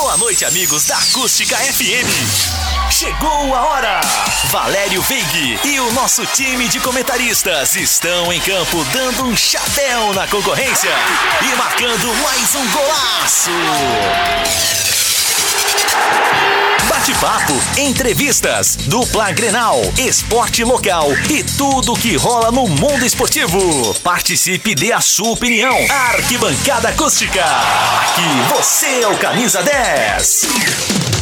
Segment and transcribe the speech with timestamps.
[0.00, 2.90] Boa noite, amigos da Acústica FM.
[2.90, 4.00] Chegou a hora!
[4.46, 10.26] Valério Veig e o nosso time de comentaristas estão em campo dando um chapéu na
[10.26, 10.90] concorrência
[11.42, 13.50] e marcando mais um golaço.
[17.10, 23.94] Bate-papo, entrevistas, dupla Grenal, esporte local e tudo que rola no mundo esportivo.
[23.96, 25.76] Participe dê a sua opinião.
[26.12, 27.44] Arquibancada Acústica.
[27.44, 31.19] Aqui você é o camisa 10.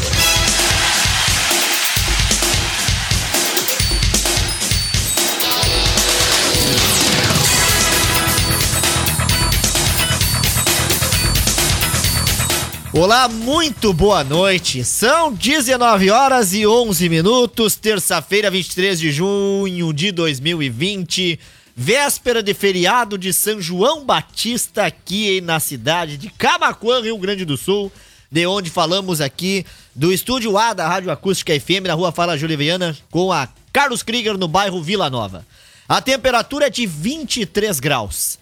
[12.98, 14.82] Olá, muito boa noite.
[14.82, 21.38] São 19 horas e 11 minutos, terça-feira, 23 de junho de 2020,
[21.76, 27.56] véspera de feriado de São João Batista aqui na cidade de Camacuã, Rio Grande do
[27.56, 27.92] Sul,
[28.32, 32.98] de onde falamos aqui do estúdio A da Rádio Acústica FM na Rua Fala Juliana
[33.12, 35.46] com a Carlos Krieger no bairro Vila Nova.
[35.88, 38.40] A temperatura é de 23 graus.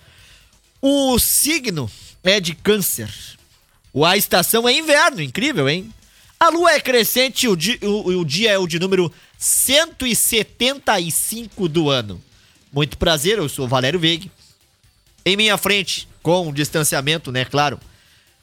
[0.81, 1.91] O signo
[2.25, 3.36] é de câncer.
[4.05, 5.93] A estação é inverno, incrível, hein?
[6.39, 11.67] A lua é crescente e o, di o, o dia é o de número 175
[11.69, 12.21] do ano.
[12.73, 14.31] Muito prazer, eu sou Valério Veig.
[15.25, 17.81] Em minha frente, com distanciamento, né, claro,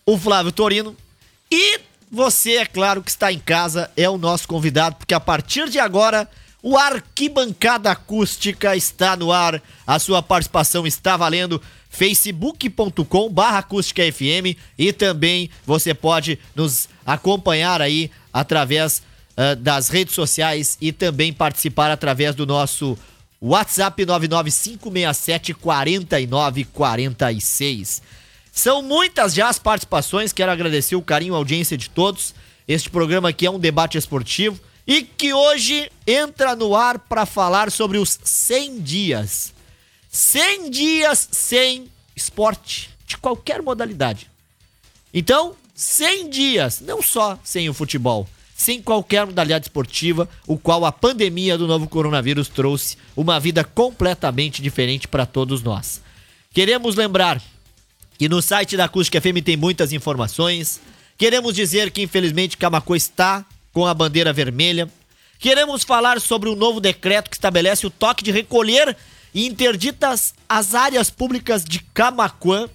[0.05, 0.97] o Flávio Torino.
[1.51, 1.79] E
[2.11, 5.77] você, é claro, que está em casa, é o nosso convidado, porque a partir de
[5.79, 6.27] agora,
[6.61, 9.61] o Arquibancada Acústica está no ar.
[9.85, 11.61] A sua participação está valendo
[11.93, 19.03] facebook.com barra acústica FM e também você pode nos acompanhar aí através
[19.37, 22.97] uh, das redes sociais e também participar através do nosso
[23.39, 28.01] WhatsApp 99567 4946.
[28.51, 32.33] São muitas já as participações, quero agradecer o carinho a audiência de todos.
[32.67, 37.69] Este programa aqui é um debate esportivo e que hoje entra no ar para falar
[37.69, 39.52] sobre os 100 dias
[40.13, 44.29] 100 dias sem esporte, de qualquer modalidade.
[45.11, 50.91] Então, 100 dias, não só sem o futebol, sem qualquer modalidade esportiva, o qual a
[50.91, 55.99] pandemia do novo coronavírus trouxe uma vida completamente diferente para todos nós.
[56.53, 57.41] Queremos lembrar
[58.19, 60.79] que no site da Acústica FM tem muitas informações.
[61.17, 63.43] Queremos dizer que infelizmente Camacô está
[63.73, 64.87] com a bandeira vermelha.
[65.39, 68.95] Queremos falar sobre o novo decreto que estabelece o toque de recolher
[69.33, 72.69] e interditas as áreas públicas de Camaquã.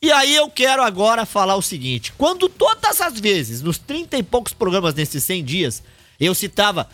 [0.00, 4.22] E aí eu quero agora falar o seguinte: quando todas as vezes, nos 30 e
[4.22, 5.82] poucos programas nesses 100 dias,
[6.18, 6.88] eu citava,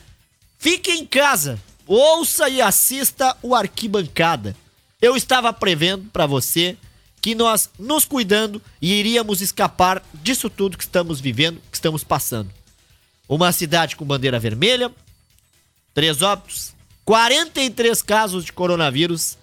[0.58, 4.56] fique em casa, ouça e assista o Arquibancada.
[5.00, 6.76] Eu estava prevendo para você
[7.20, 12.50] que nós, nos cuidando, iríamos escapar disso tudo que estamos vivendo, que estamos passando.
[13.26, 14.92] Uma cidade com bandeira vermelha,
[15.94, 16.73] três óbitos,
[17.04, 19.37] 43 casos de coronavírus,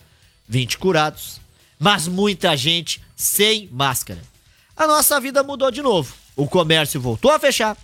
[0.48, 1.40] 20 curados,
[1.80, 4.22] mas muita gente sem máscara.
[4.76, 6.16] A nossa vida mudou de novo.
[6.36, 7.78] O comércio voltou a fechar,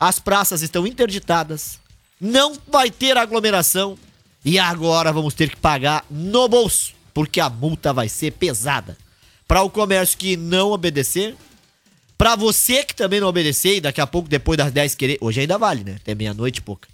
[0.00, 1.78] as praças estão interditadas,
[2.20, 3.98] não vai ter aglomeração
[4.44, 8.96] e agora vamos ter que pagar no bolso, porque a multa vai ser pesada.
[9.46, 11.36] Para o comércio que não obedecer,
[12.16, 15.18] para você que também não obedecer e daqui a pouco, depois das 10 querer.
[15.20, 15.96] Hoje ainda vale, né?
[16.00, 16.88] Até meia-noite e pouca.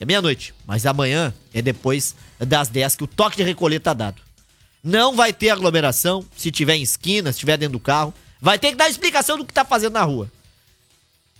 [0.00, 4.20] É meia-noite, mas amanhã é depois das 10 que o toque de recolher tá dado.
[4.82, 8.12] Não vai ter aglomeração se tiver em esquina, se tiver dentro do carro.
[8.40, 10.30] Vai ter que dar explicação do que tá fazendo na rua.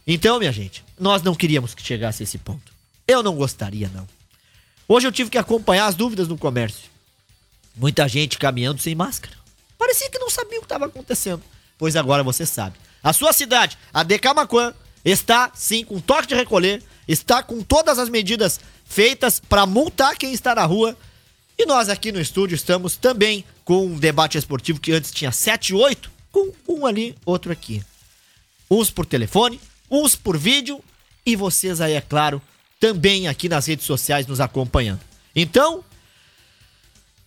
[0.06, 2.72] Então, minha gente, nós não queríamos que chegasse a esse ponto.
[3.06, 4.06] Eu não gostaria, não.
[4.88, 6.88] Hoje eu tive que acompanhar as dúvidas no comércio.
[7.76, 9.36] Muita gente caminhando sem máscara.
[9.76, 11.42] Parecia que não sabia o que estava acontecendo.
[11.76, 12.76] Pois agora você sabe.
[13.02, 14.72] A sua cidade, a de Camaquã,
[15.04, 20.32] está sim com toque de recolher está com todas as medidas feitas para multar quem
[20.32, 20.96] está na rua.
[21.58, 25.74] E nós aqui no estúdio estamos também com um debate esportivo que antes tinha 7
[25.74, 27.82] 8, com um ali, outro aqui.
[28.70, 29.60] Uns por telefone,
[29.90, 30.82] uns por vídeo
[31.24, 32.42] e vocês aí, é claro,
[32.80, 35.00] também aqui nas redes sociais nos acompanhando.
[35.34, 35.84] Então,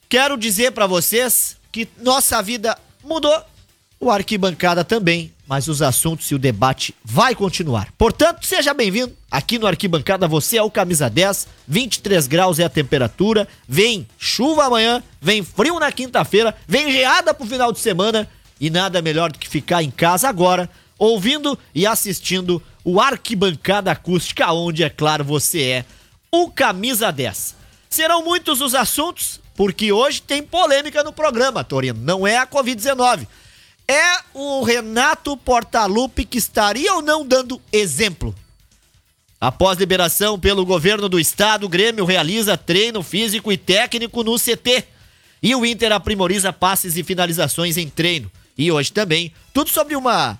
[0.09, 3.43] quero dizer para vocês que nossa vida mudou,
[3.99, 7.87] o arquibancada também mas os assuntos e o debate vai continuar.
[7.97, 10.27] Portanto, seja bem-vindo aqui no Arquibancada.
[10.27, 13.47] Você é o camisa 10, 23 graus é a temperatura.
[13.67, 18.27] Vem chuva amanhã, vem frio na quinta-feira, vem geada pro final de semana
[18.59, 24.51] e nada melhor do que ficar em casa agora, ouvindo e assistindo o Arquibancada Acústica,
[24.51, 25.85] onde, é claro, você é
[26.29, 27.55] o camisa 10.
[27.89, 31.99] Serão muitos os assuntos, porque hoje tem polêmica no programa, Torino.
[32.01, 33.27] Não é a Covid-19
[33.89, 38.35] É o Renato Portaluppi que estaria ou não dando exemplo?
[39.39, 44.83] Após liberação pelo governo do estado, o Grêmio realiza treino físico e técnico no CT.
[45.41, 48.29] E o Inter aprimoriza passes e finalizações em treino.
[48.57, 50.37] E hoje também, tudo sobre uma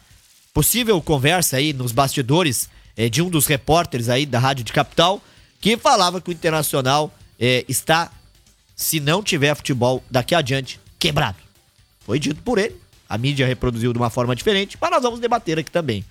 [0.53, 2.67] possível conversa aí nos bastidores
[2.97, 5.21] é, de um dos repórteres aí da Rádio de Capital,
[5.61, 8.11] que falava que o Internacional é, está,
[8.75, 11.37] se não tiver futebol daqui adiante, quebrado.
[11.99, 12.75] Foi dito por ele,
[13.07, 16.03] a mídia reproduziu de uma forma diferente, mas nós vamos debater aqui também.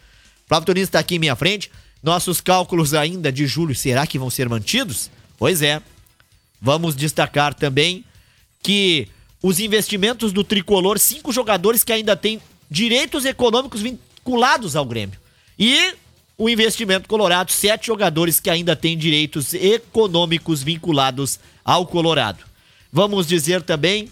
[0.47, 1.71] Flávio Tunis está aqui em minha frente.
[2.03, 5.11] Nossos cálculos ainda de julho, será que vão ser mantidos?
[5.37, 5.83] Pois é.
[6.61, 8.05] Vamos destacar também
[8.63, 9.09] que
[9.43, 12.41] os investimentos do tricolor, cinco jogadores que ainda têm
[12.71, 15.19] direitos econômicos vinculados ao Grêmio.
[15.59, 15.95] E
[16.39, 22.45] o investimento colorado, sete jogadores que ainda têm direitos econômicos vinculados ao Colorado.
[22.93, 24.11] Vamos dizer também,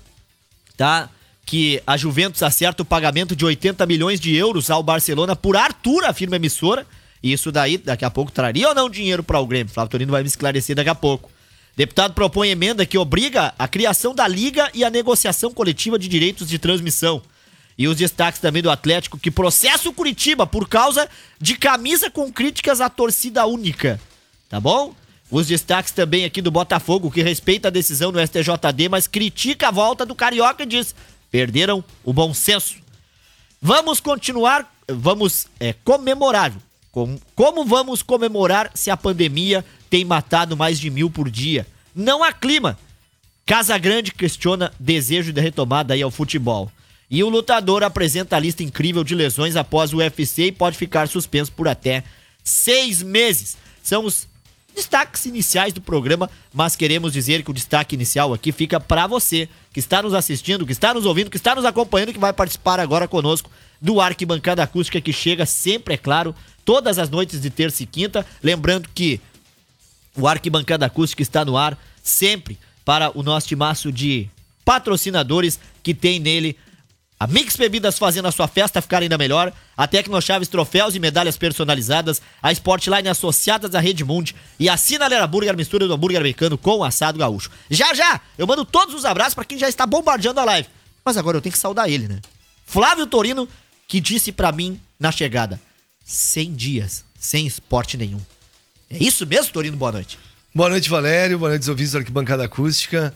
[0.76, 1.10] tá?
[1.44, 6.04] Que a Juventus acerta o pagamento de 80 milhões de euros ao Barcelona por Arthur,
[6.04, 6.86] afirma a emissora.
[7.22, 9.72] E isso daí, daqui a pouco, traria ou não dinheiro para o Grêmio?
[9.72, 11.30] Flávio Torino vai me esclarecer daqui a pouco.
[11.76, 16.48] Deputado propõe emenda que obriga a criação da liga e a negociação coletiva de direitos
[16.48, 17.20] de transmissão.
[17.76, 21.08] E os destaques também do Atlético que processa o Curitiba por causa
[21.40, 24.00] de camisa com críticas à torcida única.
[24.48, 24.94] Tá bom?
[25.30, 29.72] Os destaques também aqui do Botafogo, que respeita a decisão do STJD, mas critica a
[29.72, 30.94] volta do Carioca e diz:
[31.34, 32.76] perderam o bom senso.
[33.60, 36.52] Vamos continuar, vamos é, comemorar.
[36.92, 41.66] Como, como vamos comemorar se a pandemia tem matado mais de mil por dia?
[41.92, 42.78] Não há clima.
[43.44, 46.70] Casa Grande questiona desejo de retomada aí ao futebol.
[47.10, 51.08] E o lutador apresenta a lista incrível de lesões após o UFC e pode ficar
[51.08, 52.04] suspenso por até
[52.44, 53.56] seis meses.
[53.82, 54.28] São os
[54.74, 59.48] destaques iniciais do programa, mas queremos dizer que o destaque inicial aqui fica para você
[59.72, 62.80] que está nos assistindo, que está nos ouvindo, que está nos acompanhando, que vai participar
[62.80, 63.50] agora conosco
[63.80, 66.34] do Arquibancada Acústica que chega sempre, é claro,
[66.64, 68.26] todas as noites de terça e quinta.
[68.42, 69.20] Lembrando que
[70.16, 74.28] o Arquibancada Acústica está no ar sempre para o nosso timaço de
[74.64, 76.56] patrocinadores que tem nele
[77.24, 81.38] a Mix Bebidas fazendo a sua festa ficar ainda melhor, a Tecnochaves troféus e medalhas
[81.38, 86.76] personalizadas, a Sportline associadas à Redmund e a Sinalera Burger, mistura do hambúrguer americano com
[86.76, 87.50] o assado gaúcho.
[87.70, 90.68] Já já, eu mando todos os abraços para quem já está bombardeando a live.
[91.02, 92.20] Mas agora eu tenho que saudar ele, né?
[92.66, 93.48] Flávio Torino,
[93.88, 95.58] que disse para mim na chegada:
[96.04, 98.20] 100 dias sem esporte nenhum.
[98.90, 99.78] É isso mesmo, Torino?
[99.78, 100.18] Boa noite.
[100.54, 101.38] Boa noite, Valério.
[101.38, 103.14] Boa noite, ouvintes da Arquibancada Acústica.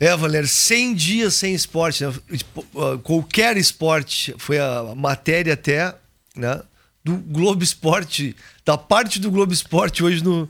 [0.00, 2.14] É, Valério, 100 dias sem esporte, né?
[2.34, 2.64] Tipo,
[3.00, 5.94] qualquer esporte, foi a matéria até,
[6.34, 6.62] né?
[7.04, 10.48] Do Globo Esporte, da parte do Globo Esporte hoje no,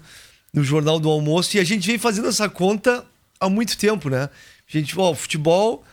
[0.52, 1.56] no Jornal do Almoço.
[1.56, 3.04] E a gente vem fazendo essa conta
[3.40, 4.24] há muito tempo, né?
[4.24, 5.84] A gente, ó, futebol,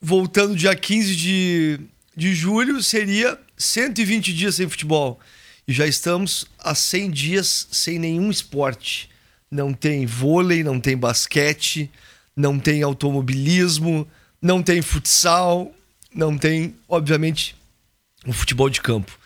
[0.00, 1.80] voltando dia 15 de,
[2.16, 5.20] de julho, seria 120 dias sem futebol.
[5.68, 9.08] E já estamos há 100 dias sem nenhum esporte.
[9.48, 11.88] Não tem vôlei, não tem basquete,
[12.36, 14.06] não tem automobilismo,
[14.40, 15.72] não tem futsal,
[16.14, 17.56] não tem, obviamente,
[18.26, 19.18] o futebol de campo.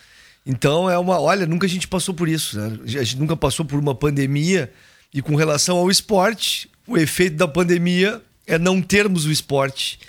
[0.45, 1.19] Então é uma.
[1.19, 2.79] Olha, nunca a gente passou por isso, né?
[2.83, 4.71] A gente nunca passou por uma pandemia.
[5.13, 9.99] E com relação ao esporte, o efeito da pandemia é não termos o esporte.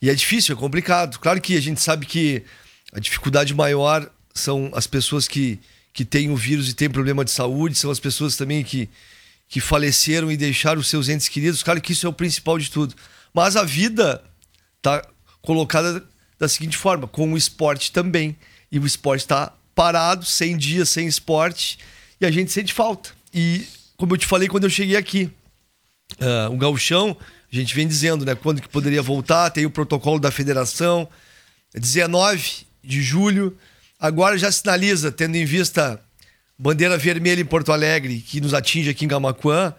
[0.00, 1.18] E é difícil, é complicado.
[1.18, 2.42] Claro que a gente sabe que
[2.92, 5.58] a dificuldade maior são as pessoas que,
[5.92, 8.88] que têm o vírus e têm problema de saúde, são as pessoas também que,
[9.48, 11.62] que faleceram e deixaram seus entes queridos.
[11.62, 12.94] Claro que isso é o principal de tudo.
[13.32, 14.22] Mas a vida
[14.78, 15.02] está
[15.42, 16.02] colocada
[16.38, 18.36] da seguinte forma: com o esporte também.
[18.70, 21.78] E o esporte está parado, 100 dias sem esporte,
[22.20, 23.10] e a gente sente falta.
[23.32, 23.64] E,
[23.96, 25.30] como eu te falei quando eu cheguei aqui,
[26.18, 27.16] uh, o gauchão,
[27.52, 31.08] a gente vem dizendo, né, quando que poderia voltar, tem o protocolo da federação,
[31.74, 33.56] 19 de julho,
[34.00, 36.00] agora já sinaliza, tendo em vista
[36.58, 39.74] bandeira vermelha em Porto Alegre, que nos atinge aqui em Gamaquã,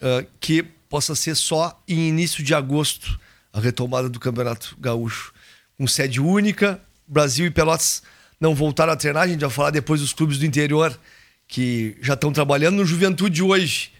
[0.00, 3.18] uh, que possa ser só em início de agosto
[3.52, 5.32] a retomada do Campeonato Gaúcho.
[5.76, 8.02] Com sede única, Brasil e Pelotas
[8.40, 10.98] não voltaram a treinar, a gente vai falar depois dos clubes do interior
[11.46, 12.76] que já estão trabalhando.
[12.76, 13.92] No Juventude hoje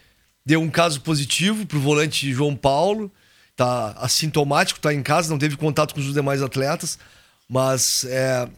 [0.45, 3.13] deu um caso positivo para o volante João Paulo,
[3.55, 6.99] tá assintomático, está em casa, não teve contato com os demais atletas,
[7.49, 8.49] mas é,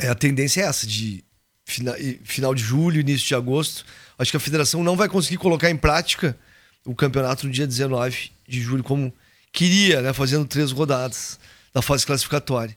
[0.00, 1.24] é a tendência é essa, de
[1.66, 3.84] final de julho, início de agosto.
[4.18, 6.38] Acho que a federação não vai conseguir colocar em prática
[6.84, 9.12] o campeonato no dia 19 de julho, como
[9.52, 10.12] queria, né?
[10.12, 11.38] Fazendo três rodadas
[11.74, 12.76] da fase classificatória.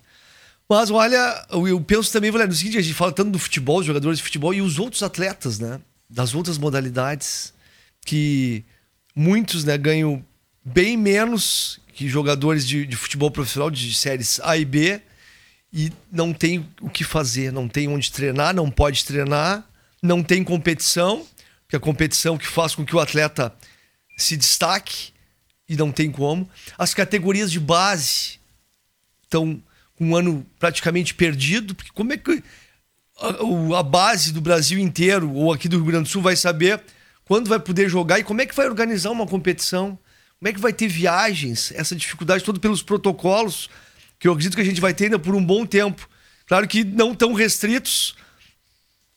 [0.68, 4.18] Mas olha, eu penso também, Valério, no seguinte: a gente fala tanto do futebol, jogadores
[4.18, 5.80] de futebol e os outros atletas, né?
[6.10, 7.54] Das outras modalidades,
[8.04, 8.66] que
[9.16, 10.26] muitos né, ganham
[10.66, 15.02] bem menos que jogadores de, de futebol profissional de séries A e B
[15.72, 19.64] e não tem o que fazer, não tem onde treinar, não pode treinar,
[20.02, 21.26] não tem competição,
[21.68, 23.54] que é a competição que faz com que o atleta
[24.18, 25.12] se destaque
[25.68, 26.50] e não tem como.
[26.78, 28.40] As categorias de base
[29.24, 29.62] estão
[30.00, 32.44] um ano praticamente perdido, porque como é que
[33.20, 36.82] a, a, base do Brasil inteiro ou aqui do Rio Grande do Sul vai saber
[37.26, 40.00] quando vai poder jogar e como é que vai organizar uma competição?
[40.40, 41.72] Como é que vai ter viagens?
[41.76, 43.70] Essa dificuldade toda pelos protocolos
[44.20, 46.08] que eu acredito que a gente vai ter ainda por um bom tempo.
[46.46, 48.16] Claro que não tão restritos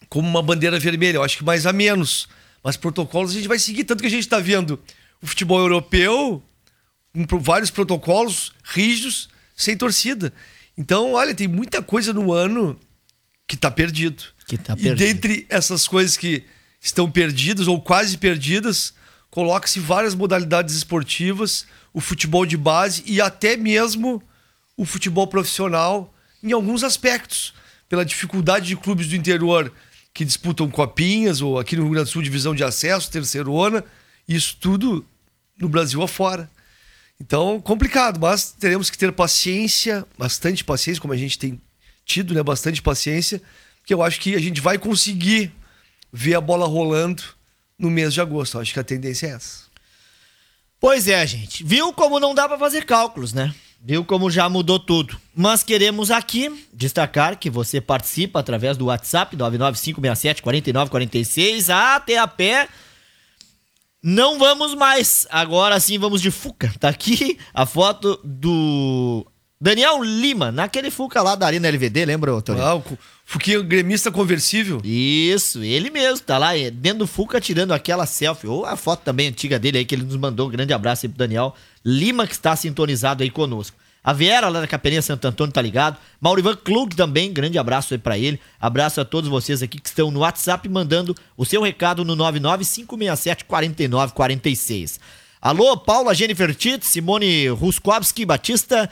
[0.08, 2.28] como uma bandeira vermelha, eu acho que mais a menos.
[2.62, 4.78] Mas protocolos a gente vai seguir, tanto que a gente está vendo
[5.20, 6.42] o futebol europeu
[7.28, 10.32] com vários protocolos rígidos, sem torcida.
[10.76, 12.78] Então, olha, tem muita coisa no ano
[13.46, 14.22] que está perdido.
[14.46, 15.02] Que tá perdido.
[15.02, 16.44] E dentre essas coisas que
[16.80, 18.94] estão perdidas ou quase perdidas,
[19.30, 24.22] coloca-se várias modalidades esportivas, o futebol de base e até mesmo
[24.82, 26.12] o futebol profissional
[26.42, 27.54] em alguns aspectos,
[27.88, 29.72] pela dificuldade de clubes do interior
[30.12, 33.84] que disputam copinhas ou aqui no Rio Grande do Sul divisão de acesso, terceirona,
[34.28, 35.06] isso tudo
[35.56, 36.50] no Brasil afora.
[37.20, 41.60] Então, complicado, mas teremos que ter paciência, bastante paciência, como a gente tem
[42.04, 43.40] tido, né, bastante paciência,
[43.86, 45.52] que eu acho que a gente vai conseguir
[46.12, 47.22] ver a bola rolando
[47.78, 48.56] no mês de agosto.
[48.56, 49.62] Eu acho que a tendência é essa.
[50.80, 51.62] Pois é, gente.
[51.62, 53.54] Viu como não dá para fazer cálculos, né?
[53.84, 55.20] Viu como já mudou tudo.
[55.34, 62.68] Mas queremos aqui destacar que você participa através do WhatsApp 995674946 até a pé.
[64.00, 65.26] Não vamos mais.
[65.30, 66.72] Agora sim vamos de Fuca.
[66.78, 69.26] Tá aqui a foto do
[69.60, 72.60] Daniel Lima, naquele Fuca lá da Arena LVD, lembra, Tony?
[72.60, 72.82] Ah, o
[73.24, 74.80] Fuquinha gremista conversível.
[74.84, 78.48] Isso, ele mesmo, tá lá dentro do Fuca tirando aquela selfie.
[78.48, 80.48] Ou a foto também antiga dele aí que ele nos mandou.
[80.48, 81.54] Um grande abraço aí pro Daniel.
[81.84, 83.76] Lima, que está sintonizado aí conosco.
[84.04, 85.96] A Vera, lá da Capelinha Santo Antônio, tá ligado?
[86.20, 88.40] Maurivan Klug também, grande abraço aí pra ele.
[88.60, 94.98] Abraço a todos vocês aqui que estão no WhatsApp mandando o seu recado no 995674946.
[95.40, 98.90] Alô, Paula Jennifer Tite, Simone Ruskowski Batista,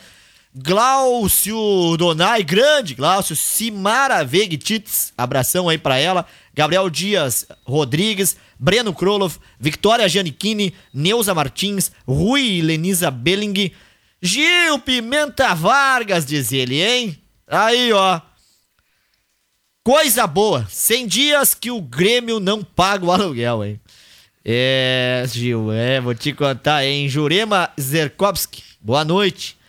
[0.53, 6.27] Glaucio Donai, grande Glaucio, Simara Veg Tits, abração aí pra ela.
[6.53, 13.71] Gabriel Dias Rodrigues, Breno Kroloff, Victoria Giannichini, Neuza Martins, Rui Lenisa Belling,
[14.21, 17.17] Gil Pimenta Vargas, diz ele, hein?
[17.47, 18.21] Aí, ó.
[19.85, 20.67] Coisa boa.
[20.69, 23.81] 100 dias que o Grêmio não paga o aluguel, hein?
[24.45, 27.09] É, Gil, é, vou te contar, hein?
[27.09, 29.60] Jurema Zerkovski, boa noite.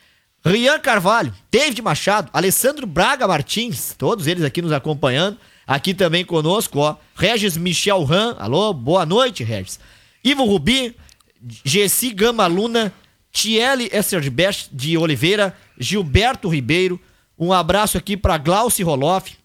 [0.43, 5.37] Rian Carvalho, David Machado, Alessandro Braga Martins, todos eles aqui nos acompanhando.
[5.67, 6.97] Aqui também conosco, ó.
[7.15, 9.79] Regis Michel Ram, alô, boa noite, Regis.
[10.23, 10.95] Ivo Rubi,
[11.63, 12.91] Gessi Gama Luna,
[13.31, 16.99] Tiele Esserbest de Oliveira, Gilberto Ribeiro.
[17.37, 19.37] Um abraço aqui para Glauci Roloff.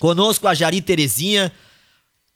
[0.00, 1.52] Conosco a Jari Terezinha,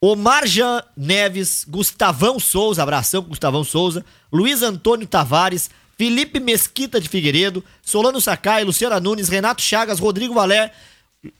[0.01, 7.65] Omar Jean Neves, Gustavão Souza, abração Gustavão Souza, Luiz Antônio Tavares, Felipe Mesquita de Figueiredo,
[7.83, 10.73] Solano Sakai, Luciana Nunes, Renato Chagas, Rodrigo Valé,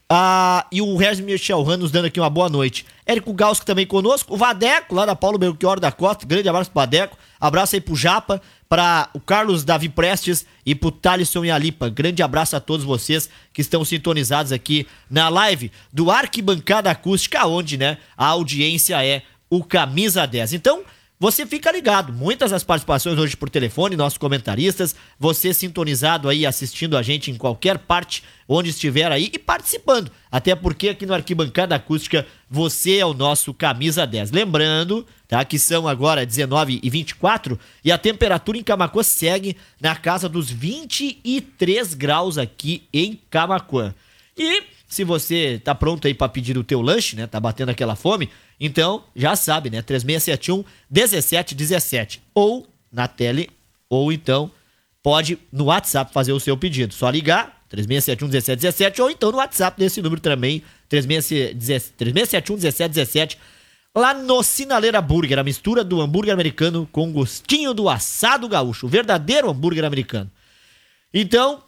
[0.09, 2.85] ah, e o Regis Michel Ran nos dando aqui uma boa noite.
[3.05, 4.33] Érico Gauss também conosco.
[4.33, 6.25] O Vadeco, lá da Paulo Belchior da Costa.
[6.25, 7.17] Grande abraço pro Vadeco.
[7.39, 11.89] Abraço aí pro Japa, para o Carlos Davi Prestes e pro Thalisson e Alipa.
[11.89, 17.77] Grande abraço a todos vocês que estão sintonizados aqui na live do Arquibancada Acústica, onde,
[17.77, 20.53] né, a audiência é o Camisa 10.
[20.53, 20.83] Então,
[21.19, 26.95] você fica ligado, muitas das participações hoje por telefone, nossos comentaristas, você sintonizado aí, assistindo
[26.95, 30.11] a gente em qualquer parte onde estiver aí e participando.
[30.31, 34.29] Até porque aqui no Arquibancada Acústica você é o nosso camisa 10.
[34.29, 39.95] Lembrando, tá, que são agora 19 e 24 e a temperatura em Camacuã segue na
[39.95, 43.91] casa dos 23 graus aqui em Camacuã.
[44.37, 47.95] E se você tá pronto aí para pedir o teu lanche, né, tá batendo aquela
[47.95, 48.29] fome,
[48.59, 49.81] então, já sabe, né?
[49.81, 52.21] 3671 1717.
[52.33, 53.49] Ou na tele,
[53.89, 54.51] ou então
[55.03, 56.93] pode no WhatsApp fazer o seu pedido.
[56.93, 63.37] Só ligar 3671 1717 ou então no WhatsApp desse número também, 3671 1717.
[63.95, 68.89] Lá no Sinaleira Burger, a mistura do hambúrguer americano com gostinho do assado gaúcho, o
[68.89, 70.29] verdadeiro hambúrguer americano.
[71.13, 71.63] Então,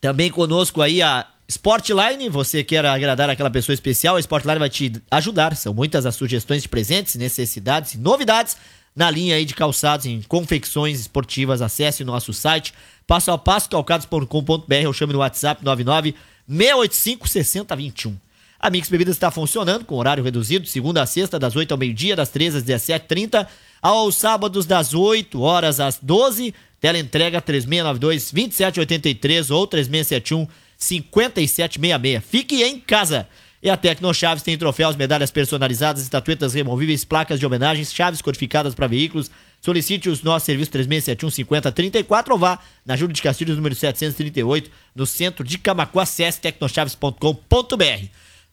[0.00, 4.92] também conosco aí a Sportline, você quer agradar aquela pessoa especial, a Sportline vai te
[5.10, 5.54] ajudar.
[5.54, 8.56] São muitas as sugestões de presentes, necessidades e novidades
[8.96, 11.62] na linha aí de calçados em confecções esportivas.
[11.62, 12.74] Acesse o nosso site
[13.06, 16.16] passo a passo calcados.com.br ou chame no WhatsApp 99
[16.48, 18.16] 685 6021.
[18.58, 22.16] A Mix Bebidas está funcionando com horário reduzido, segunda a sexta, das 8 ao meio-dia,
[22.16, 23.46] das 13 às 17h30,
[23.80, 32.22] aos sábados, das 8 horas às 12 Tela entrega 3692 2783 ou 3671 5766.
[32.24, 33.28] Fique em casa.
[33.62, 38.74] E a Tecno Chaves tem troféus, medalhas personalizadas, estatuetas removíveis, placas de homenagens, chaves codificadas
[38.74, 39.30] para veículos.
[39.60, 45.06] Solicite os nossos serviços 3671 5034 ou vá na Júlio de Castilhos, número 738, no
[45.06, 48.06] centro de Camacuã, acesse tecnochaves.com.br.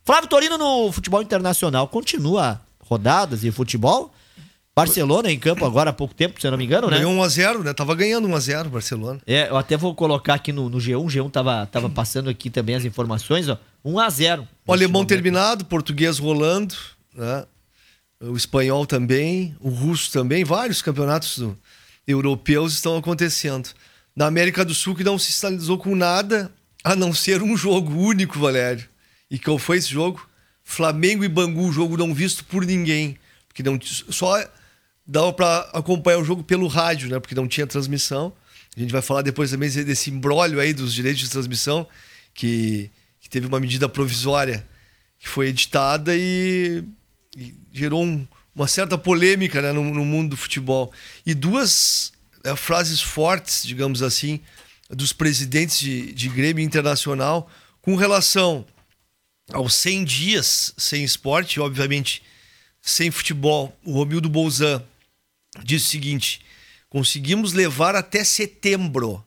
[0.04, 4.14] Flávio Torino no futebol internacional continua rodadas e futebol.
[4.76, 6.98] Barcelona em campo agora há pouco tempo, se eu não me engano, né?
[6.98, 7.74] Ganhou 1x0, né?
[7.74, 9.22] Tava ganhando 1x0 Barcelona.
[9.26, 10.98] É, eu até vou colocar aqui no, no G1.
[10.98, 13.58] O G1 tava, tava passando aqui também as informações, ó.
[13.86, 14.48] 1x0.
[14.66, 16.76] O alemão terminado, o português rolando,
[17.14, 17.46] né?
[18.20, 21.58] O espanhol também, o russo também, vários campeonatos do,
[22.08, 23.70] europeus estão acontecendo.
[24.16, 26.52] Na América do Sul que não se sinalizou com nada,
[26.84, 28.88] a não ser um jogo único, Valério.
[29.30, 30.28] E qual foi esse jogo?
[30.64, 33.18] Flamengo e Bangu, jogo não visto por ninguém.
[33.48, 34.44] Porque não, só
[35.06, 37.20] dava para acompanhar o jogo pelo rádio, né?
[37.20, 38.34] Porque não tinha transmissão.
[38.76, 41.88] A gente vai falar depois também desse embrólio aí dos direitos de transmissão,
[42.34, 44.66] que, que teve uma medida provisória
[45.20, 46.84] que foi editada e,
[47.38, 50.92] e gerou um, uma certa polêmica né, no, no, mundo do futebol.
[51.26, 52.12] E duas
[52.44, 54.40] é, frases fortes, digamos assim,
[54.90, 57.50] dos presidentes de, de Grêmio Internacional
[57.82, 58.66] com relação
[59.52, 62.24] aos 100 dias sem esporte, obviamente
[62.82, 63.78] sem futebol.
[63.84, 64.84] O Romildo Bolzan
[65.62, 66.42] diz o seguinte:
[66.90, 69.24] conseguimos levar até setembro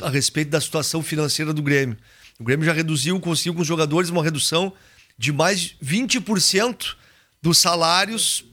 [0.00, 1.98] a respeito da situação financeira do Grêmio.
[2.38, 4.72] O Grêmio já reduziu, conseguiu com os jogadores uma redução
[5.18, 6.96] de mais 20%
[7.42, 8.44] dos salários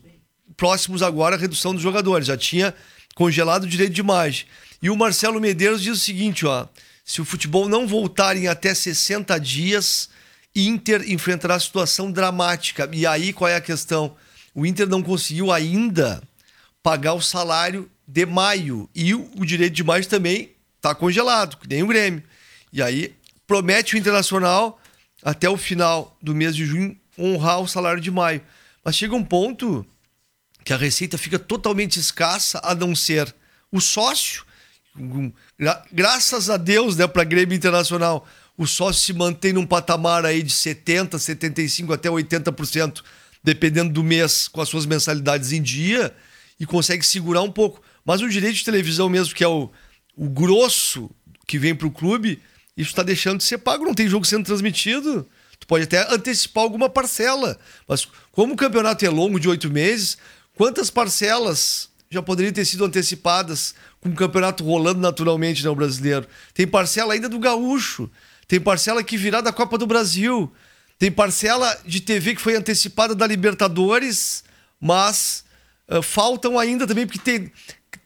[0.57, 2.27] próximos agora à redução dos jogadores.
[2.27, 2.75] Já tinha
[3.15, 4.45] congelado o direito de imagem.
[4.81, 6.67] E o Marcelo Medeiros diz o seguinte, ó:
[7.05, 10.09] se o futebol não voltar em até 60 dias,
[10.55, 12.89] Inter enfrentará situação dramática.
[12.91, 14.15] E aí qual é a questão?
[14.53, 16.21] O Inter não conseguiu ainda
[16.83, 18.89] pagar o salário de maio.
[18.95, 22.23] E o direito de maio também está congelado, que nem o Grêmio.
[22.71, 24.79] E aí promete o Internacional
[25.23, 28.41] até o final do mês de junho honrar o salário de maio.
[28.83, 29.85] Mas chega um ponto
[30.63, 33.33] que a receita fica totalmente escassa, a não ser
[33.71, 34.45] o sócio.
[35.57, 38.27] Gra graças a Deus, né, para Grêmio Internacional,
[38.57, 43.01] o sócio se mantém num patamar aí de 70, 75 até 80%,
[43.43, 46.13] dependendo do mês, com as suas mensalidades em dia
[46.59, 47.81] e consegue segurar um pouco.
[48.05, 49.69] Mas o direito de televisão mesmo, que é o,
[50.15, 51.09] o grosso
[51.47, 52.41] que vem para o clube,
[52.75, 53.85] isso está deixando de ser pago.
[53.85, 55.27] Não tem jogo sendo transmitido.
[55.59, 57.59] Tu pode até antecipar alguma parcela.
[57.87, 60.17] Mas como o campeonato é longo, de oito meses,
[60.55, 66.27] quantas parcelas já poderiam ter sido antecipadas com o campeonato rolando naturalmente no né, brasileiro?
[66.53, 68.09] Tem parcela ainda do gaúcho.
[68.47, 70.51] Tem parcela que virá da Copa do Brasil.
[70.97, 74.43] Tem parcela de TV que foi antecipada da Libertadores,
[74.81, 75.43] mas
[75.89, 77.51] ah, faltam ainda também, porque tem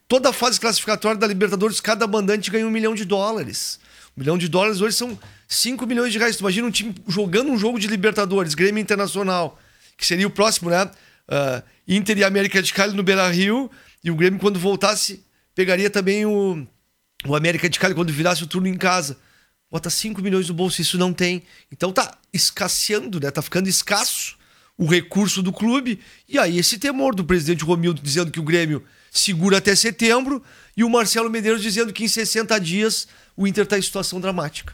[0.07, 3.79] toda a fase classificatória da Libertadores, cada mandante ganha um milhão de dólares.
[4.15, 6.37] Um milhão de dólares hoje são 5 milhões de reais.
[6.37, 9.59] Tu imagina um time jogando um jogo de Libertadores, Grêmio Internacional,
[9.97, 10.85] que seria o próximo, né?
[11.27, 13.69] Uh, Inter e América de Cali no Beira Rio.
[14.03, 16.65] E o Grêmio, quando voltasse, pegaria também o,
[17.25, 19.17] o América de Cali quando virasse o turno em casa.
[19.71, 21.43] Bota 5 milhões no bolso, isso não tem.
[21.71, 23.31] Então tá escasseando, né?
[23.31, 24.37] Tá ficando escasso
[24.77, 25.99] o recurso do clube.
[26.27, 30.43] E aí esse temor do presidente Romildo dizendo que o Grêmio segura até setembro
[30.75, 33.07] e o Marcelo Medeiros dizendo que em 60 dias
[33.37, 34.73] o Inter está em situação dramática.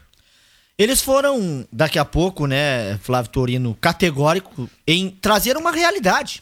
[0.78, 6.42] Eles foram, daqui a pouco, né, Flávio Torino, categórico em trazer uma realidade.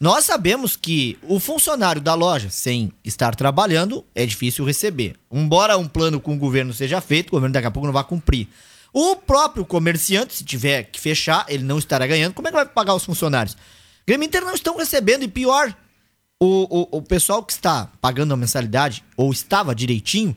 [0.00, 5.16] Nós sabemos que o funcionário da loja, sem estar trabalhando, é difícil receber.
[5.28, 8.04] Embora um plano com o governo seja feito, o governo daqui a pouco não vai
[8.04, 8.46] cumprir.
[8.92, 12.34] O próprio comerciante, se tiver que fechar, ele não estará ganhando.
[12.34, 13.56] Como é que vai pagar os funcionários?
[14.06, 15.76] Grêmio Inter não estão recebendo e pior,
[16.40, 20.36] o, o, o pessoal que está pagando a mensalidade ou estava direitinho,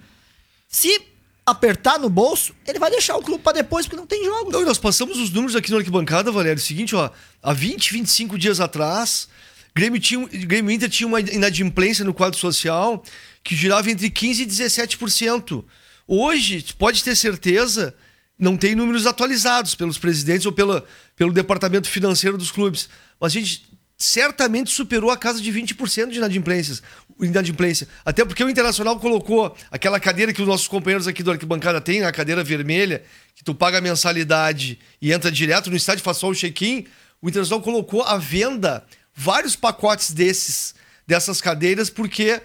[0.67, 1.01] se
[1.45, 4.51] apertar no bolso, ele vai deixar o clube para depois porque não tem jogo.
[4.51, 6.59] Não, nós passamos os números aqui no arquibancada, Valério.
[6.59, 7.09] É o seguinte, ó,
[7.41, 9.27] há 20, 25 dias atrás,
[9.73, 13.03] Grêmio, tinha, Grêmio Inter tinha uma inadimplência no quadro social
[13.43, 15.63] que girava entre 15 e 17%.
[16.07, 17.95] Hoje, pode ter certeza
[18.41, 20.83] não tem números atualizados pelos presidentes ou pela,
[21.15, 22.89] pelo departamento financeiro dos clubes.
[23.19, 26.81] Mas a gente certamente superou a casa de 20% de inadimplências,
[27.19, 27.87] inadimplência.
[28.03, 32.01] Até porque o Internacional colocou aquela cadeira que os nossos companheiros aqui do Arquibancada têm,
[32.01, 33.03] a cadeira vermelha,
[33.35, 36.87] que tu paga a mensalidade e entra direto no estádio, faz só o check-in.
[37.21, 40.73] O Internacional colocou à venda vários pacotes desses,
[41.05, 42.41] dessas cadeiras, porque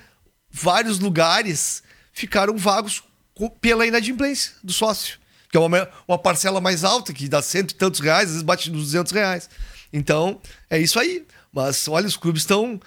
[0.50, 1.82] vários lugares
[2.12, 3.02] ficaram vagos
[3.62, 5.24] pela inadimplência do sócio
[5.56, 8.42] que é uma, uma parcela mais alta, que dá cento e tantos reais, às vezes
[8.42, 9.48] bate nos 200 reais.
[9.90, 10.38] Então,
[10.68, 11.24] é isso aí.
[11.50, 12.78] Mas olha, os clubes estão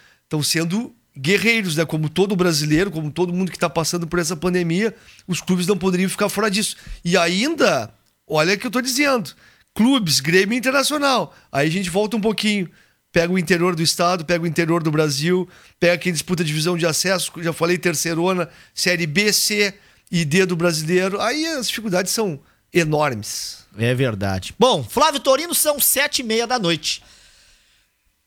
[0.44, 1.86] sendo guerreiros, né?
[1.86, 4.96] Como todo brasileiro, como todo mundo que está passando por essa pandemia,
[5.28, 6.78] os clubes não poderiam ficar fora disso.
[7.04, 7.92] E ainda,
[8.28, 9.32] olha o que eu estou dizendo:
[9.74, 11.36] clubes, Grêmio Internacional.
[11.52, 12.70] Aí a gente volta um pouquinho.
[13.12, 16.86] Pega o interior do estado, pega o interior do Brasil, pega quem disputa divisão de
[16.86, 19.74] acesso, já falei terceirona, série B, C
[20.12, 21.20] e D do brasileiro.
[21.20, 22.40] Aí as dificuldades são
[22.74, 23.60] enormes.
[23.78, 24.54] É verdade.
[24.58, 27.02] Bom, Flávio Torino, são sete e meia da noite.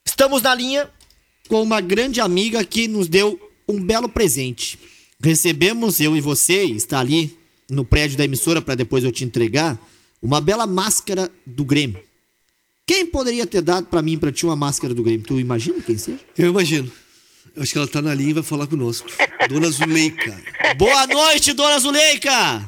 [0.05, 0.89] Estamos na linha
[1.49, 4.79] com uma grande amiga que nos deu um belo presente.
[5.23, 7.37] Recebemos, eu e você, está ali
[7.69, 9.79] no prédio da emissora para depois eu te entregar,
[10.21, 12.03] uma bela máscara do Grêmio.
[12.87, 15.27] Quem poderia ter dado para mim, para ti, uma máscara do Grêmio?
[15.27, 16.19] Tu imagina quem seja?
[16.37, 16.91] Eu imagino.
[17.55, 19.09] Eu acho que ela tá na linha e vai falar conosco.
[19.49, 20.43] Dona Zuleika.
[20.77, 22.67] Boa noite, Dona Zuleika!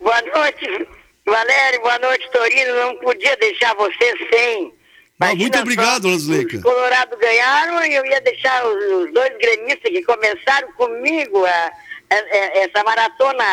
[0.00, 0.88] Boa noite,
[1.24, 1.80] Valério.
[1.80, 2.74] Boa noite, Torino.
[2.74, 4.72] Não podia deixar você sem.
[5.18, 6.56] Ah, muito obrigado, Dona Zuleika.
[6.58, 11.72] Os Colorado ganharam e eu ia deixar os, os dois gremistas que começaram comigo a,
[12.10, 13.44] a, a, essa maratona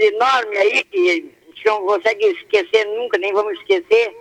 [0.00, 4.16] enorme aí, que a gente não consegue esquecer nunca, nem vamos esquecer,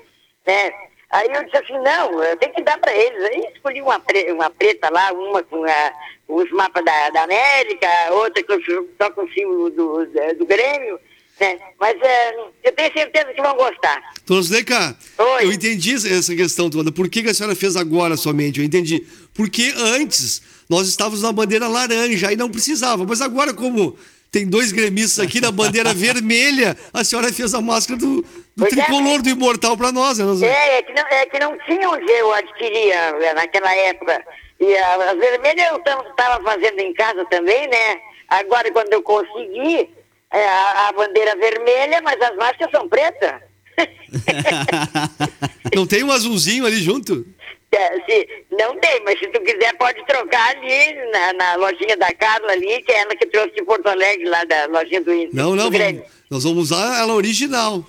[0.45, 0.71] né?
[1.11, 3.23] Aí eu disse assim, não, eu tenho que dar para eles.
[3.25, 5.93] Aí escolhi uma, pre, uma preta lá, uma com a,
[6.27, 8.55] os mapas da, da América, outra com,
[8.99, 10.05] só com o símbolo do,
[10.37, 10.99] do Grêmio.
[11.41, 11.57] Né?
[11.79, 13.99] Mas é, eu tenho certeza que vão gostar.
[14.27, 14.95] Dona Zuleika,
[15.41, 16.91] eu entendi essa questão toda.
[16.91, 18.59] Por que, que a senhora fez agora somente?
[18.59, 19.03] Eu entendi.
[19.33, 23.07] Porque antes nós estávamos na bandeira laranja e não precisava.
[23.07, 23.97] Mas agora, como
[24.31, 28.23] tem dois gremistas aqui na bandeira vermelha, a senhora fez a máscara do,
[28.55, 30.19] do tricolor é, do Imortal para nós.
[30.19, 30.47] Né?
[30.47, 34.23] É, é que, não, é que não tinha onde eu adquiria né, naquela época.
[34.59, 37.99] E a, a vermelha eu estava fazendo em casa também, né?
[38.29, 39.89] Agora, quando eu consegui,
[40.31, 43.41] é, a, a, bandeira vermelha, mas as máscaras são pretas.
[45.75, 47.25] não tem um azulzinho ali junto?
[47.73, 52.13] É, se, não tem, mas se tu quiser pode trocar ali na, na, lojinha da
[52.13, 55.29] Carla ali, que é ela que trouxe de Porto Alegre, lá da lojinha do Índio.
[55.33, 57.85] Não, não, vamos, nós vamos usar ela original.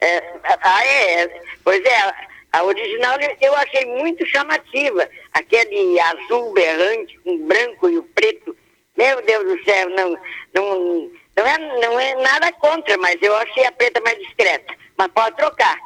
[0.00, 2.14] É, ah, é, pois é,
[2.52, 5.08] a original eu achei muito chamativa.
[5.32, 8.56] Aquele azul berrante com branco e o preto.
[8.96, 10.18] Meu Deus do céu, não,
[10.54, 14.74] não, não, é, não é nada contra, mas eu achei a preta mais discreta.
[14.96, 15.76] Mas pode trocar.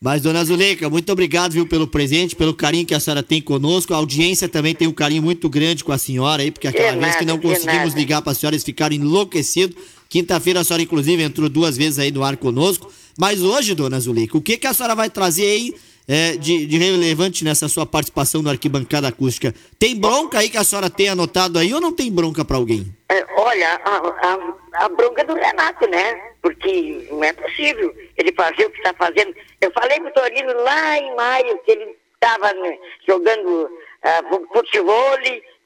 [0.00, 3.94] Mas, dona Zuleika, muito obrigado, viu, pelo presente, pelo carinho que a senhora tem conosco.
[3.94, 7.16] A audiência também tem um carinho muito grande com a senhora aí, porque aquela vez
[7.16, 9.76] que não conseguimos ligar para a senhora, eles ficaram enlouquecidos.
[10.08, 12.92] Quinta-feira a senhora, inclusive, entrou duas vezes aí no ar conosco.
[13.18, 15.74] Mas hoje, dona Zuleika, o que, que a senhora vai trazer aí
[16.08, 19.54] é, de, de, relevante nessa sua participação no Arquibancada Acústica?
[19.78, 22.86] Tem bronca aí que a senhora tem anotado aí ou não tem bronca para alguém?
[23.08, 26.14] É, olha, a, a, a bronca do Renato, né?
[26.42, 29.34] Porque não é possível ele fazer o que está fazendo.
[29.60, 35.16] Eu falei pro Torino lá em maio que ele estava né, jogando uh, futebol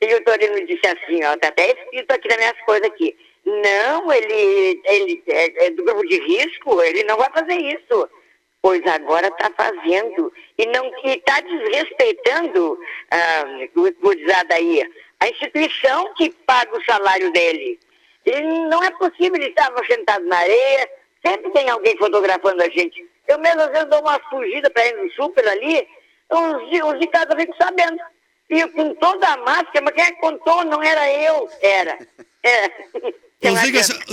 [0.00, 3.16] e o Torino disse assim, ó, tá até escrito aqui nas minhas coisas aqui.
[3.44, 8.08] Não, ele, ele é, é do grupo de risco, ele não vai fazer isso.
[8.62, 10.32] Pois agora está fazendo.
[10.58, 12.78] E não está desrespeitando,
[13.10, 13.44] ah,
[13.74, 14.82] vou dizer daí,
[15.20, 17.78] a instituição que paga o salário dele.
[18.26, 20.90] E não é possível, ele estava sentado na areia,
[21.24, 23.06] sempre tem alguém fotografando a gente.
[23.26, 25.86] Eu mesmo às vezes dou uma fugida para ir no super ali,
[26.30, 27.98] os, os de casa ficam sabendo.
[28.48, 31.98] E com toda a máscara, mas quem é contou não era eu, era.
[32.42, 33.50] É.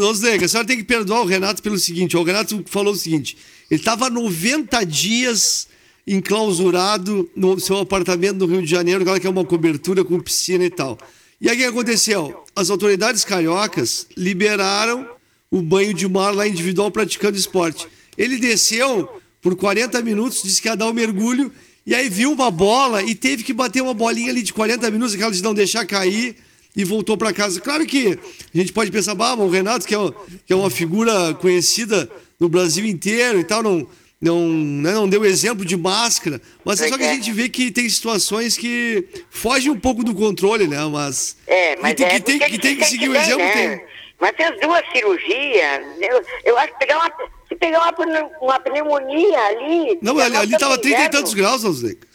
[0.01, 3.37] Osnega, a senhora tem que perdoar o Renato pelo seguinte: o Renato falou o seguinte:
[3.69, 5.67] ele estava 90 dias
[6.05, 10.69] enclausurado no seu apartamento no Rio de Janeiro, que é uma cobertura com piscina e
[10.69, 10.97] tal.
[11.39, 12.43] E aí o que aconteceu?
[12.55, 15.07] As autoridades cariocas liberaram
[15.51, 17.87] o banho de mar lá individual praticando esporte.
[18.17, 19.07] Ele desceu
[19.41, 21.51] por 40 minutos, disse que ia dar um mergulho,
[21.85, 25.13] e aí viu uma bola e teve que bater uma bolinha ali de 40 minutos,
[25.13, 26.35] aquela de não deixar cair
[26.75, 27.61] e voltou para casa.
[27.61, 28.17] Claro que
[28.53, 30.13] a gente pode pensar, bah, o Renato, que é,
[30.49, 33.87] é uma figura conhecida no Brasil inteiro e tal, não,
[34.21, 37.71] não, né, não deu exemplo de máscara, mas é só que a gente vê que
[37.71, 40.77] tem situações que fogem um pouco do controle, né?
[40.85, 43.51] Mas, é, mas tem, é, que, tem, que, tem que seguir o exemplo, né?
[43.51, 43.87] tem.
[44.19, 47.13] Mas fez duas cirurgias, eu, eu acho que pegar uma,
[47.47, 49.99] se pegar uma, uma pneumonia ali...
[50.01, 52.07] Não, ali, ali tava 30 e tantos graus, Alzeca.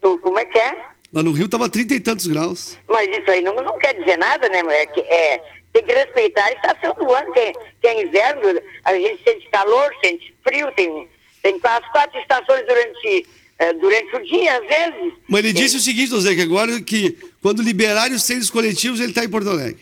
[0.00, 0.74] Como é que é?
[1.12, 2.78] Lá no Rio tava 30 e tantos graus.
[2.88, 5.42] Mas isso aí não, não quer dizer nada, né, é, que, é
[5.78, 9.94] Tem que respeitar a estação do ano, que, que é inverno, a gente sente calor,
[10.02, 11.08] sente frio, tem,
[11.40, 13.26] tem quase quatro estações durante,
[13.60, 15.12] é, durante o dia, às vezes.
[15.28, 19.10] Mas ele disse o seguinte, José, que agora que quando liberarem os treinos coletivos, ele
[19.10, 19.78] está em Porto Alegre.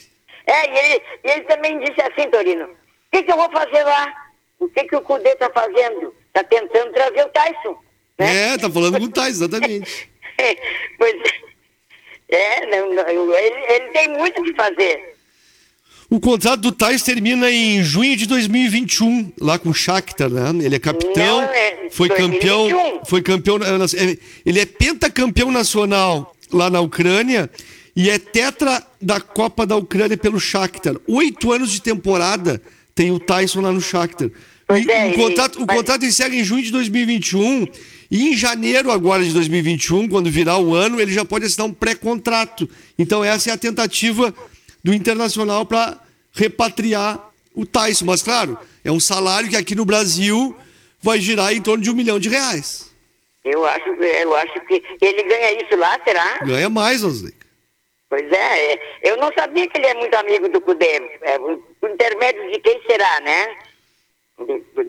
[0.46, 2.76] É, e ele, ele também disse assim, Torino, o
[3.10, 4.14] que, que eu vou fazer lá?
[4.58, 6.14] O que, que o Cudê está fazendo?
[6.26, 7.82] Está tentando trazer o Tyson.
[8.18, 8.52] Né?
[8.52, 10.10] É, tá falando com o Tyson, exatamente.
[10.98, 11.14] pois
[12.28, 15.15] É, não, não, ele, ele tem muito o que fazer.
[16.08, 20.64] O contrato do Tais termina em junho de 2021, lá com o Shakhtar, né?
[20.64, 22.38] Ele é capitão, Não, é foi 2021.
[22.38, 27.50] campeão, foi campeão, é, ele é pentacampeão nacional lá na Ucrânia
[27.96, 30.94] e é tetra da Copa da Ucrânia pelo Shakhtar.
[31.08, 32.62] Oito anos de temporada
[32.94, 34.30] tem o Tyson lá no Shakhtar.
[34.70, 37.66] E é, o contrato, o mas- contrato encerra em junho de 2021
[38.10, 41.72] e em janeiro agora de 2021, quando virar o ano, ele já pode assinar um
[41.72, 42.68] pré-contrato.
[42.96, 44.32] Então essa é a tentativa
[44.86, 45.98] do Internacional para
[46.32, 48.04] repatriar o Tyson.
[48.04, 50.56] Mas claro, é um salário que aqui no Brasil
[51.02, 52.94] vai girar em torno de um milhão de reais.
[53.44, 56.38] Eu acho, eu acho que ele ganha isso lá, será?
[56.44, 57.44] Ganha mais, Osleica.
[58.08, 61.02] Pois é, é, eu não sabia que ele é muito amigo do Cudê.
[61.22, 61.36] É,
[61.80, 63.56] por intermédio de quem será, né?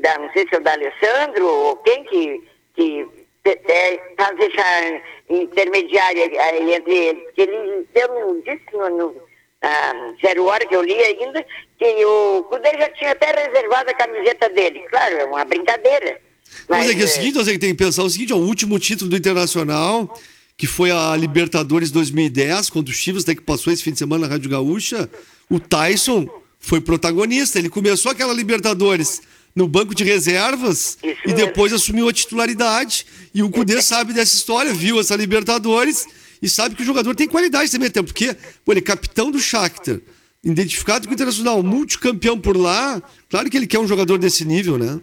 [0.02, 2.44] Da- não sei se é o da Alessandro ou quem que,
[2.76, 3.08] que
[3.46, 7.24] é, faz essa intermediária aí entre eles.
[7.34, 9.27] Que ele, eu disse no, no
[9.62, 11.46] ah, zero hora que eu li ainda
[11.78, 14.82] que o Cudê já tinha até reservado a camiseta dele.
[14.90, 16.20] Claro, é uma brincadeira.
[16.68, 18.46] Mas é que é o é, seguinte, você tem que pensar o seguinte, ó, o
[18.46, 20.18] último título do Internacional,
[20.56, 24.28] que foi a Libertadores 2010, contra o Chivas, até que passou esse fim de semana
[24.28, 25.10] na Rádio Gaúcha,
[25.50, 26.28] o Tyson
[26.60, 27.60] foi protagonista.
[27.60, 29.22] Ele começou aquela Libertadores
[29.56, 31.46] no banco de reservas Isso e mesmo.
[31.46, 33.06] depois assumiu a titularidade.
[33.34, 36.06] E o Cudê sabe dessa história, viu essa Libertadores
[36.42, 39.40] e sabe que o jogador tem qualidade também, até porque pô, ele é capitão do
[39.40, 40.00] Shakhtar,
[40.44, 43.02] identificado com o Internacional, multicampeão por lá.
[43.30, 45.00] Claro que ele quer um jogador desse nível, né?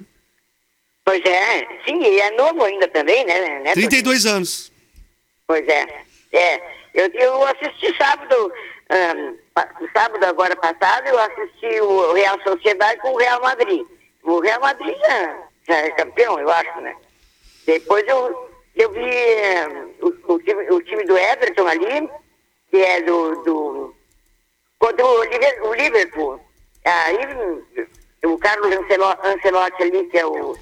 [1.04, 3.60] Pois é, sim, e é novo ainda também, né?
[3.60, 4.72] né 32 anos.
[5.46, 5.86] Pois é.
[6.32, 6.74] É.
[6.94, 8.52] Eu, eu assisti sábado,
[9.52, 13.82] pa- sábado agora passado, eu assisti o Real Sociedade com o Real Madrid.
[14.22, 16.94] O Real Madrid já, já é campeão, eu acho, né?
[17.66, 18.43] Depois eu,
[18.76, 22.08] eu vi ahn, o, o time, o time do Everton ali,
[22.70, 23.42] que é do.
[23.42, 23.94] do
[24.78, 26.40] contra o Liver- o Liverpool.
[26.84, 27.18] Aí
[28.24, 30.56] o Carlos Ancelo- Ancelotti ali, que é o.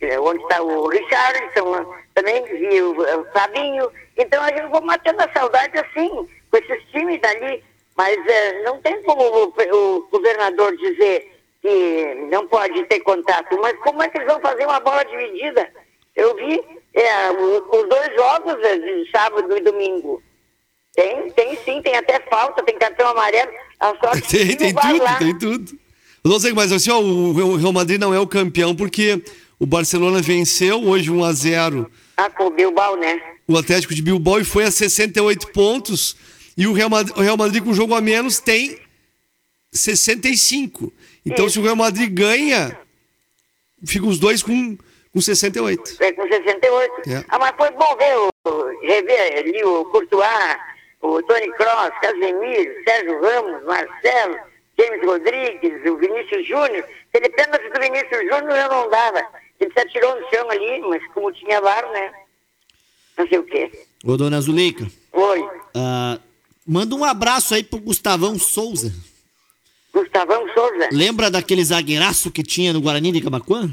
[0.00, 2.94] é onde está o Richardson, também vi o,
[3.32, 3.90] Fabinho.
[4.16, 6.08] Então a gente vou matando a saudade assim,
[6.50, 7.62] com esses times dali.
[7.96, 13.58] Mas eh, não tem como o, o governador dizer que não pode ter contato.
[13.60, 15.68] Mas como é que eles vão fazer uma bola dividida?
[16.14, 16.77] Eu vi
[17.32, 20.22] o- os dois jogos eh, de sábado e domingo.
[20.94, 23.50] Tem, tem sim, tem até falta, tem cartão amarelo.
[24.28, 25.14] Tem, que tem tudo, lá.
[25.16, 25.78] tem tudo.
[26.24, 29.22] Eu não sei, mas assim, ó, o Real Madrid não é o campeão porque
[29.58, 33.20] o Barcelona venceu hoje 1 a 0 Ah, com o Bilbao, né?
[33.46, 36.16] o Atlético de Bilbao e foi a 68 pontos.
[36.56, 38.76] E o Real Madrid, o Real Madrid com jogo a menos tem
[39.72, 40.92] 65.
[41.24, 41.54] Então, Isso.
[41.54, 42.76] se o Real Madrid ganha,
[43.84, 44.76] fica os dois com,
[45.12, 45.96] com 68.
[46.00, 47.10] É com 68.
[47.10, 47.24] É.
[47.28, 50.56] Ah, mas foi bom ver, o, rever ali o Courtois,
[51.00, 54.36] o Tony Kroos, Casemiro, Sérgio Ramos, Marcelo,
[54.78, 56.84] James Rodrigues, o Vinícius Júnior.
[56.84, 59.24] Se ele do Vinícius Júnior, eu não dava.
[59.60, 62.12] Ele se atirou no chão ali, mas como tinha VAR, né?
[63.16, 63.70] Não sei o quê.
[64.04, 66.20] Ô, dona Zuleika, Oi, ah,
[66.64, 68.94] manda um abraço aí pro Gustavão Souza.
[69.92, 70.88] Gustavão Souza.
[70.92, 73.68] Lembra daquele zagueiraço que tinha no Guarani de Camacuã?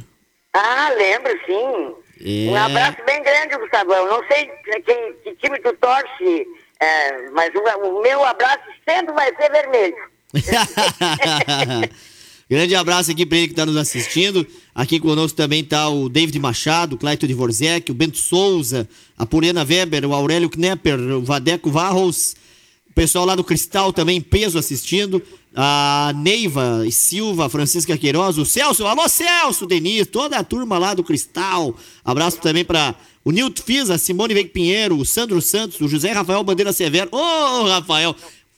[0.55, 1.95] Ah, lembro, sim.
[2.23, 2.49] É.
[2.49, 4.07] Um abraço bem grande, Gustavão.
[4.07, 4.49] Não sei
[4.85, 6.47] quem, que time tu torce,
[6.79, 9.97] é, mas o, o meu abraço sempre vai ser vermelho.
[12.47, 14.45] Grande abraço aqui pra ele que tá nos assistindo.
[14.73, 18.87] Aqui conosco também tá o David Machado, o Clayton Dvorzek, o Bento Souza,
[19.17, 22.35] a Poliana Weber, o Aurélio Knepper, o Vadeco Varros,
[22.89, 25.21] o pessoal lá do Cristal também peso assistindo,
[25.55, 31.03] a Neiva Silva, Francisca Queiroz, o Celso, alô Celso, Denise, toda a turma lá do
[31.03, 31.75] Cristal.
[32.03, 36.11] Abraço também pra o Nilton Fiza, a Simone Veig Pinheiro, o Sandro Santos, o José
[36.11, 37.09] Rafael Bandeira Severo.
[37.11, 38.15] Ô, Rafael!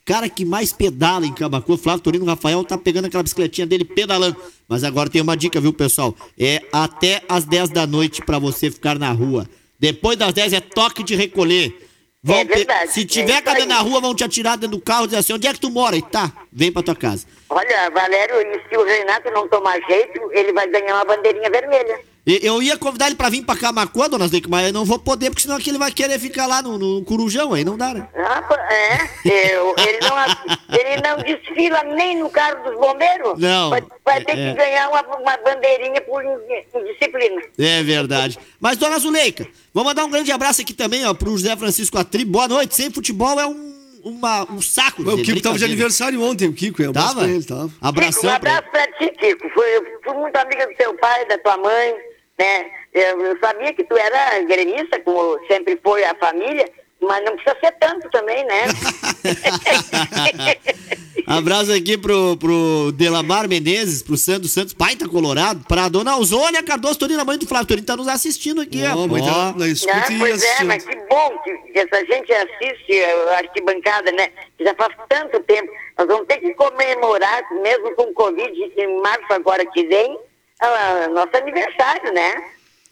[0.08, 4.38] cara que mais pedala em Camacuã, Flávio Torino Rafael, tá pegando aquela bicicletinha dele pedalando.
[4.66, 6.16] Mas agora tem uma dica, viu, pessoal?
[6.40, 9.50] É até às 10 da noite pra você ficar na rua.
[9.78, 11.87] Depois das 10 é toque de recolher.
[12.24, 13.68] Vão É ter- verdade, se é tiver cadê aí.
[13.68, 15.70] na rua, vão te atirar dentro do carro e dizer assim: onde é que tu
[15.70, 15.96] mora?
[15.96, 17.26] E tá, vem pra tua casa.
[17.50, 18.36] Olha, Valério,
[18.68, 22.00] se o Renato não tomar jeito, ele vai ganhar uma bandeirinha vermelha.
[22.28, 25.00] E- Eu ia convidar ele pra vir pra Camacuã, dona Zica, mas eu não vou
[25.00, 27.94] poder, porque senão aqui ele vai querer ficar lá no, no Corujão, aí não dá,
[27.94, 28.08] né?
[28.18, 33.40] Ah, é, eu- ele, não, ele não desfila nem no carro dos bombeiros.
[33.40, 34.52] Não, Vai, vai ter é.
[34.52, 37.42] que ganhar uma, uma bandeirinha por in- indisciplina.
[37.58, 38.38] É verdade.
[38.60, 42.26] Mas, dona Zuleika, vou mandar um grande abraço aqui também, ó, pro José Francisco Atri.
[42.26, 42.76] Boa noite.
[42.76, 45.02] Sem futebol é um, uma, um saco.
[45.02, 46.84] Mas o Kiko tava de aniversário ontem, o Kiko.
[46.84, 47.20] Um abraço Tava?
[47.22, 47.68] pra ele, tava.
[47.70, 48.58] Kiko, Abração um pra ele.
[48.60, 49.50] abraço pra ti, Kiko.
[49.50, 49.66] Fui,
[50.04, 51.96] fui muito amiga do teu pai, da tua mãe,
[52.38, 52.66] né?
[52.94, 56.70] Eu, sabia que tu era gremista, como sempre foi a família,
[57.00, 58.64] Mas não precisa ser tanto também, né?
[61.28, 66.98] Abraço aqui pro, pro Delamar Menezes, pro Santos Santos, baita colorado, pra dona Ausônia Cardoso
[66.98, 68.96] Torino, a mãe do Flávio Torino, tá nos assistindo aqui, ó.
[69.04, 69.26] Ó, mas Ó.
[69.26, 70.68] tá na escuta Ah, pois é, assistindo.
[70.68, 74.30] mas que bom que, que essa gente assiste a arquibancada, né?
[74.58, 75.70] Que Já faz tanto tempo.
[75.98, 80.18] Nós vamos ter que comemorar, mesmo com Covid, em março agora que vem,
[80.60, 82.36] a- nosso aniversário, né?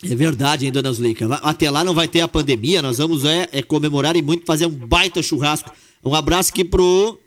[0.04, 1.26] É verdade, hein, dona Zuleika?
[1.42, 4.66] Até lá não vai ter a pandemia, nós vamos é, é comemorar e muito fazer
[4.66, 5.72] um baita churrasco.
[6.04, 7.20] Um abraço aqui pro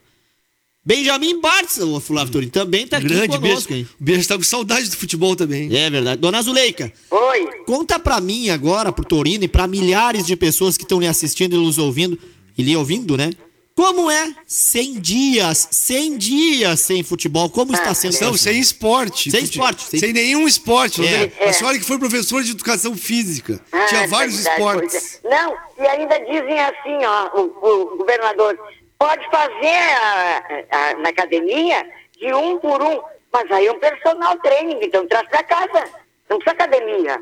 [0.85, 3.85] Benjamin Bartz, o Flávio Torino, também tá aqui Grande conosco, beijo.
[3.85, 3.88] hein?
[3.98, 5.74] Beijo, tá com saudade do futebol também.
[5.74, 6.20] É verdade.
[6.20, 7.46] Dona Zuleika, Oi.
[7.66, 11.57] conta pra mim agora, pro Torino e pra milhares de pessoas que estão lhe assistindo
[11.57, 12.18] e nos ouvindo,
[12.57, 13.31] e lhe ouvindo, né?
[13.78, 17.48] Como é 100 dias, 100 dias sem futebol?
[17.48, 18.20] Como está sendo?
[18.20, 19.30] Não, sem esporte.
[19.30, 21.00] Sem esporte, sem- Sem, nenhum esporte.
[21.06, 21.16] É.
[21.20, 21.44] Rodrigo.
[21.48, 23.60] A senhora que foi professora de educação física.
[23.70, 25.20] Ah, tinha é vários verdade, esportes.
[25.22, 25.36] pois é.
[25.44, 28.58] Não, e ainda dizem assim, ó, o, o governador,
[28.98, 31.86] pode fazer a- a- na academia
[32.20, 33.00] de um por um,
[33.32, 35.84] mas aí é um personal training, então traz pra casa.
[36.28, 37.16] Não precisa academia,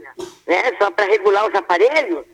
[0.46, 0.72] né?
[0.80, 2.24] Só para regular os aparelhos.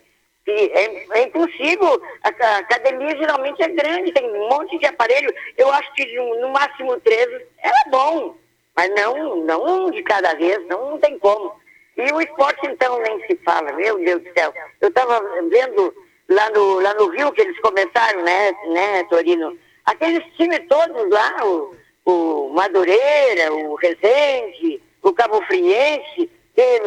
[0.46, 2.02] É, é impossível.
[2.22, 5.32] A, academia geralmente é grande, tem um monte de aparelho.
[5.56, 7.28] Eu acho que no, no máximo três
[7.62, 8.36] é bom,
[8.74, 11.54] mas não, não um de cada vez, não, não tem como.
[11.96, 14.52] E o esporte, então, nem se fala, meu Deus do céu.
[14.80, 15.94] Eu estava vendo
[16.28, 19.56] lá no, lá no Rio que eles começaram, né, né, Torino?
[19.84, 21.74] Aqueles times todos lá, o,
[22.06, 26.30] o Madureira, o Resende, o Cabo Friense,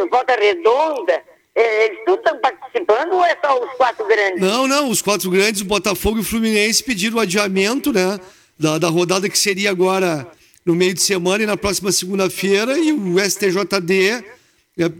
[0.09, 1.23] Volta Redonda,
[1.55, 4.41] eles tudo estão participando ou é só os quatro grandes?
[4.41, 4.89] Não, não.
[4.89, 8.19] Os quatro grandes, o Botafogo e o Fluminense, pediram o adiamento, né?
[8.59, 10.27] Da, da rodada que seria agora
[10.65, 12.77] no meio de semana e na próxima segunda-feira.
[12.77, 14.23] E o STJD
[14.79, 14.91] é,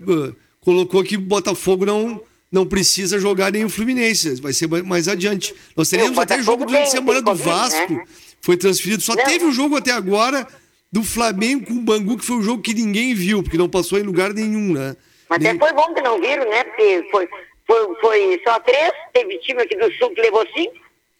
[0.62, 4.40] colocou que o Botafogo não, não precisa jogar nem o Fluminense.
[4.42, 5.54] Vai ser mais- adiante.
[5.76, 7.94] Nós teremos o até jogo durante a semana do Covid, Vasco.
[7.94, 8.04] né?
[8.42, 9.02] Foi transferido.
[9.02, 9.24] Só Não.
[9.26, 10.48] teve um jogo até agora
[10.92, 14.00] do Flamengo com o Bangu, que foi um jogo que ninguém viu, porque não passou
[14.00, 14.96] em lugar nenhum, né?
[15.30, 16.64] Até foi bom que não viram, né?
[16.66, 17.28] Porque foi,
[17.66, 20.76] foi, foi só três, teve time aqui do Sul que levou cinco.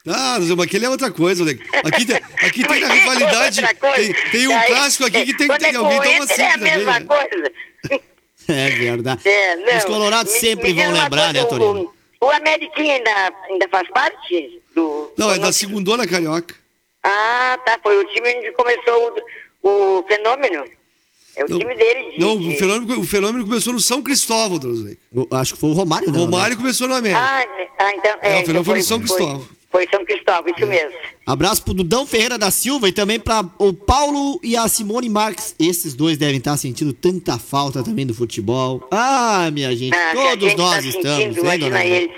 [0.08, 1.62] Ah, mas aquele é outra coisa, Alex.
[1.84, 3.62] Aqui tem, aqui tem na rivalidade.
[3.80, 3.96] Coisa.
[3.96, 6.46] Tem, tem um Daí, clássico aqui que tem que ter é alguém toma cinco É
[6.46, 6.78] a também.
[6.78, 7.06] mesma né?
[7.06, 7.52] coisa.
[8.48, 9.28] É verdade.
[9.28, 9.78] É, não.
[9.78, 11.94] Os colorados Me- sempre me vão lembrar, né, coisa, Torino?
[12.22, 15.12] O, o Ameriquinha ainda, ainda faz parte do.
[15.18, 16.54] Não, é da segundona carioca.
[17.02, 17.80] Ah, tá.
[17.82, 19.16] Foi o time onde começou
[19.64, 20.64] o, o fenômeno.
[21.36, 22.12] É o time dele.
[22.12, 24.98] de- não de- o, fenômeno, o fenômeno começou no São Cristóvão, Drosleik.
[25.14, 26.18] Eu Acho que foi o Romário, O né?
[26.20, 27.20] Romário começou no América.
[27.22, 27.46] Ah,
[27.80, 28.12] ah, então.
[28.12, 29.40] É, o então fenômeno foi no São Cristóvão.
[29.72, 30.92] Foi, foi São Cristóvão, isso mesmo.
[31.28, 35.54] Abraço pro Dudão Ferreira da Silva e também pra o Paulo e a Simone Marques.
[35.60, 38.88] Esses dois devem estar sentindo tanta falta também do futebol.
[38.92, 42.12] Ah, minha gente, Ah, todos gente nós tá estamos, sentindo, né, imagina dona eles.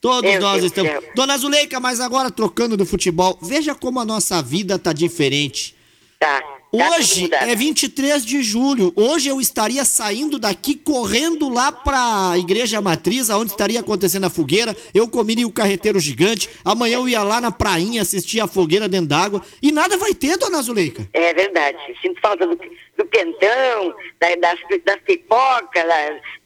[0.00, 0.90] Todos Meu nós Deus estamos.
[0.92, 1.02] céu.
[1.14, 5.74] Dona Zuleika, mas agora trocando do futebol, veja como a nossa vida tá diferente.
[6.20, 6.40] Tá.
[6.70, 8.92] Hoje é 23 de julho.
[8.94, 14.76] Hoje eu estaria saindo daqui correndo lá pra Igreja Matriz, onde estaria acontecendo a fogueira.
[14.92, 16.48] Eu comeria o carreteiro gigante.
[16.62, 19.42] Amanhã eu ia lá na prainha assistir a fogueira dentro d'água.
[19.62, 21.08] E nada vai ter, dona Zuleika.
[21.14, 21.78] É verdade.
[22.02, 25.84] Sinto falta do, do quentão, da- das, das pipocas,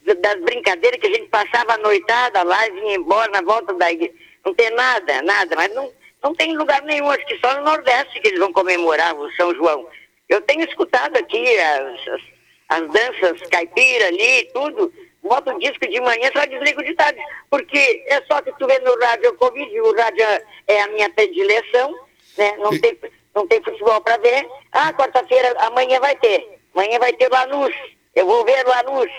[0.05, 3.73] das, das brincadeiras que a gente passava a noitada lá e vinha embora na volta
[3.73, 4.13] da igreja.
[4.45, 5.53] Não tem nada, nada.
[5.57, 5.89] Mas não,
[6.23, 7.09] não tem lugar nenhum.
[7.09, 9.85] Acho que só no Nordeste que eles vão comemorar o São João.
[10.29, 12.21] Eu tenho escutado aqui as, as,
[12.69, 14.93] as danças caipira ali, tudo.
[15.21, 17.19] Boto o disco de manhã, só desligo de tarde.
[17.49, 20.25] Porque é só que tu vê no rádio o Covid, e o rádio
[20.67, 21.95] é a minha predileção,
[22.37, 22.57] né?
[22.57, 22.97] Não tem,
[23.33, 24.45] não tem futebol para ver.
[24.71, 26.59] Ah, quarta-feira, amanhã vai ter.
[26.75, 27.73] Amanhã vai ter Lanús.
[28.13, 29.11] Eu vou ver Lanús.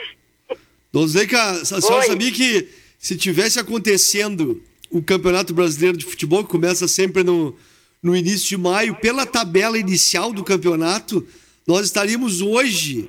[0.93, 2.07] Drosleika, a senhora Oi.
[2.07, 7.57] sabia que se tivesse acontecendo o Campeonato Brasileiro de Futebol, que começa sempre no,
[8.05, 11.27] no início de maio, pela tabela inicial do campeonato,
[11.67, 13.09] nós estaríamos hoje,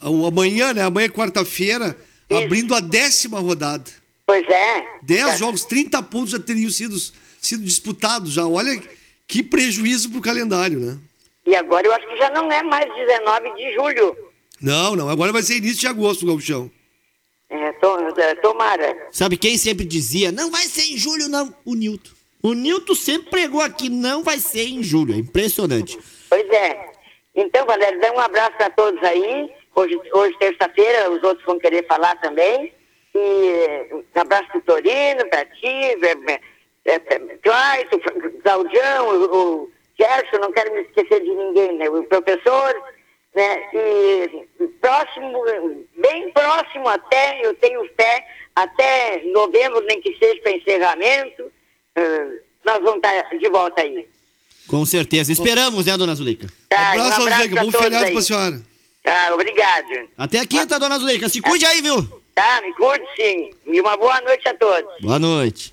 [0.00, 0.82] amanhã, né?
[0.82, 1.96] Amanhã é quarta-feira,
[2.28, 3.88] abrindo a décima rodada.
[4.26, 4.84] Pois é.
[5.04, 5.36] 10 Tá.
[5.36, 6.96] jogos, 30 pontos já teriam sido,
[7.40, 8.44] sido disputados já.
[8.44, 8.82] Olha
[9.28, 10.98] que prejuízo pro calendário, né?
[11.46, 14.16] E agora eu acho que já não é mais 19 de julho.
[14.60, 15.08] Não, não.
[15.08, 16.68] Agora vai ser início de agosto o gauchão.
[17.48, 17.86] É, to,
[18.20, 19.06] é, tomara.
[19.12, 21.54] Sabe quem sempre dizia, não vai ser em julho, não?
[21.64, 22.15] O Nilton.
[22.46, 25.12] O Nilton sempre pregou aqui, não vai ser em julho.
[25.12, 25.98] É impressionante.
[26.30, 26.92] Pois é.
[27.34, 29.50] Então, Valério, dá um abraço para todos aí.
[29.74, 32.72] Hoje, hoje terça-feira, os outros vão querer falar também.
[33.12, 35.98] E um abraço para Torino, para ti,
[37.42, 37.98] Clayton,
[38.44, 41.90] Claudião, o, o Gerson, não quero me esquecer de ninguém, né?
[41.90, 42.80] O professor,
[43.34, 43.70] né?
[43.74, 45.42] E próximo,
[45.96, 48.24] bem próximo até, eu tenho fé,
[48.54, 51.55] até novembro, nem que seja para encerramento.
[51.96, 52.28] Ah,
[52.64, 54.06] nós vamos estar de volta aí.
[54.66, 55.32] Com certeza.
[55.32, 56.48] Esperamos, né, dona Zuleika?
[56.68, 57.64] Tá, abraço, um abraço Zuleika.
[57.64, 58.12] Bom feriado aí.
[58.12, 58.62] pra senhora.
[59.02, 60.08] Tá, obrigado.
[60.18, 61.28] Até quinta, dona Zuleika.
[61.28, 62.22] Se cuide aí, viu?
[62.34, 63.50] Tá, me curte sim.
[63.66, 64.90] E uma boa noite a todos.
[65.00, 65.72] Boa noite.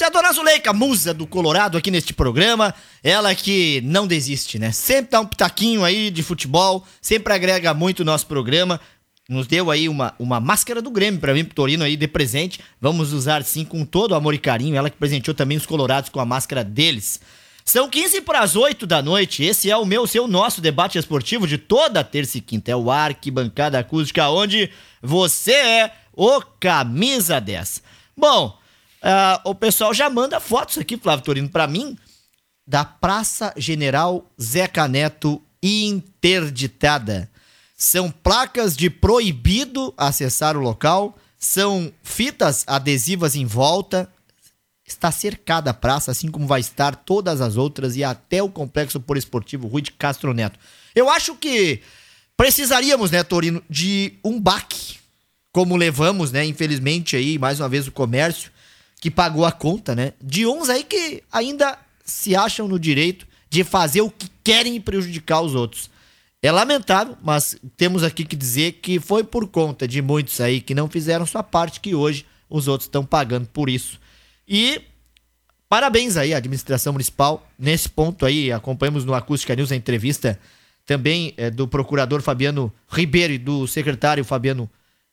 [0.00, 2.72] É a dona Zuleika, musa do Colorado aqui neste programa.
[3.02, 4.70] Ela que não desiste, né?
[4.70, 8.80] Sempre dá um pitaquinho aí de futebol, sempre agrega muito o nosso programa.
[9.28, 12.60] Nos deu aí uma, uma máscara do Grêmio pra mim, pro Torino aí de presente.
[12.80, 14.74] Vamos usar sim com todo amor e carinho.
[14.74, 17.20] Ela que presenteou também os Colorados com a máscara deles.
[17.62, 19.44] São 15 para as 8 da noite.
[19.44, 22.70] Esse é o meu, seu, nosso debate esportivo de toda terça e quinta.
[22.70, 24.70] É o Arquibancada Acústica, onde
[25.02, 27.82] você é o camisa 10.
[28.16, 28.58] Bom,
[29.02, 31.98] ah, o pessoal já manda fotos aqui, Flávio Torino, pra mim,
[32.66, 37.30] da Praça General Zeca Neto interditada.
[37.80, 44.10] São placas de proibido acessar o local, são fitas adesivas em volta.
[44.84, 48.98] Está cercada a praça, assim como vai estar todas as outras e até o complexo
[48.98, 50.58] poliesportivo Rui de Castro Neto.
[50.92, 51.80] Eu acho que
[52.36, 54.96] precisaríamos, né, Torino, de um baque,
[55.52, 58.50] como levamos, né, infelizmente aí, mais uma vez o comércio,
[59.00, 63.62] que pagou a conta, né, de uns aí que ainda se acham no direito de
[63.62, 65.90] fazer o que querem e prejudicar os outros.
[66.40, 70.74] É lamentável, mas temos aqui que dizer que foi por conta de muitos aí que
[70.74, 73.98] não fizeram sua parte que hoje os outros estão pagando por isso.
[74.46, 74.80] E
[75.68, 77.46] parabéns aí à administração municipal.
[77.58, 80.38] Nesse ponto aí, acompanhamos no Acústica News a entrevista
[80.86, 84.70] também eh, do procurador Fabiano Ribeiro e do secretário Fabiano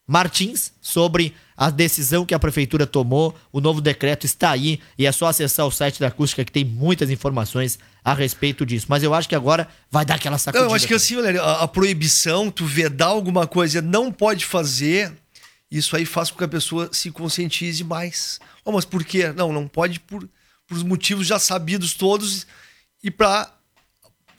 [0.08, 3.36] Martins sobre a decisão que a prefeitura tomou.
[3.52, 6.64] O novo decreto está aí e é só acessar o site da Acústica que tem
[6.64, 8.86] muitas informações a respeito disso.
[8.90, 10.70] Mas eu acho que agora vai dar aquela Não, sacudida.
[10.70, 15.12] eu acho que assim, Valério, a, a proibição, tu vedar alguma coisa, não pode fazer,
[15.72, 18.40] isso aí faz com que a pessoa se conscientize mais.
[18.64, 19.32] Oh, mas por quê?
[19.32, 20.30] Não, não pode por,
[20.68, 22.46] por motivos já sabidos todos
[23.04, 23.52] e para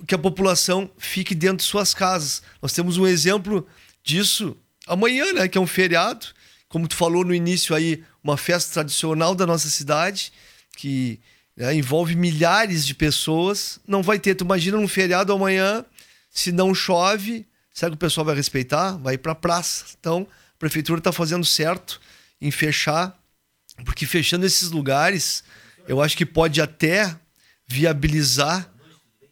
[0.07, 2.43] que a população fique dentro de suas casas.
[2.61, 3.67] Nós temos um exemplo
[4.05, 4.57] disso
[4.87, 6.27] amanhã, né, que é um feriado,
[6.69, 10.33] como tu falou no início aí, uma festa tradicional da nossa cidade,
[10.77, 11.21] que
[11.57, 13.81] né, envolve milhares de pessoas.
[13.87, 15.85] Não vai ter, tu imagina um feriado amanhã,
[16.31, 18.93] se não chove, será que o pessoal vai respeitar?
[18.99, 19.87] Vai ir pra praça.
[19.99, 22.01] Então, a prefeitura está fazendo certo
[22.41, 23.19] em fechar,
[23.85, 25.43] porque fechando esses lugares,
[25.89, 27.17] eu acho que pode até
[27.67, 28.71] viabilizar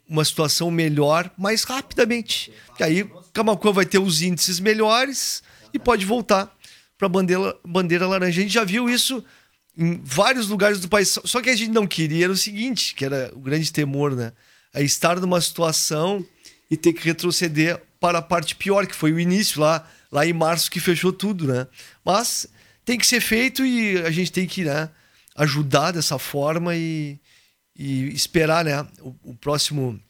[0.08, 2.52] uma situação melhor mais rapidamente.
[2.76, 6.56] Que aí Camacuã vai ter os índices melhores e pode voltar
[6.96, 8.40] para a bandeira, bandeira laranja.
[8.40, 9.22] A gente já viu isso
[9.76, 11.18] em vários lugares do país.
[11.24, 14.32] Só que a gente não queria era o seguinte, que era o grande temor, né?
[14.72, 16.24] É estar numa situação
[16.70, 20.32] e ter que retroceder para a parte pior, que foi o início lá, lá em
[20.32, 21.66] março que fechou tudo, né?
[22.04, 22.46] Mas
[22.84, 24.88] tem que ser feito e a gente tem que né,
[25.34, 27.18] ajudar dessa forma e,
[27.76, 30.00] e esperar né, o, o próximo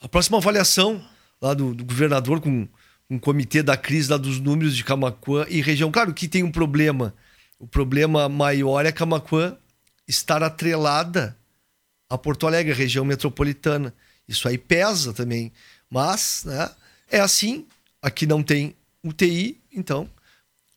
[0.00, 1.04] a próxima avaliação
[1.42, 2.68] lá do, do governador com
[3.10, 5.90] um comitê da crise lá dos números de Camacuã e região.
[5.90, 7.12] Claro que tem um problema.
[7.58, 9.56] O problema maior é Camacuã
[10.08, 11.36] estar atrelada
[12.08, 13.92] a Porto Alegre, região metropolitana.
[14.28, 15.52] Isso aí pesa também.
[15.90, 16.70] Mas, né,
[17.10, 17.66] é assim.
[18.00, 18.74] Aqui não tem
[19.04, 20.08] UTI, então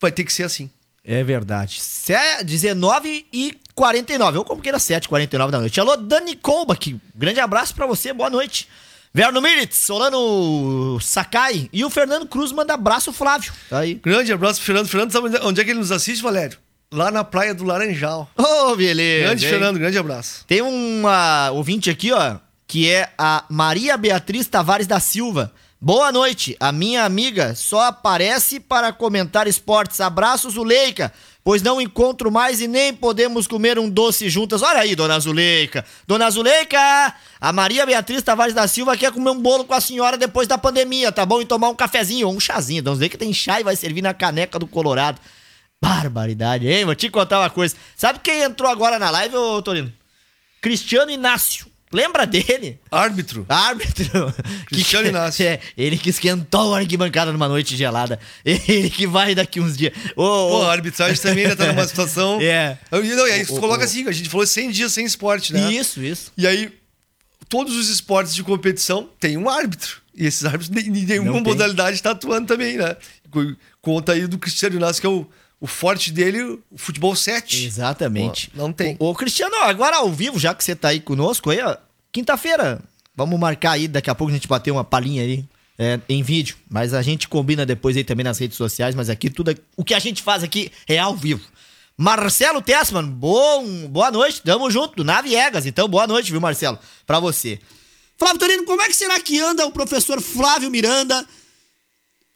[0.00, 0.70] vai ter que ser assim.
[1.04, 1.80] É verdade.
[1.80, 4.38] Cé- 19 e 49.
[4.38, 5.78] Ou como que era 7 49 da noite.
[5.80, 7.00] Alô, Dani Colba aqui.
[7.14, 8.68] Grande abraço pra você, boa noite.
[9.12, 13.52] Verno Militz, Solano Sakai e o Fernando Cruz manda abraço, Flávio.
[13.70, 13.94] Tá aí.
[13.94, 14.88] Grande abraço pro Fernando.
[14.88, 16.58] Fernando, sabe onde é que ele nos assiste, Valério?
[16.92, 18.30] Lá na Praia do Laranjal.
[18.36, 19.26] Ô, beleza.
[19.26, 19.50] Grande hein?
[19.50, 20.44] Fernando, grande abraço.
[20.46, 22.36] Tem uma ouvinte aqui, ó,
[22.66, 25.52] que é a Maria Beatriz Tavares da Silva.
[25.80, 30.00] Boa noite, a minha amiga só aparece para comentar esportes.
[30.00, 31.12] Abraço, Zuleika,
[31.46, 34.62] pois não encontro mais e nem podemos comer um doce juntas.
[34.62, 35.84] Olha aí, dona Zuleika.
[36.04, 36.76] Dona Zuleika,
[37.40, 40.58] a Maria Beatriz Tavares da Silva quer comer um bolo com a senhora depois da
[40.58, 41.40] pandemia, tá bom?
[41.40, 42.82] E tomar um cafezinho ou um chazinho.
[42.82, 45.20] Dona Zuleika tem chá e vai servir na caneca do Colorado.
[45.80, 46.84] Barbaridade, hein?
[46.84, 47.76] Vou te contar uma coisa.
[47.94, 49.92] Sabe quem entrou agora na live, ô Torino?
[50.60, 51.68] Cristiano Inácio.
[51.92, 52.78] Lembra dele?
[52.90, 53.46] Árbitro.
[53.48, 54.34] Árbitro.
[54.66, 55.46] Cristiano Que- Inácio.
[55.46, 58.18] É, ele que esquentou a arquibancada numa noite gelada.
[58.44, 59.92] Ele que vai daqui uns dias.
[60.10, 62.40] Ô, Pô, ô, a arbitragem também ainda tá numa situação.
[62.40, 62.76] É.
[62.90, 65.04] Não, e aí tu O- o- coloca o- assim, a gente falou 100 dias sem
[65.06, 65.72] esporte, né?
[65.72, 66.32] Isso, isso.
[66.36, 66.72] E aí,
[67.48, 70.02] todos os esportes de competição têm um árbitro.
[70.14, 71.42] E esses árbitros, nenhuma tem.
[71.42, 72.96] modalidade está atuando também, né?
[73.30, 75.26] Co- Conta aí do Cristiano Inácio, que é o,
[75.60, 77.64] o forte dele, o futebol 7.
[77.66, 78.50] Exatamente.
[78.50, 78.96] Pô, não tem.
[78.98, 81.76] Ô, Cristiano, agora ao vivo, já que você tá aí conosco aí, ó.
[82.12, 82.82] Quinta-feira,
[83.14, 85.44] vamos marcar aí, daqui a pouco a gente bater uma palhinha aí.
[85.78, 89.28] é, em vídeo, mas a gente combina depois aí também nas redes sociais, mas aqui
[89.28, 91.44] tudo, é- o que a gente faz aqui é ao vivo.
[91.98, 95.66] Marcelo Tessman, bom, boa noite, tamo junto, na Viegas.
[95.66, 96.78] Então, boa noite, viu, Marcelo?
[97.06, 97.58] Pra você.
[98.18, 101.26] Flávio Torino, como é que será que anda o professor Flávio Miranda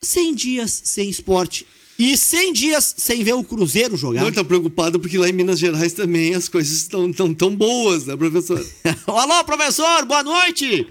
[0.03, 1.67] 100 dias sem esporte
[2.01, 4.23] e 100 dias sem ver o Cruzeiro jogar?
[4.23, 8.07] Não, tá preocupado porque lá em Minas Gerais também as coisas estão tão, tão boas,
[8.07, 8.59] né, professor?
[9.07, 10.87] Alô, professor, boa noite!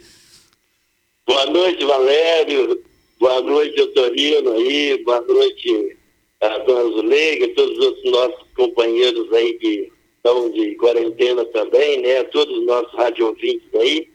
[1.25, 2.83] Boa noite, Valério.
[3.19, 5.03] Boa noite, Doutorino aí.
[5.03, 5.97] Boa noite,
[6.41, 12.23] a dona Zuleiga, todos os nossos companheiros aí que estão de quarentena também, né?
[12.25, 14.07] Todos os nossos rádio ouvintes aí.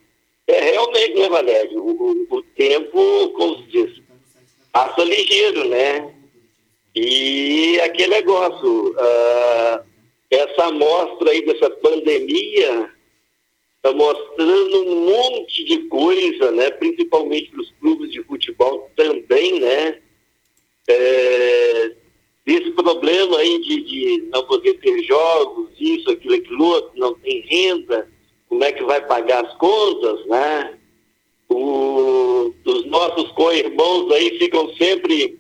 [0.47, 1.83] É realmente, né, Valério?
[1.83, 4.03] O, o, o tempo, como se diz,
[4.73, 6.14] passa ligeiro, né?
[6.95, 9.83] E aquele negócio, ah,
[10.31, 12.91] essa amostra aí dessa pandemia
[13.77, 16.71] está mostrando um monte de coisa, né?
[16.71, 19.99] Principalmente para os clubes de futebol também, né?
[20.89, 21.93] É,
[23.05, 28.09] problema aí de, de não poder ter jogos, isso, aquilo, aquilo outro, não tem renda,
[28.49, 30.79] como é que vai pagar as contas, né?
[31.49, 35.39] O, os nossos co-irmãos aí ficam sempre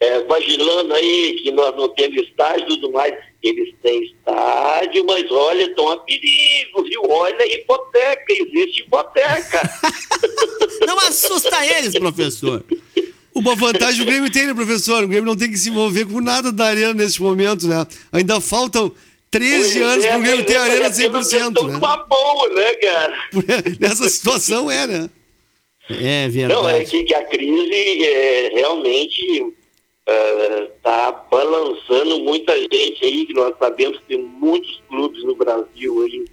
[0.00, 3.14] é, vagilando aí que nós não temos estádio e tudo mais.
[3.42, 7.02] Eles têm estádio, mas olha, estão a perigo, viu?
[7.08, 9.62] Olha, hipoteca, existe hipoteca.
[10.86, 12.64] Não assusta eles, professor.
[13.34, 15.04] Uma vantagem o Grêmio tem, né, professor?
[15.04, 17.86] O Grêmio não tem que se envolver com nada da arena nesse momento, né?
[18.12, 18.92] Ainda faltam
[19.30, 21.76] 13 anos é, pro Grêmio ter a arena 100%, né?
[21.76, 23.16] Uma boa, né, cara?
[23.80, 25.10] Nessa situação é, né?
[25.90, 26.60] É verdade.
[26.60, 29.54] Não, é que, que a crise é, realmente
[30.06, 36.24] está balançando muita gente aí, que nós sabemos que tem muitos clubes no Brasil aí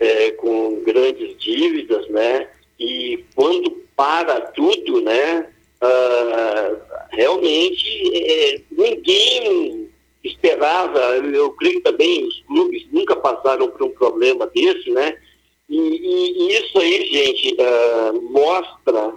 [0.00, 2.48] é, com grandes dívidas, né?
[2.78, 5.48] E quando para tudo, né?
[5.80, 9.88] ah, realmente é, ninguém
[10.24, 15.16] esperava, eu creio que também os clubes nunca passaram por um problema desse, né?
[15.68, 19.14] E, e- e isso aí, gente, ah, mostra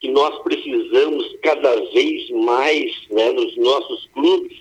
[0.00, 4.58] que nós precisamos cada vez mais, né, nos nossos clubes,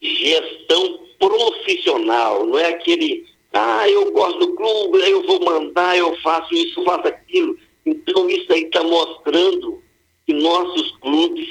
[0.00, 6.52] gestão profissional, não é aquele, ah, eu gosto do clube, eu vou mandar, eu faço
[6.54, 7.56] isso, faço aquilo.
[7.86, 9.82] Então isso aí está mostrando
[10.26, 11.48] que nossos clubes,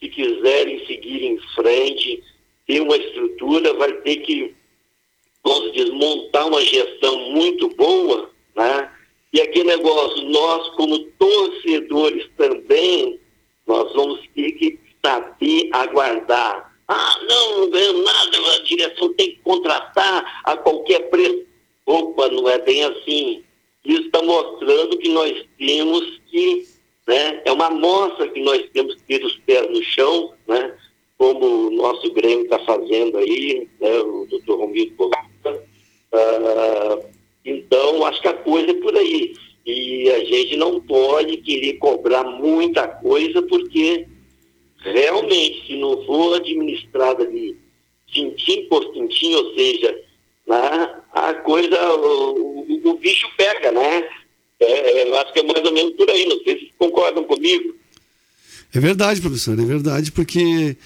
[0.00, 2.22] se quiserem seguir em frente,
[2.66, 4.54] ter uma estrutura, vai ter que,
[5.42, 8.90] como se diz, montar uma gestão muito boa, né?
[9.32, 13.18] E aquele negócio, nós como torcedores também,
[13.66, 16.70] nós vamos ter que saber aguardar.
[16.86, 21.46] Ah, não, não ganhamos nada, a direção tem que contratar a qualquer preço.
[21.86, 23.42] Opa, não é bem assim.
[23.84, 26.68] Isso está mostrando que nós temos que,
[27.06, 30.76] né, é uma amostra que nós temos que ter os pés no chão, né,
[31.16, 35.64] como o nosso Grêmio está fazendo aí, né, o doutor Romildo Bogata.
[36.12, 36.98] Ah,
[37.44, 39.34] então, acho que a coisa é por aí.
[39.64, 44.06] E a gente não pode querer cobrar muita coisa, porque
[44.82, 47.56] realmente, se não for administrada de
[48.08, 49.94] tintim por tintim, ou seja,
[50.46, 54.08] né, a coisa, o, o- o bicho pega, né?
[54.60, 56.72] É, é, eu acho que é mais ou menos por aí, não sei se vocês
[56.78, 57.74] concordam comigo.
[58.74, 60.76] É verdade, professor, é verdade, porque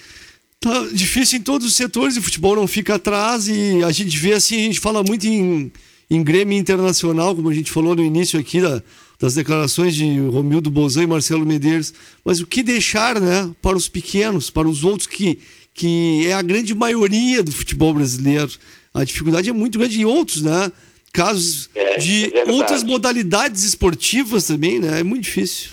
[0.59, 4.33] tá difícil em todos os setores, o futebol não fica atrás e a gente vê
[4.33, 5.71] assim, a gente fala muito em,
[6.09, 8.81] em Grêmio Internacional, como a gente falou no início aqui da-
[9.19, 11.93] das declarações de Romildo Bozan e Marcelo Medeiros,
[12.23, 15.39] mas o que deixar, né, para os pequenos, para os outros que,
[15.73, 18.51] que é a grande maioria do futebol brasileiro.
[18.93, 20.71] A dificuldade é muito grande e outros, né?
[21.13, 24.99] Casos É, de é outras modalidades esportivas também, né?
[24.99, 25.69] É muito difícil.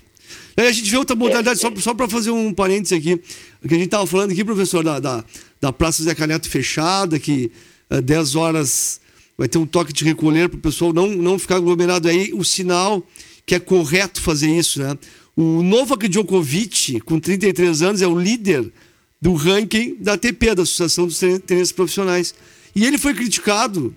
[0.56, 3.14] Aí a gente vê outra modalidade, só, só para fazer um parênteses aqui,
[3.62, 5.24] o que a gente estava falando aqui, professor, da, da,
[5.60, 7.50] da Praça Zé Caneto fechada, que
[7.90, 9.00] eh, 10 horas
[9.36, 12.44] vai ter um toque de recolher para o pessoal não, não ficar aglomerado aí, o
[12.44, 13.06] sinal
[13.46, 14.96] que é correto fazer isso, né?
[15.36, 18.72] O Novak Djokovic, com 33 anos, é o líder
[19.20, 22.34] do ranking da ATP, da Associação dos Tenistas Profissionais.
[22.74, 23.94] E ele foi criticado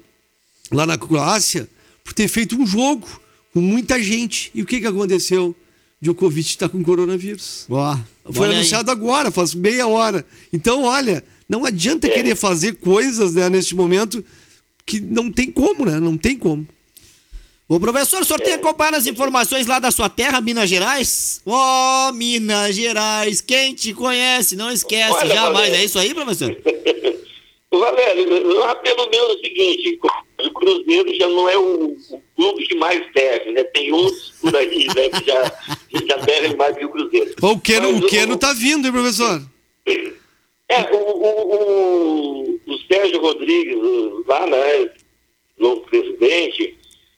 [0.71, 1.69] lá na Croácia
[2.03, 3.07] por ter feito um jogo
[3.53, 4.51] com muita gente.
[4.55, 5.55] E o que, que aconteceu?
[6.01, 7.65] Djokovic está com coronavírus.
[7.69, 7.97] Ó,
[8.31, 8.57] Foi olha aí.
[8.57, 10.25] anunciado agora, faz meia hora.
[10.53, 14.23] Então, olha, não adianta querer fazer coisas né, neste momento
[14.87, 15.99] que não tem como, né?
[15.99, 16.65] Não tem como.
[17.67, 21.41] Ô, professor, o senhor tem acompanhado as informações lá da sua terra, Minas Gerais?
[21.45, 25.53] Ó, Minas Gerais, quem te conhece, não esquece Olha, jamais.
[25.53, 25.75] Valério.
[25.75, 26.55] É isso aí, professor?
[27.69, 29.99] Valério, lá pelo menos é o seguinte,
[30.39, 33.61] o Cruzeiro já não é o, o clube que mais deve, né?
[33.65, 35.49] Tem outros por aí né, que já,
[35.89, 37.35] que já devem mais que o Cruzeiro.
[37.41, 39.41] O Keno, Mas o Keno tá vindo, hein, professor?
[40.69, 43.77] É, o, o, o, Sérgio Rodrigues,
[44.27, 44.91] lá, né,
[45.57, 46.77] novo presidente,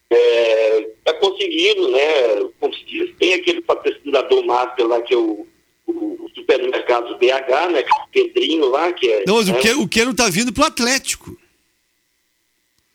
[0.10, 5.48] está conseguindo, né, como se diz, tem aquele patrocinador master lá que é o,
[5.88, 9.24] o, supermercado BH, né, que é o Pedrinho lá, que é...
[9.26, 11.36] Não, mas né, o, que, o Queiro tá vindo pro Atlético.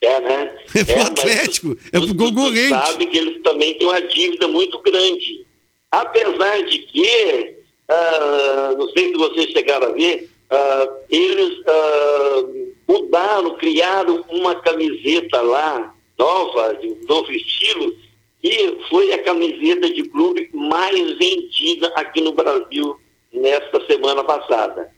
[0.01, 0.59] É, né?
[0.75, 2.69] É pro mas Atlético, é pro concorrente.
[2.69, 5.47] sabe que eles também têm uma dívida muito grande.
[5.91, 7.57] Apesar de que,
[7.89, 12.45] ah, não sei se vocês chegaram a ver, ah, eles ah,
[12.89, 17.95] mudaram, criaram uma camiseta lá, nova, de um novo estilo,
[18.43, 22.99] e foi a camiseta de clube mais vendida aqui no Brasil
[23.33, 24.91] nesta semana passada.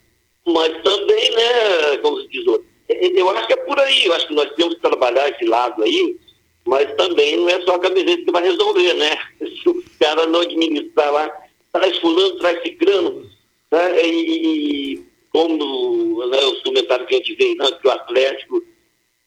[0.44, 2.44] Mas também, né, como se diz,
[2.88, 5.82] eu acho que é por aí, eu acho que nós temos que trabalhar esse lado
[5.82, 6.16] aí,
[6.64, 9.18] mas também não é só a camiseta que vai resolver, né?
[9.38, 11.30] Se o cara não administrar lá,
[11.72, 13.30] traz fulano, traz ciclano,
[13.70, 14.05] né?
[14.05, 15.07] E, e
[15.37, 18.64] como né, os comentários que a gente vê, não, que o Atlético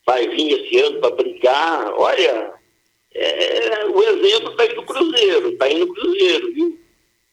[0.08, 2.52] vai vir esse ano para brigar, olha,
[3.14, 6.80] é, o exemplo está no Cruzeiro, está no Cruzeiro, viu?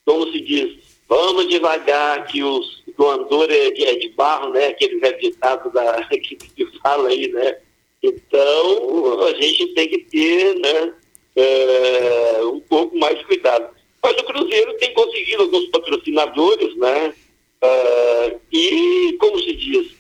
[0.05, 0.77] Como se diz,
[1.09, 4.67] vamos devagar, que os, o andor é de, é de barro, né?
[4.67, 7.57] Aquele velho da, que, que fala aí, né?
[8.03, 10.95] Então, a gente tem que ter né,
[11.35, 13.75] é, um pouco mais de cuidado.
[14.03, 17.15] Mas o Cruzeiro tem conseguido alguns patrocinadores, né?
[17.63, 19.97] Ah, e, como se diz,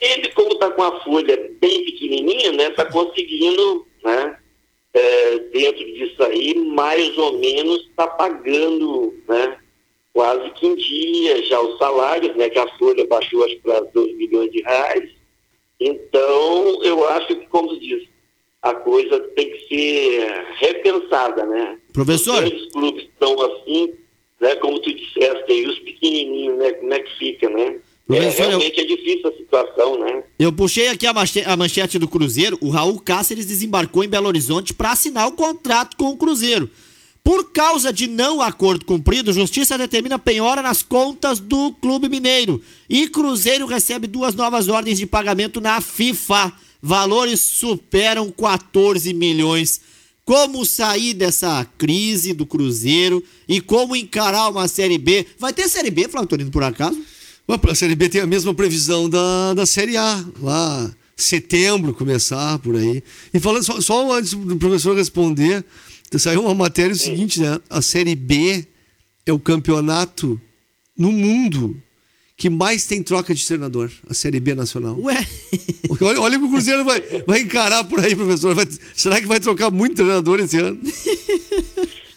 [0.00, 2.68] ele, como está com a folha bem pequenininha, né?
[2.68, 4.36] Está conseguindo, né?
[4.92, 9.58] é, dentro disso aí, mais ou menos está pagando, né?
[10.12, 12.50] Quase que em dia já os salários, né?
[12.50, 15.10] Que a folha baixou acho para 2 milhões de reais.
[15.78, 18.08] Então, eu acho que, como se diz,
[18.60, 21.78] a coisa tem que ser repensada, né?
[21.92, 22.44] Professor.
[22.44, 23.94] Os clubes estão assim,
[24.40, 24.54] né?
[24.56, 26.72] Como tu disseste aí, os pequenininhos, né?
[26.72, 27.76] Como é que fica, né?
[28.12, 30.24] É, Professor, eu- realmente é difícil a situação, né?
[30.38, 32.58] Eu puxei aqui a manche- a manchete do Cruzeiro.
[32.60, 36.68] O Raul Cáceres desembarcou em Belo Horizonte para assinar o contrato com o Cruzeiro.
[37.22, 42.60] Por causa de não acordo cumprido, Justiça determina penhora nas contas do Clube Mineiro.
[42.88, 46.50] E Cruzeiro recebe duas novas ordens de pagamento na FIFA.
[46.82, 49.82] Valores superam 14 milhões.
[50.30, 55.26] Como sair dessa crise do Cruzeiro e como encarar uma Série B?
[55.36, 57.02] Vai ter Série B, Flávio Torino, por acaso?
[57.48, 62.76] A Série B tem a mesma previsão da, da Série A, lá setembro começar por
[62.76, 63.02] aí.
[63.34, 65.64] E falando só, só antes do professor responder,
[66.16, 67.58] saiu uma matéria o seguinte, né?
[67.68, 68.64] A Série B
[69.26, 70.40] é o campeonato
[70.96, 71.76] no mundo
[72.40, 74.98] que mais tem troca de treinador, a Série B nacional.
[74.98, 75.14] Ué.
[76.00, 78.54] Olha, olha que o Cruzeiro vai, vai encarar por aí, professor.
[78.54, 80.80] Vai- será que vai trocar muito treinador esse ano?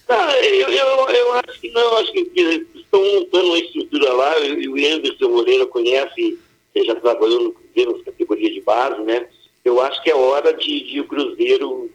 [0.07, 4.39] Ah, eu, eu, eu acho que não, acho que, que estão montando uma estrutura lá,
[4.39, 6.39] e o Anderson Moreira conhece,
[6.73, 9.27] ele já trabalhou no Cruzeiro nas categorias de base, né?
[9.65, 11.91] Eu acho que é hora de, de o Cruzeiro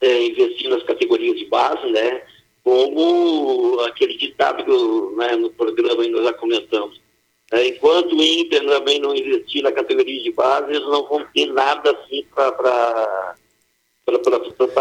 [0.00, 2.22] é, investir nas categorias de base, né?
[2.62, 7.00] Como aquele ditado que eu, né, no programa ainda já comentamos.
[7.52, 11.46] É, enquanto o Inter também não investir na categoria de base, eles não vão ter
[11.46, 13.36] nada assim para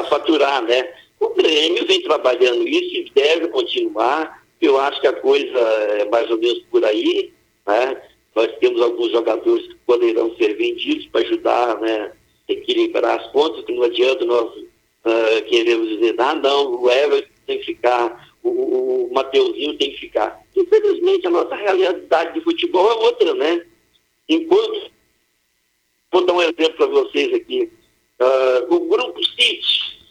[0.10, 0.94] faturar, né?
[1.20, 4.44] O Grêmio vem trabalhando isso e deve continuar.
[4.60, 7.32] Eu acho que a coisa é mais ou menos por aí,
[7.66, 8.02] né?
[8.36, 12.12] Nós temos alguns jogadores que poderão ser vendidos para ajudar, né?
[12.48, 14.52] Equilibrar as contas, que não adianta nós
[15.08, 20.00] ah, queremos dizer, ah, não, o Everton tem que ficar, o, o, Mateuzinho tem que
[20.00, 20.42] ficar.
[20.56, 23.66] Infelizmente, a nossa realidade de futebol é outra, né?
[24.30, 24.92] Enquanto
[26.12, 27.72] Vou dar um exemplo para vocês aqui.
[28.20, 30.10] Ah, o Grupo City,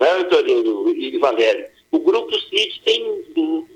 [0.00, 1.66] né, Torino e Valério?
[1.90, 3.24] O Grupo City tem,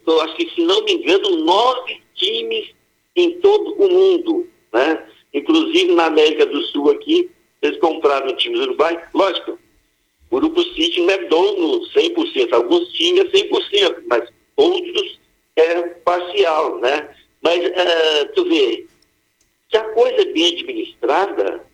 [0.07, 2.71] eu acho que, se não me engano, nove times
[3.15, 4.49] em todo o mundo.
[4.73, 5.07] Né?
[5.33, 7.31] Inclusive na América do Sul aqui,
[7.63, 9.01] eles compraram times Uruguai.
[9.15, 9.59] Lógico,
[10.31, 15.19] o City não é dono 100%, alguns é 100%, mas outros
[15.57, 17.15] é parcial, né?
[17.41, 18.87] Mas, ah, tu vê,
[19.71, 21.65] se a coisa é bem administrada,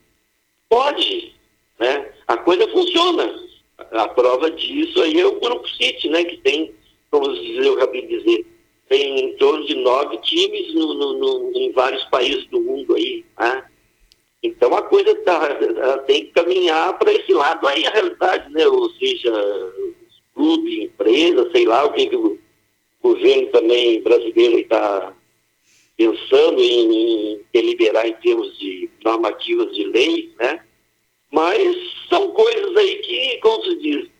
[0.68, 1.32] pode,
[1.78, 2.12] né?
[2.26, 3.42] A coisa funciona.
[3.90, 6.24] A prova disso aí é o Grupo City, né?
[6.24, 6.72] Que tem,
[7.10, 8.46] como eu acabei de dizer,
[8.88, 13.24] tem em torno de nove times no, no- no- em vários países do mundo aí,
[13.38, 13.64] né?
[14.44, 18.66] Então a coisa tá, tem que caminhar para esse lado aí, a realidade, né?
[18.66, 22.38] Ou seja, os clubes, empresas, sei lá, o que, que o
[23.02, 25.14] governo também brasileiro está
[25.96, 30.62] pensando em, deliberar em termos de normativas de lei, né?
[31.32, 31.74] Mas
[32.10, 34.10] são coisas aí que, como se diz,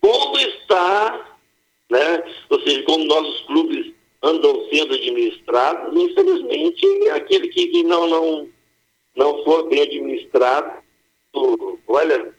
[0.00, 1.38] como está,
[1.90, 2.22] né?
[2.50, 3.92] Ou seja, como nossos clubes
[4.22, 8.48] andam sendo administrados, infelizmente, aquele que, que não, não,
[9.16, 10.82] não for bem administrado,
[11.88, 12.34] olha,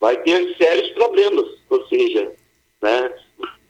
[0.00, 2.32] vai ter sérios problemas, ou seja,
[2.82, 3.12] né,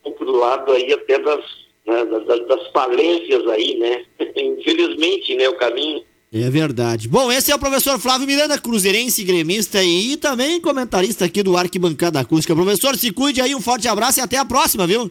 [0.05, 1.45] um do lado aí até das,
[1.87, 4.05] né, das, das falências aí, né,
[4.37, 7.09] infelizmente, né, o caminho É verdade.
[7.09, 12.21] Bom, esse é o professor Flávio Miranda, cruzeirense, gremista e também comentarista aqui do Arquibancada
[12.21, 12.55] Acústica.
[12.55, 15.11] Professor, se cuide aí, um forte abraço e até a próxima, viu?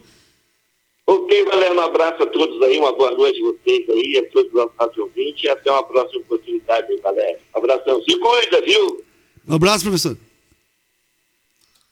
[1.10, 4.52] Ok, galera, um abraço a todos aí, uma boa noite a vocês aí, a todos
[4.52, 7.38] os nossos ouvintes e até uma próxima oportunidade, galera.
[7.54, 9.02] Abração, se cuida, viu?
[9.48, 10.18] Um abraço, professor.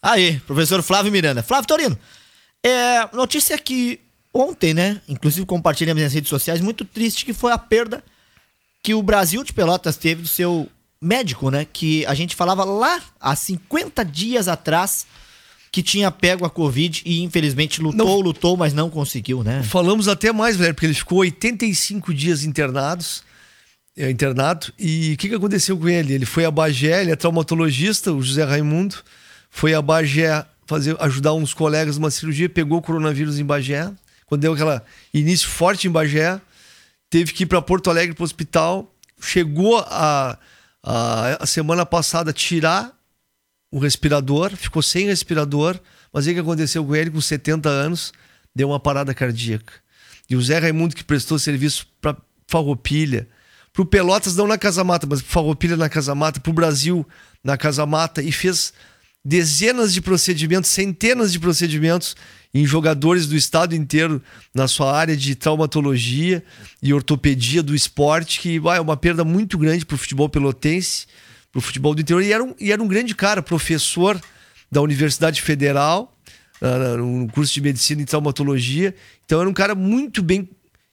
[0.02, 1.42] Aí, professor Flávio Miranda.
[1.42, 1.98] Flávio Torino,
[2.62, 3.98] é, notícia que
[4.34, 8.04] ontem, né, inclusive compartilhei nas minhas redes sociais, muito triste, que foi a perda
[8.82, 10.68] que o Brasil de Pelotas teve do seu
[11.00, 15.06] médico, né, que a gente falava lá há 50 dias atrás
[15.76, 18.20] que tinha pego a Covid e infelizmente lutou, Não.
[18.20, 19.62] lutou, mas não conseguiu, né?
[19.62, 23.22] Falamos até mais, velho, porque ele ficou 85 dias internados,
[23.94, 24.72] é, internado.
[24.78, 26.14] E o que, que aconteceu com ele?
[26.14, 28.96] Ele foi a Bagé, ele é traumatologista, o José Raimundo,
[29.50, 33.92] foi a Bagé fazer, ajudar uns colegas numa cirurgia, pegou o coronavírus em Bagé.
[34.24, 34.80] Quando deu aquele
[35.12, 36.40] início forte em Bagé,
[37.10, 38.90] teve que ir para Porto Alegre para o hospital.
[39.20, 40.38] Chegou a,
[40.82, 42.95] a, a semana passada tirar
[43.76, 45.78] o respirador, ficou sem respirador,
[46.10, 48.10] mas aí o que aconteceu com ele, com 70 anos,
[48.54, 49.74] deu uma parada cardíaca.
[50.30, 52.16] E o Zé Raimundo, que prestou serviço para
[52.48, 53.28] Farroupilha,
[53.74, 56.54] para o Pelotas não na Casa Mata, mas para Farroupilha na Casa Mata, para o
[56.54, 57.06] Brasil
[57.44, 58.72] na Casa Mata, e fez
[59.22, 62.16] dezenas de procedimentos, centenas de procedimentos
[62.54, 64.22] em jogadores do estado inteiro
[64.54, 66.42] na sua área de traumatologia
[66.82, 71.06] e ortopedia do esporte, que vai, é uma perda muito grande para o futebol pelotense,
[71.56, 72.22] para o futebol do interior.
[72.22, 74.20] E era, um, e era um grande cara, professor
[74.70, 76.14] da Universidade Federal,
[76.98, 78.94] no curso de medicina e traumatologia.
[79.24, 80.48] Então era um cara muito bem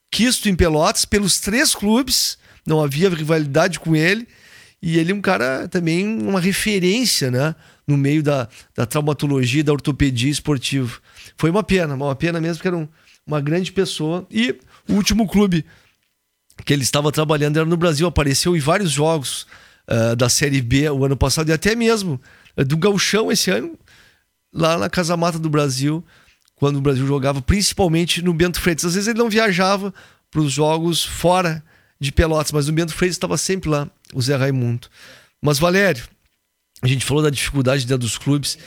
[0.09, 4.25] quisto em Pelotas pelos três clubes, não havia rivalidade com ele.
[4.81, 7.55] E ele é um cara também, uma referência, né?
[7.87, 10.97] No meio da, da traumatologia, da ortopedia esportiva.
[11.37, 12.87] Foi uma pena, uma pena mesmo, porque era um-
[13.25, 14.25] uma grande pessoa.
[14.29, 14.57] E
[14.87, 15.65] o último clube
[16.65, 19.47] que ele estava trabalhando era no Brasil, apareceu em vários jogos
[19.87, 22.19] ah, da Série B o ano passado, e até mesmo
[22.55, 23.77] ah, do Gauchão esse ano,
[24.53, 26.03] lá na Casa Mata do Brasil,
[26.55, 28.85] quando o Brasil jogava, principalmente no Bento Freitas.
[28.85, 29.93] Às vezes ele não viajava
[30.31, 31.63] para os jogos fora
[31.99, 34.87] de Pelotas, mas o Bento Freitas estava sempre lá, o Zé Raimundo.
[35.41, 36.03] Mas, Valério,
[36.81, 38.57] a gente falou da dificuldade dentro dos clubes.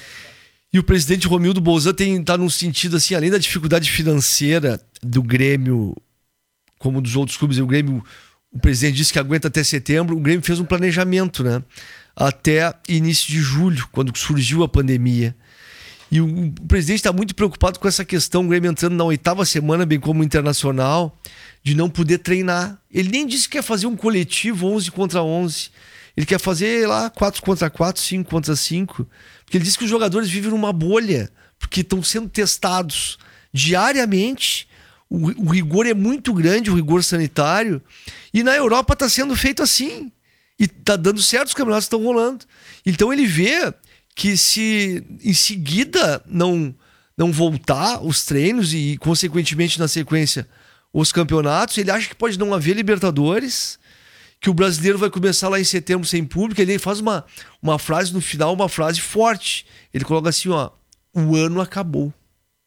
[0.73, 5.23] E o presidente Romildo Bolzan tem tá num sentido assim, além da dificuldade financeira do
[5.23, 5.97] Grêmio,
[6.79, 8.05] como dos outros clubes, o Grêmio,
[8.57, 11.63] o presidente disse que aguenta até setembro, o Grêmio fez um planejamento, né?
[12.17, 15.37] Até início de julho, quando surgiu a pandemia.
[16.11, 19.85] E o, presidente está muito preocupado com essa questão, o Grêmio entrando na oitava semana,
[19.85, 21.19] bem como internacional,
[21.63, 22.81] de não poder treinar.
[22.91, 25.69] Ele nem disse que quer fazer um coletivo 11 contra 11.
[26.17, 29.07] Ele quer fazer lá 4 contra 4, 5 contra 5.
[29.45, 33.19] Porque ele disse que os jogadores vivem numa bolha, porque estão sendo testados
[33.53, 34.66] diariamente.
[35.09, 37.81] O, o rigor é muito grande, o rigor sanitário.
[38.35, 40.11] E na Europa está sendo feito assim.
[40.59, 42.45] E está dando certo, os campeonatos estão rolando.
[42.85, 43.73] Então ele vê
[44.15, 46.75] que se em seguida não,
[47.17, 50.49] não voltar os treinos e, consequentemente, na sequência,
[50.93, 53.79] os campeonatos, ele acha que pode não haver Libertadores,
[54.41, 56.61] que o brasileiro vai começar lá em setembro sem público.
[56.61, 57.25] Ele faz uma,
[57.63, 59.67] uma frase no final, uma frase forte.
[59.93, 60.71] Ele coloca assim: ó,
[61.15, 62.13] o ano acabou.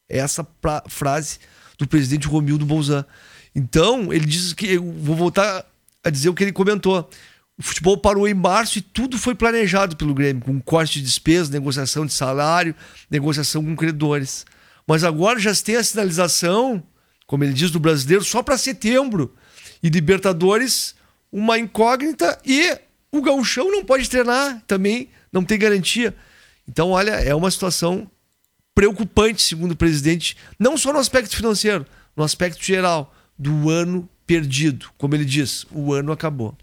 [0.07, 1.39] Essa pra- frase
[1.79, 3.03] do presidente Romildo Bolzan.
[3.55, 4.73] Então, ele diz que.
[4.73, 5.65] Eu vou voltar
[6.03, 7.09] a dizer o que ele comentou.
[7.57, 11.49] O futebol parou em março e tudo foi planejado pelo Grêmio, com corte de despesas,
[11.49, 12.75] negociação de salário,
[13.09, 14.45] negociação com credores.
[14.87, 16.81] Mas agora já se tem a sinalização,
[17.25, 19.33] como ele diz, do brasileiro, só para setembro.
[19.83, 20.95] E Libertadores,
[21.31, 22.39] uma incógnita.
[22.45, 22.77] E
[23.11, 26.15] o Gauchão não pode treinar também, não tem garantia.
[26.67, 28.09] Então, olha, é uma situação
[28.75, 34.87] preocupante, segundo o presidente, não só no aspecto financeiro, no aspecto geral, do ano perdido.
[34.97, 36.55] Como ele diz, o ano acabou.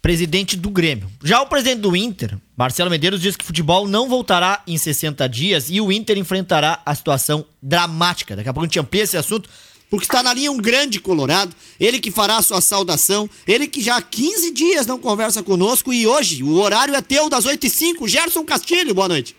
[0.00, 1.10] presidente do Grêmio.
[1.22, 5.28] Já o presidente do Inter, Marcelo Medeiros, diz que o futebol não voltará em 60
[5.28, 8.34] dias e o Inter enfrentará a situação dramática.
[8.34, 9.48] Daqui a pouco a gente amplia esse assunto.
[9.88, 13.82] Porque está na linha um grande colorado, ele que fará a sua saudação, ele que
[13.82, 17.66] já há 15 dias não conversa conosco e hoje o horário é teu das 8
[17.66, 19.36] e 05 Gerson Castilho, boa noite.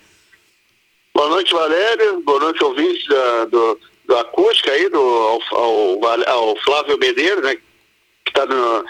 [1.14, 2.22] Boa noite, Valério.
[2.22, 7.44] Boa noite, ouvintes da, do, do Acústica aí, do, ao, ao, Vale- ao Flávio Medeiros,
[7.44, 7.56] né?
[7.56, 8.84] Que está no.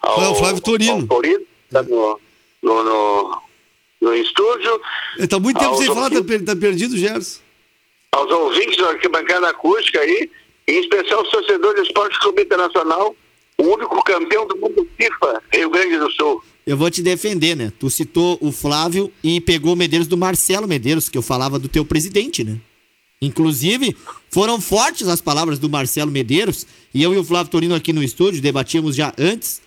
[0.00, 1.06] Ao, É, o Flávio Torino.
[1.06, 2.20] Torino, tá no,
[2.62, 3.42] no, no,
[4.00, 4.80] no estúdio.
[5.16, 7.40] Ele tá muito tempo sem falar, tá, ouvintes- per- tá perdido, Gerson.
[8.12, 10.30] aos ouvintes da arquibancada acústica aí,
[10.66, 13.14] em especial o torcedor do Esporte Clube Internacional,
[13.56, 16.42] o único campeão do mundo FIFA, Rio Grande do Sul.
[16.68, 17.72] Eu vou te defender, né?
[17.78, 21.66] Tu citou o Flávio e pegou o Medeiros do Marcelo Medeiros, que eu falava do
[21.66, 22.60] teu presidente, né?
[23.22, 23.96] Inclusive,
[24.30, 28.02] foram fortes as palavras do Marcelo Medeiros, e eu e o Flávio Torino aqui no
[28.02, 29.62] estúdio debatíamos já antes,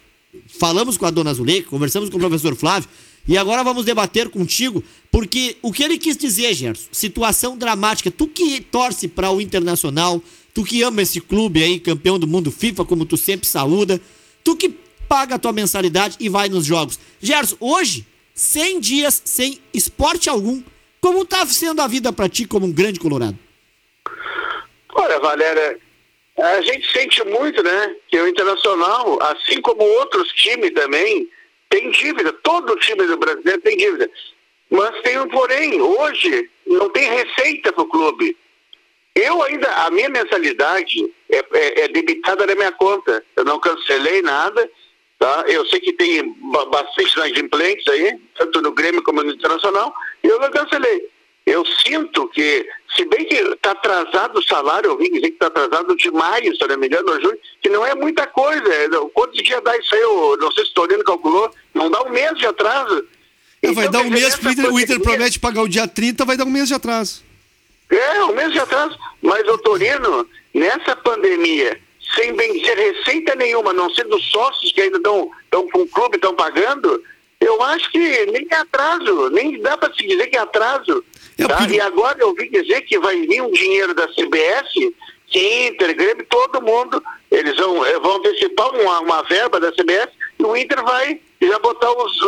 [0.60, 2.88] falamos com a dona Zuleika, conversamos com o professor Flávio,
[3.28, 8.28] e agora vamos debater contigo, porque o que ele quis dizer, Gerson, situação dramática, tu
[8.28, 10.22] que torce para o Internacional,
[10.54, 14.00] tu que ama esse clube aí, campeão do mundo FIFA, como tu sempre saúda,
[14.44, 14.70] tu que
[15.12, 16.98] paga a tua mensalidade e vai nos jogos.
[17.20, 20.64] Gerson, hoje, 100 dias sem esporte algum,
[21.02, 23.38] como tá sendo a vida para ti como um grande colorado?
[24.94, 25.78] Olha, Valéria,
[26.38, 31.28] a gente sente muito, né, que o Internacional, assim como outros times também,
[31.70, 32.32] tem dívida.
[32.32, 34.10] Todo time do brasileiro tem dívida.
[34.70, 38.38] Mas tem um porém, hoje não tem receita para o clube.
[39.14, 43.22] Eu ainda, a minha mensalidade é, é, é, debitada na minha conta.
[43.36, 44.70] Eu não cancelei nada,
[45.22, 45.46] tá?
[45.48, 46.36] Eu sei que tem
[46.72, 49.94] bastante inadimplentes aí, tanto no Grêmio como no Internacional,
[50.24, 51.08] e eu não cancelei.
[51.46, 55.46] Eu sinto que, se bem que está atrasado o salário, eu vi dizer que está
[55.46, 58.64] atrasado de maio, se não me engano, junho, que não é muita coisa.
[59.14, 60.02] Quantos dias dá isso aí?
[60.02, 61.52] Eu não sei se o Torino calculou.
[61.74, 63.06] Não dá um mês de atraso.
[63.62, 66.26] É, vai então, dar um mês, o Inter, o Inter promete pagar o dia 30,
[66.26, 67.24] vai dar um mês de atraso.
[67.90, 68.98] É, um mês de atraso.
[69.22, 71.80] Mas o Torino, nessa pandemia,
[72.16, 75.30] sem vencer receita nenhuma, não sendo sócios que ainda estão
[75.72, 77.04] com o clube, estão pagando,
[77.40, 81.04] eu acho que nem é atraso, nem dá para se dizer que é atraso.
[81.48, 81.68] Tá?
[81.70, 84.72] E agora eu ouvi dizer que vai vir um dinheiro da CBS,
[85.28, 87.02] que Inter, Grêmio, todo mundo,
[87.32, 91.58] eles vão, eh, vão antecipar uma, uma verba da CBS e o Inter vai já
[91.60, 92.22] botar os,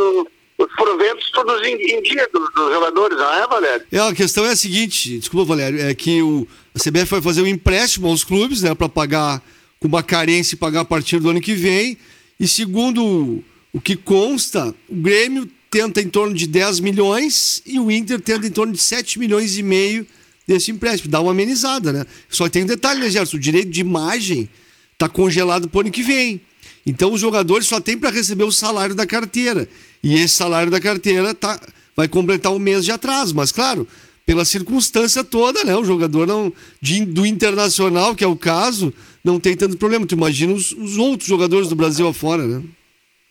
[0.58, 3.86] os proventos todos em, em dia dos, dos, jogadores, não é, Valério?
[3.92, 7.42] É, a questão é a seguinte, desculpa, Valério, é que o, a CBF vai fazer
[7.42, 9.44] um empréstimo aos clubes, né, para pagar
[9.84, 11.98] com uma carência e pagar a partir do ano que vem.
[12.40, 17.92] E segundo o que consta, o Grêmio tenta em torno de 10 milhões e o
[17.92, 20.08] Inter tenta em torno de 7 milhões e meio
[20.48, 21.12] desse empréstimo.
[21.12, 22.06] Dá uma amenizada, né?
[22.30, 23.36] Só tem um detalhe, né, Gerson?
[23.36, 24.48] O direito de imagem
[24.94, 26.40] está congelado para o ano que vem.
[26.86, 29.68] Então os jogadores só têm para receber o salário da carteira.
[30.02, 31.60] E esse salário da carteira tá,
[31.94, 33.36] vai completar um mês de atraso.
[33.36, 33.86] Mas, claro,
[34.26, 35.76] pela circunstância toda, né?
[35.76, 38.94] O jogador não, de, do internacional, que é o caso,
[39.24, 40.06] não tem tanto problema.
[40.06, 42.64] Tu imagina os, os outros jogadores do Brasil afora, né?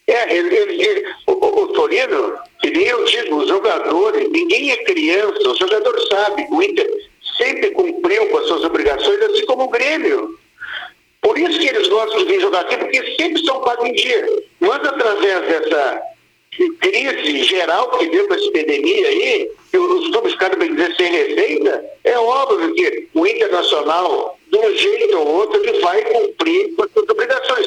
[0.06, 4.84] É, ele, ele, ele, o, o, Torino, que nem eu digo, os jogadores, ninguém é
[4.84, 6.90] criança, o jogador sabe, o Inter
[7.38, 10.38] sempre cumpriu com as suas obrigações, assim como o Grêmio.
[11.20, 14.26] Por isso que eles gostam de vir jogar aqui, porque sempre são pagos em dia.
[14.60, 16.02] Mas através dessa
[16.80, 21.84] crise geral que deu com essa epidemia aí, que clubes ficaram, bem dizer, sem receita,
[22.04, 26.92] é óbvio que o Internacional, de um jeito ou outro, ele vai cumprir com as
[26.92, 27.66] suas obrigações.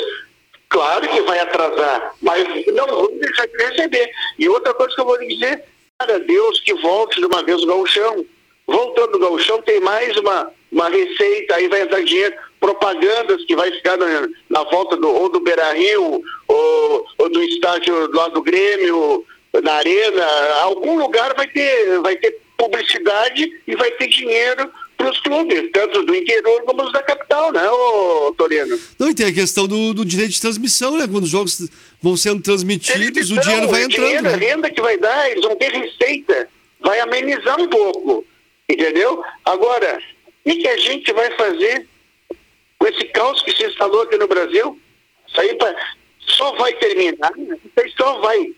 [0.70, 4.12] Claro que vai atrasar, mas não vamos deixar de receber.
[4.38, 5.64] E outra coisa que eu vou dizer,
[5.98, 8.26] para Deus que volte de uma vez o gauchão.
[8.68, 13.72] Voltando do gauchão, tem mais uma, uma receita, aí vai entrar dinheiro propagandas que vai
[13.72, 18.42] ficar na, na volta do, ou do Beira Rio, ou, ou do estádio lá do
[18.42, 19.26] Grêmio,
[19.64, 20.26] na arena,
[20.62, 26.04] algum lugar vai ter, vai ter publicidade e vai ter dinheiro para os clubes, tanto
[26.04, 28.80] do interior como os da capital, né, ô, Torino?
[28.98, 31.08] Não, e tem a questão do, do direito de transmissão, né?
[31.08, 31.70] Quando os jogos
[32.02, 34.06] vão sendo transmitidos, o dinheiro vai entrando.
[34.06, 34.34] Dinheiro, né?
[34.34, 36.50] A renda que vai dar, eles vão ter receita,
[36.80, 38.26] vai amenizar um pouco,
[38.70, 39.22] entendeu?
[39.44, 40.00] Agora,
[40.46, 41.88] o que, que a gente vai fazer
[42.80, 44.80] com esse caos que se instalou aqui no Brasil,
[45.28, 45.76] isso aí pra,
[46.20, 48.54] só vai terminar, isso aí só vai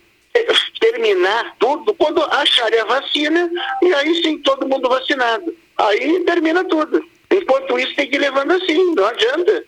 [0.80, 3.50] terminar tudo quando acharem a vacina
[3.82, 5.54] e aí sim todo mundo vacinado.
[5.78, 7.04] Aí termina tudo.
[7.30, 9.66] Enquanto isso tem que ir levando assim, não adianta.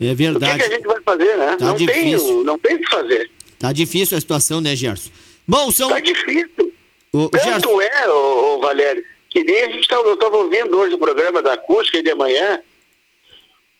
[0.00, 0.52] É verdade.
[0.52, 1.56] O que, que a gente vai fazer, né?
[1.58, 3.30] Tá não, tem, não tem o que fazer.
[3.58, 5.10] Tá difícil a situação, né, Gerson?
[5.48, 5.88] Bom, são...
[5.88, 6.72] Tá difícil.
[7.12, 7.80] O, Tanto Gerson...
[7.80, 11.54] é, ô, ô, Valério, que nem a gente eu estava ouvindo hoje o programa da
[11.54, 12.60] acústica de manhã,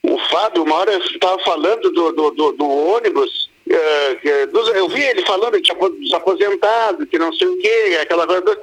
[0.02, 5.60] o Fábio, uma hora estava falando do, do, do, do ônibus, eu vi ele falando
[5.60, 8.58] que dos aposentados, que não sei o quê, aquela coisa.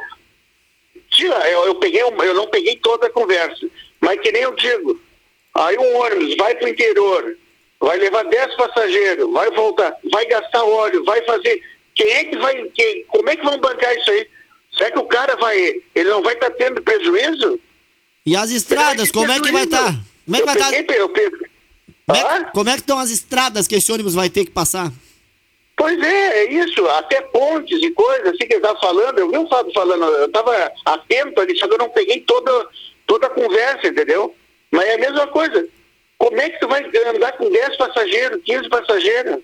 [1.09, 3.67] Tira, eu, eu, peguei, eu não peguei toda a conversa,
[3.99, 4.99] mas que nem eu digo,
[5.53, 7.37] aí um ônibus vai para o interior,
[7.79, 11.61] vai levar 10 passageiros, vai voltar, vai gastar óleo, vai fazer.
[11.93, 12.63] Quem é que vai.
[12.73, 14.27] Quem, como é que vão bancar isso aí?
[14.75, 15.81] Será que o cara vai.
[15.93, 17.59] Ele não vai estar tá tendo prejuízo?
[18.25, 19.91] E as estradas, como é que vai estar?
[19.91, 19.99] Tá?
[20.25, 20.71] Como é que vai estar?
[20.71, 21.09] Tá- eu
[22.05, 24.91] Como, é, como é que estão as estradas que esse ônibus vai ter que passar?
[25.75, 29.37] Pois é, é isso, até pontes e coisas assim que ele estava falando, eu vi
[29.37, 32.67] o Fábio falando, eu estava atento ali, só que eu não peguei toda,
[33.07, 34.35] toda a conversa, entendeu?
[34.71, 35.67] Mas é a mesma coisa.
[36.17, 39.39] Como é que tu vai andar com 10 passageiros, 15 passageiros?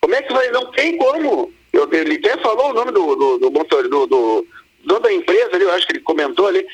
[0.00, 0.50] Como é que vai?
[0.50, 1.52] Não tem como.
[1.72, 4.46] Eu, ele até falou o nome do, do, do motor, do, do
[4.84, 6.66] dono da empresa ali, eu acho que ele comentou ali.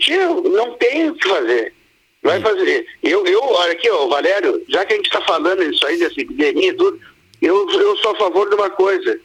[0.00, 1.74] Tio, não tem o que fazer.
[2.22, 2.86] Vai fazer.
[3.02, 6.20] Eu, eu, olha aqui, ó, Valério, já que a gente está falando isso aí, dessa
[6.20, 7.00] epidemia e tudo,
[7.40, 9.20] eu, eu sou a favor de uma coisa.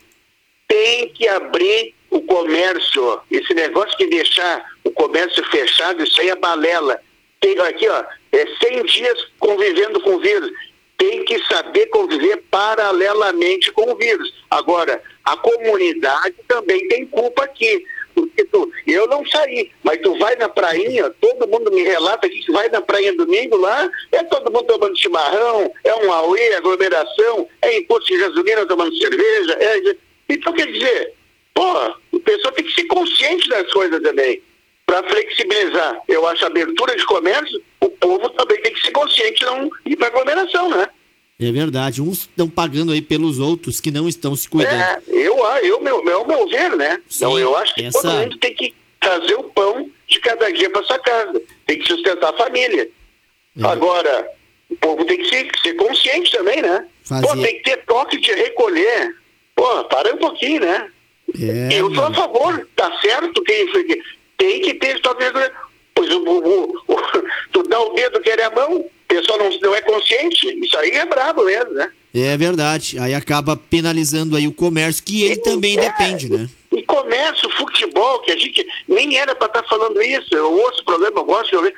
[0.67, 3.19] Tem que abrir o comércio.
[3.31, 6.99] Esse negócio de deixar o comércio fechado, isso aí é balela.
[7.39, 10.49] Tem aqui, ó, é 100 dias convivendo com o vírus.
[10.97, 14.33] Tem que saber conviver paralelamente com o vírus.
[14.49, 17.85] Agora, a comunidade também tem culpa aqui.
[18.13, 22.51] Porque tu, eu não saí, mas tu vai na prainha, todo mundo me relata que
[22.51, 27.77] vai na prainha domingo lá, é todo mundo tomando chimarrão, é um auê, aglomeração, é
[27.77, 29.53] imposto de gasolina tomando cerveja.
[29.59, 29.95] É...
[30.29, 31.13] Então, quer dizer,
[31.53, 34.41] pô, o pessoal tem que ser consciente das coisas também.
[34.85, 39.69] Para flexibilizar, eu acho, abertura de comércio, o povo também tem que ser consciente não
[39.85, 40.87] ir para aglomeração, né?
[41.39, 42.01] É verdade.
[42.01, 44.81] Uns estão pagando aí pelos outros que não estão se cuidando.
[44.81, 47.01] É, eu, eu meu, meu, meu ver, né?
[47.09, 50.51] Sim, então eu acho que essa- todo mundo tem que trazer o pão de cada
[50.53, 51.41] dia para sua casa.
[51.65, 52.89] Tem que sustentar a família.
[53.59, 53.65] É.
[53.67, 54.27] Agora,
[54.69, 56.87] o povo tem que ser, ser consciente também, né?
[57.03, 59.15] Fazer- Pô, tem que ter toque de recolher.
[59.55, 60.89] Pô, para um pouquinho, né?
[61.39, 64.01] É, eu sou a favor, tá certo que
[64.37, 65.51] tem que ter toque de recolher.
[65.95, 66.97] Pois o, o- o- o-
[67.51, 68.85] tu dá o dedo, quer a mão,
[69.17, 70.47] o pessoal não, não é consciente.
[70.63, 71.91] Isso aí é brabo mesmo, né?
[72.13, 72.99] É verdade.
[72.99, 76.49] Aí acaba penalizando aí o comércio, que ele também É, depende, né?
[76.71, 80.33] E comércio, futebol, que a gente nem era para estar falando isso.
[80.33, 81.73] Eu ouço o programa, eu gosto de ouvir.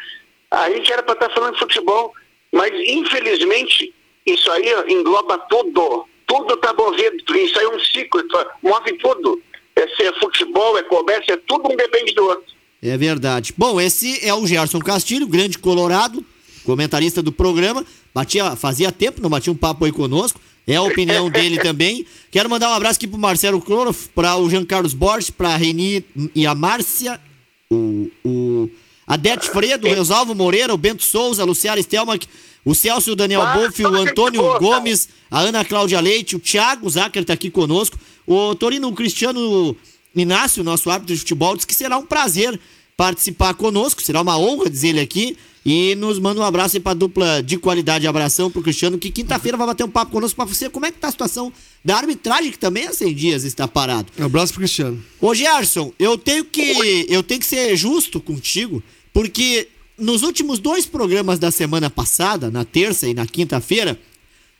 [0.51, 2.13] A gente era para estar falando de futebol.
[2.51, 3.93] Mas, infelizmente,
[4.25, 6.05] isso aí engloba tudo.
[6.25, 7.17] Tudo está movido.
[7.35, 8.23] Isso aí é um ciclo.
[8.61, 9.41] Move tudo.
[9.75, 12.55] É, se é futebol, é comércio, é tudo um depende do outro.
[12.81, 13.53] É verdade.
[13.57, 16.23] Bom, esse é o Gerson Castilho, grande colorado,
[16.65, 17.85] comentarista do programa.
[18.13, 20.39] Batia, fazia tempo, não batia um papo aí conosco.
[20.67, 22.05] É a opinião dele também.
[22.31, 25.57] Quero mandar um abraço aqui pro Marcelo Cloro, para o Jean Carlos Borges, para a
[25.57, 26.03] Reni
[26.33, 27.21] e a Márcia,
[27.69, 28.69] o, o
[29.05, 32.27] Adete Fredo, o Resalvo Moreira, o Bento Souza, a Luciana Stelmach,
[32.63, 34.41] o Celso o Daniel Ah, Bolfi, o Antônio.
[34.59, 39.75] Gomes, a Ana Cláudia Leite, o Thiago Zacher tá aqui conosco, o Torino Cristiano
[40.15, 42.59] Inácio, nosso árbitro de futebol, disse que será um prazer
[42.97, 45.37] participar conosco, será uma honra dizer ele aqui.
[45.65, 48.05] E nos manda um abraço aí pra dupla de qualidade.
[48.05, 50.69] Abração pro Cristiano, que quinta-feira vai bater um papo conosco pra você.
[50.69, 51.51] Como é que tá a situação
[51.83, 54.11] da arbitragem, que também há 100 dias está parado?
[54.19, 55.03] Um abraço pro Cristiano.
[55.19, 60.85] Ô Gerson, eu tenho que eu tenho que ser justo contigo, porque nos últimos dois
[60.85, 63.99] programas da semana passada, na terça e na quinta-feira,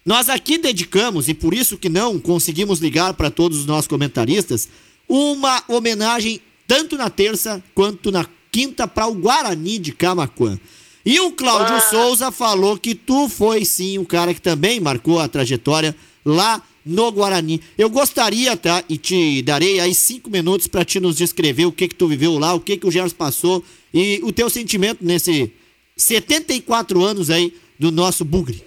[0.04, 4.70] nós aqui dedicamos, e por isso que não conseguimos ligar para todos os nossos comentaristas,
[5.08, 10.58] uma homenagem tanto na terça quanto na quinta para o Guarani de Camaquã.
[11.06, 15.28] E o Cláudio Souza falou que tu foi sim o cara que também marcou a
[15.28, 15.96] trajetória
[16.26, 17.62] lá no Guarani.
[17.78, 18.84] Eu gostaria, tá?
[18.90, 22.40] E te darei aí cinco minutos para te nos descrever o que que tu viveu
[22.40, 25.54] lá, o que que o Gerson passou e o teu sentimento nesse
[25.96, 28.64] 74 anos aí do nosso Bugre.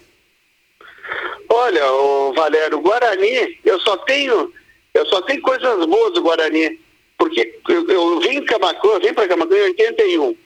[1.49, 4.53] Olha, o Valério, o Guarani, eu só tenho,
[4.93, 6.79] eu só tenho coisas boas do Guarani,
[7.17, 10.37] porque eu, eu vim em Camacuã, eu vim para Camacuã em 81.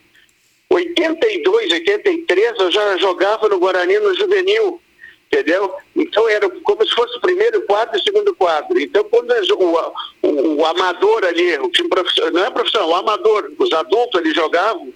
[0.74, 4.80] 82, 83 eu já jogava no Guarani no juvenil,
[5.26, 5.72] entendeu?
[5.94, 8.80] Então era como se fosse o primeiro quadro e o segundo quadro.
[8.80, 13.52] Então quando o, o, o amador ali, o time profissional, não é profissional, o amador,
[13.56, 14.92] os adultos ali jogavam,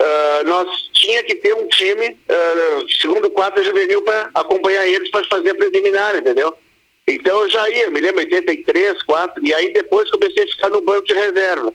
[0.00, 5.24] ah, nós tinha que ter um time ah, segundo quadro juvenil para acompanhar eles para
[5.26, 6.52] fazer a preliminar, entendeu?
[7.06, 10.80] Então eu já ia, me lembro, 83, 4, e aí depois comecei a ficar no
[10.80, 11.72] banco de reserva.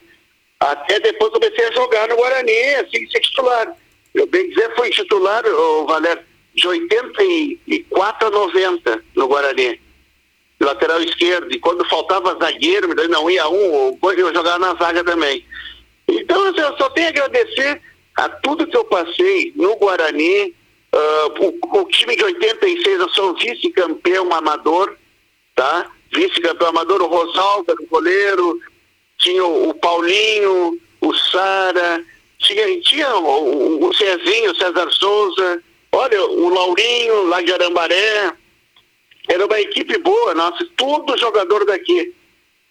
[0.60, 3.76] Até depois comecei a jogar no Guarani, assim, ser titular.
[4.14, 6.22] Eu bem dizer, fui titular, ô, Valério,
[6.54, 9.80] de 84 a 90 no Guarani.
[10.60, 11.52] Lateral esquerdo.
[11.52, 15.44] E quando faltava zagueiro, não ia um, eu jogava na zaga também.
[16.08, 17.80] Então, assim, eu só tenho a agradecer
[18.16, 20.52] a tudo que eu passei no Guarani.
[20.92, 24.96] ah, o, o time de 86, eu sou vice-campeão amador,
[25.54, 25.88] tá?
[26.12, 28.60] Vice-campeão amador, o Rosaldo era o goleiro,
[29.18, 32.04] tinha o, o Paulinho, o Sara,
[32.38, 35.62] tinha, tinha o, o, Cezinho, o César Souza,
[35.92, 38.32] olha, o Laurinho, lá de Arambaré.
[39.28, 42.14] Era uma equipe boa, nossa, tudo jogador daqui.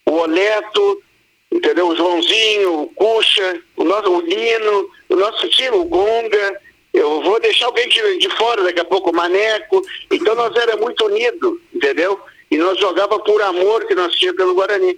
[0.06, 1.04] O Oleto,
[1.52, 1.89] entendeu?
[1.89, 6.62] O Joãozinho, o Cuxa, o nosso o Nino, o nosso time, o Gonga.
[6.93, 9.86] Eu vou deixar alguém de, de fora daqui a pouco, o Maneco.
[10.10, 12.20] Então nós era muito unido, entendeu?
[12.50, 14.98] E nós jogava por amor que nós tínhamos pelo Guarani.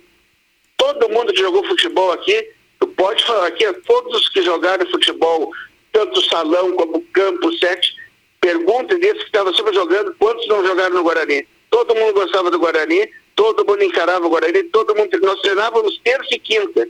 [0.80, 2.50] Todo mundo que jogou futebol aqui,
[2.98, 5.52] pode falar aqui, todos que jogaram futebol,
[5.92, 7.94] tanto salão como campo, sete,
[8.42, 11.46] Pergunta desse que estava sempre jogando, quantos não jogaram no Guarani?
[11.70, 15.10] Todo mundo gostava do Guarani, todo mundo encarava o Guarani, todo mundo.
[15.22, 16.88] Nós treinávamos terça e quinta.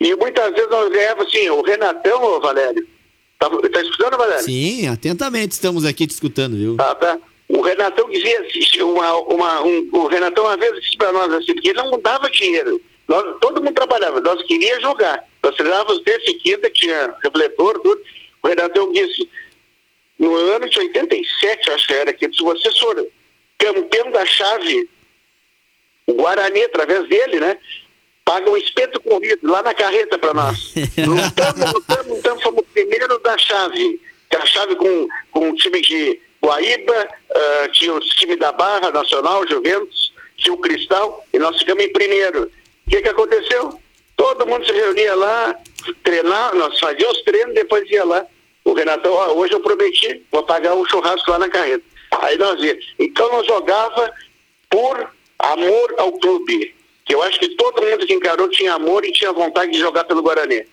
[0.00, 2.86] E muitas vezes nós ganhávamos assim, o Renatão, ô Valério.
[3.38, 4.44] Tá, tá escutando, Valério?
[4.44, 6.76] Sim, atentamente estamos aqui te escutando, viu?
[6.78, 7.18] Ah, tá.
[7.52, 11.54] O Renatão dizia, assim, uma, uma, um, o Renatão uma vez disse para nós assim,
[11.54, 12.80] que ele não dava dinheiro.
[13.06, 15.22] Nós, todo mundo trabalhava, nós queríamos jogar.
[15.42, 18.00] Nós treinávamos terça e quinta, tinha refletor, tudo.
[18.42, 19.28] O Renatão disse,
[20.18, 23.06] no ano de 87, acho que era, que se você for
[23.58, 24.88] campeão da chave,
[26.06, 27.58] o Guarani, através dele, né?
[28.24, 30.72] Paga um espeto corrido lá na carreta para nós.
[30.96, 34.00] lutamos, lutamos, lutamos, fomos primeiro da chave.
[34.30, 38.90] Que a chave com, com o time de Guaíba, uh, tinha o time da Barra
[38.90, 42.50] Nacional, Juventus, tinha o Cristal, e nós ficamos em primeiro.
[42.86, 43.78] O que, que aconteceu?
[44.16, 45.56] Todo mundo se reunia lá,
[46.02, 48.26] treinar, nós fazíamos os treinos, depois ia lá.
[48.64, 51.84] O Renatão, ó, hoje eu prometi, vou pagar um churrasco lá na carreta.
[52.20, 52.78] Aí nós ia.
[52.98, 54.12] Então nós jogava
[54.68, 56.74] por amor ao clube.
[57.04, 60.04] Que eu acho que todo mundo que encarou tinha amor e tinha vontade de jogar
[60.04, 60.64] pelo Guarani.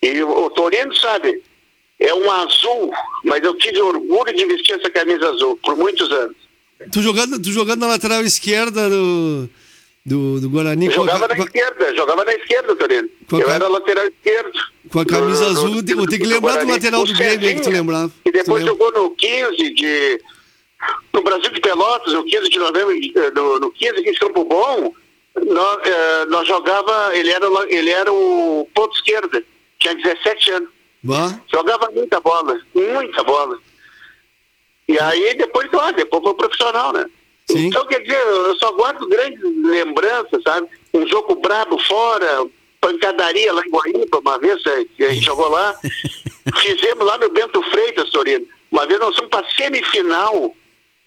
[0.00, 1.42] E o Torino, sabe,
[2.00, 2.92] é um azul,
[3.24, 6.36] mas eu tive orgulho de vestir essa camisa azul por muitos anos.
[6.92, 9.48] Tu jogando, tu jogando na lateral esquerda do,
[10.04, 10.86] do, do Guarani.
[10.86, 13.08] Eu a jogava na esquerda, jogava na esquerda, Torino.
[13.32, 14.58] A Eu era lateral esquerdo.
[14.90, 16.72] Com a camisa Do- azul, do- eu tenho que lembrar do Guarani.
[16.72, 18.12] lateral do O Grêmio aí que tu lembrava.
[18.26, 20.20] E depois jogou no 15 de.
[21.14, 24.44] No Brasil de Pelotas, no 15 de novembro, eh, no, no 15 aqui de Campo
[24.44, 24.92] Bom,
[25.46, 29.42] nós, eh, nós jogava, ele era, ele era o ponto esquerda,
[29.78, 30.68] tinha 17 anos.
[31.04, 33.58] Bah, Jogava muita bola, muita bola.
[34.88, 37.06] E aí depois, ah, depois foi profissional, né?
[37.50, 37.66] Sim.
[37.66, 40.66] Então, quer dizer, eu só guardo grandes lembranças, sabe?
[40.94, 42.46] Um jogo brabo fora,
[42.80, 44.80] pancadaria lá em Guaíba, uma vez a
[45.12, 45.74] gente jogou lá.
[46.56, 48.46] Fizemos lá no Bento Freitas, Torino.
[48.70, 50.54] Uma vez nós fomos para semifinal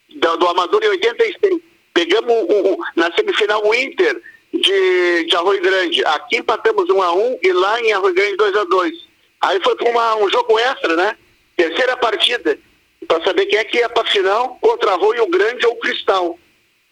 [0.10, 1.60] do, do Amador em 86.
[1.94, 4.22] Pegamos o, o- na semifinal o Inter
[4.54, 6.06] de, de Arroio Grande.
[6.06, 9.07] Aqui empatamos 1 a 1 e lá em Arroio Grande 2 a 2
[9.42, 11.18] Aí foi para um jogo extra, né?
[11.56, 12.58] Terceira partida.
[13.08, 16.38] Para saber quem é que ia para final contra Arroio Grande ou Cristal.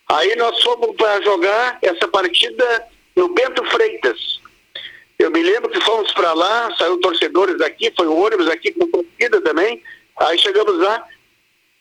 [0.07, 4.39] Aí nós fomos para jogar essa partida no Bento Freitas.
[5.17, 8.87] Eu me lembro que fomos para lá, saiu torcedores daqui, foi o ônibus aqui com
[8.87, 9.81] torcida também.
[10.17, 11.03] Aí chegamos lá,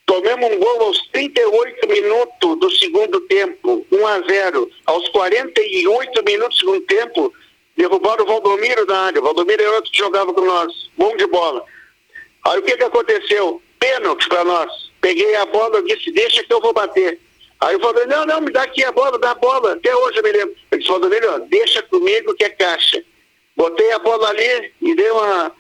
[0.07, 4.71] tomamos um gol aos 38 minutos do segundo tempo, 1 a 0.
[4.87, 7.35] Aos 48 minutos do segundo tempo,
[7.77, 9.21] derrubaram o Valdomiro da área.
[9.21, 11.65] O Valdomiro era outro que jogava com nós, bom de bola.
[12.45, 13.61] Aí o que, que aconteceu?
[13.79, 14.71] Pênalti para nós.
[15.01, 17.21] Peguei a bola, eu disse, deixa que eu vou bater.
[17.61, 19.73] Aí o Valdomiro, não, não, me dá aqui a bola, dá a bola.
[19.75, 20.55] Até hoje eu me lembro.
[20.71, 23.03] Eu disse, Valdomiro, deixa comigo que é caixa.
[23.57, 25.53] Botei a bola ali e dei uma,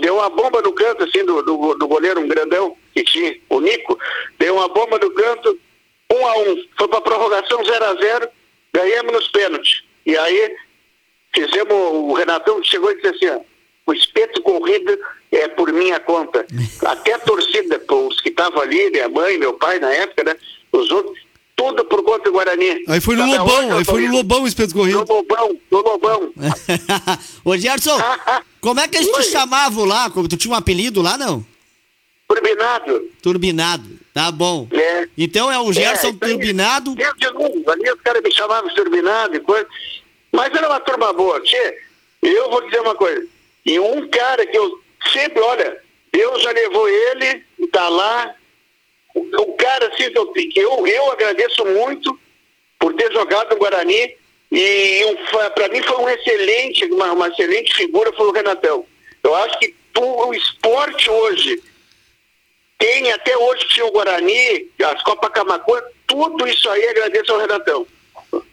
[0.00, 3.60] deu uma bomba no canto, assim, do, do, do goleiro, um grandão que tinha, o
[3.60, 3.98] Nico.
[4.38, 5.58] Deu uma bomba no canto,
[6.12, 6.64] um a um.
[6.76, 8.28] Foi pra prorrogação 0 a 0
[8.72, 9.82] ganhamos nos pênaltis.
[10.06, 10.56] E aí
[11.32, 13.40] fizemos, o Renatão chegou e disse assim, ó,
[13.86, 14.96] o espeto corrido
[15.32, 16.46] é por minha conta.
[16.84, 20.36] Até a torcida, os que estavam ali, minha mãe, meu pai na época, né?
[20.72, 21.18] Os outros,
[21.56, 22.84] tudo por conta do Guarani.
[22.88, 24.12] Aí foi no Sabe Lobão, eu aí foi no?
[24.12, 24.98] Lobão o espeto No corrido.
[24.98, 26.32] Lobão, no Lobão.
[27.44, 27.98] Ô, Gerson,
[28.60, 29.22] como é que eles te Oi.
[29.24, 30.08] chamavam lá?
[30.10, 31.44] Tu tinha um apelido lá, não?
[32.28, 33.10] Turbinado.
[33.20, 34.00] Turbinado.
[34.14, 34.68] Tá bom.
[34.72, 35.08] É.
[35.18, 36.30] Então é o Gerson É, isso aí.
[36.30, 36.94] Turbinado.
[36.94, 39.66] Desde novo, ali os caras me chamavam de turbinado e coisa.
[40.32, 41.40] Mas era uma turma boa.
[41.40, 41.78] Tchê,
[42.22, 43.26] eu vou dizer uma coisa.
[43.64, 44.80] E um cara que eu
[45.12, 45.82] sempre, olha,
[46.12, 48.34] Deus já levou ele, tá lá.
[49.14, 50.04] O, o cara, assim,
[50.56, 52.18] eu, eu, agradeço muito
[52.78, 54.16] por ter jogado no Guarani.
[54.52, 58.84] E um, para mim foi um excelente, uma, uma excelente figura, foi o Renatão.
[59.22, 61.62] Eu acho que o esporte hoje
[62.78, 67.86] tem até hoje tinha o Guarani, as Copa Camacuã, tudo isso aí agradeço ao Renatão.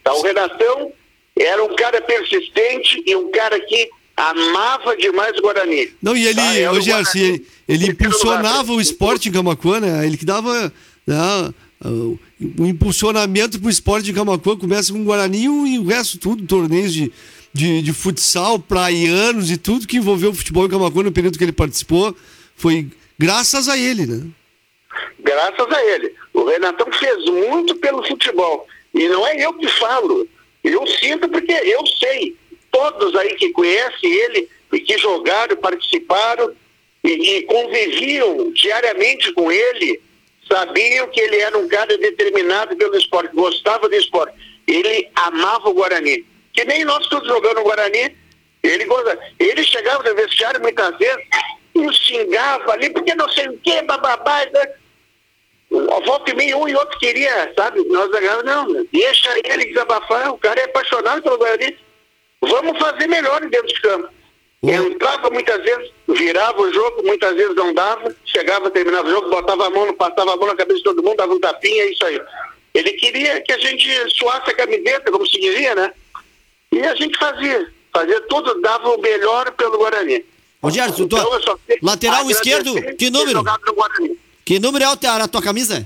[0.04, 0.94] Tá, o Renatão
[1.40, 5.92] era um cara persistente e um cara que amava demais o Guarani.
[6.02, 7.34] Não, e ele, ô o Gerson, Guarani.
[7.34, 10.06] ele, ele Terceiro impulsionava o esporte em Camacuã, né?
[10.06, 10.74] Ele que dava
[11.06, 11.54] né,
[11.86, 16.46] o o impulsionamento pro esporte de Camacuã, começa com o Guarani e o resto tudo,
[16.46, 17.12] torneios de,
[17.52, 21.44] de, de futsal, praianos e tudo que envolveu o futebol em Camacuã no período que
[21.44, 22.16] ele participou,
[22.56, 22.88] foi
[23.18, 24.24] graças a ele, né?
[25.20, 26.14] Graças a ele.
[26.34, 28.68] O Renatão fez muito pelo futebol.
[28.94, 30.28] E não é eu que falo.
[30.68, 32.36] Eu sinto porque eu sei.
[32.72, 36.54] Todos aí que conhecem ele e que jogaram, participaram
[37.04, 40.02] e, e conviviam diariamente com ele,
[40.48, 44.34] sabiam que ele era um cara determinado pelo esporte, gostava do esporte.
[44.68, 46.26] Ele amava o Guarani.
[46.54, 48.16] Que nem nós todos jogando no Guarani,
[48.62, 51.24] ele, gosta- ele chegava no vestiário muitas vezes
[51.74, 54.46] nos xingava ali, porque não sei o que, bababá.
[54.46, 54.70] né?
[55.72, 57.84] A volta e meia, um e outro queria, sabe?
[57.90, 61.78] Nós ganhamos, não, deixa ele desabafar, o cara é apaixonado pelo Guarani.
[62.42, 64.10] Vamos fazer melhor dentro de campo.
[64.64, 69.68] Entrava muitas vezes, virava o jogo, muitas vezes não dava, chegava, terminava o jogo, botava
[69.68, 72.20] a mão, passava a mão na cabeça de todo mundo, dava um tapinha, isso aí.
[72.74, 75.94] Ele queria que a gente suasse a camiseta, como se dizia, né?
[76.72, 77.72] E a gente fazia.
[77.94, 80.24] Fazia tudo, dava o melhor pelo Guarani.
[80.62, 81.08] Ô, Gerson,
[81.68, 83.44] sei lateral esquerdo, que número?
[84.48, 85.86] Que número é o teu- a tua camisa?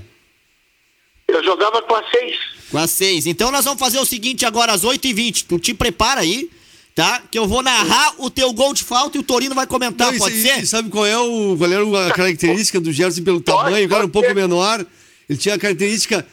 [1.26, 2.36] Eu jogava com a seis.
[2.70, 3.26] Com a 6.
[3.26, 5.46] Então nós vamos fazer o seguinte agora, às 8h20.
[5.48, 6.48] Tu te prepara aí,
[6.94, 7.20] tá?
[7.28, 10.14] Que eu vou narrar o teu gol de falta e o Torino vai comentar, Não,
[10.14, 10.62] e pode se- ser?
[10.62, 13.84] e sabe qual é o qual era a característica do Gerson pelo tamanho?
[13.84, 14.34] O cara era um pouco ser.
[14.34, 14.86] menor.
[15.28, 16.24] Ele tinha a característica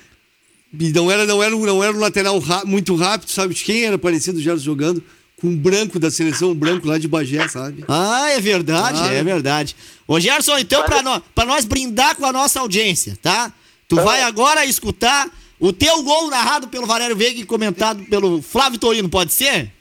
[0.80, 3.64] e não era não era um- não era um lateral ra- muito rápido, sabe de
[3.64, 5.04] quem era parecido o Gerson jogando?
[5.42, 7.84] Com um branco da seleção, um branco lá de Bagé, sabe?
[7.88, 9.14] Ah, é verdade, Claro.
[9.14, 9.76] é verdade.
[10.08, 13.52] Ô Gerson, então pra, nó- pra nós brindar com a nossa audiência, tá?
[13.88, 15.30] Tu vai agora escutar
[15.60, 19.72] o teu gol narrado pelo Valério Veiga e comentado pelo Flávio Torino, pode ser?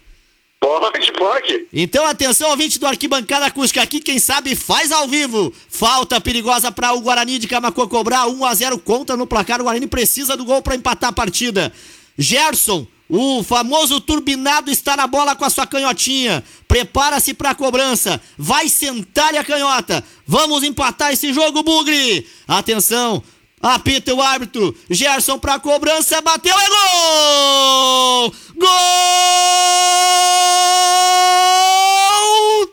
[0.61, 1.67] Pode, pode.
[1.73, 5.53] Então, atenção, ouvinte do Arquibancada Acústica aqui, quem sabe faz ao vivo.
[5.69, 9.61] Falta perigosa para o Guarani de Camacuã cobrar 1 a 0 contra no placar.
[9.61, 11.73] O Guarani precisa do gol para empatar a partida.
[12.19, 16.45] Gerson, o famoso turbinado está na bola com a sua canhotinha.
[16.67, 18.21] Prepara-se para a cobrança.
[18.37, 20.05] Vai sentar-lhe a canhota.
[20.27, 22.27] Vamos empatar esse jogo, Bugre.
[22.47, 23.23] Atenção.
[23.63, 24.77] Apita o árbitro.
[24.91, 26.21] Gerson pra cobrança.
[26.21, 26.55] Bateu.
[26.55, 28.35] É gol!
[28.57, 28.69] Gol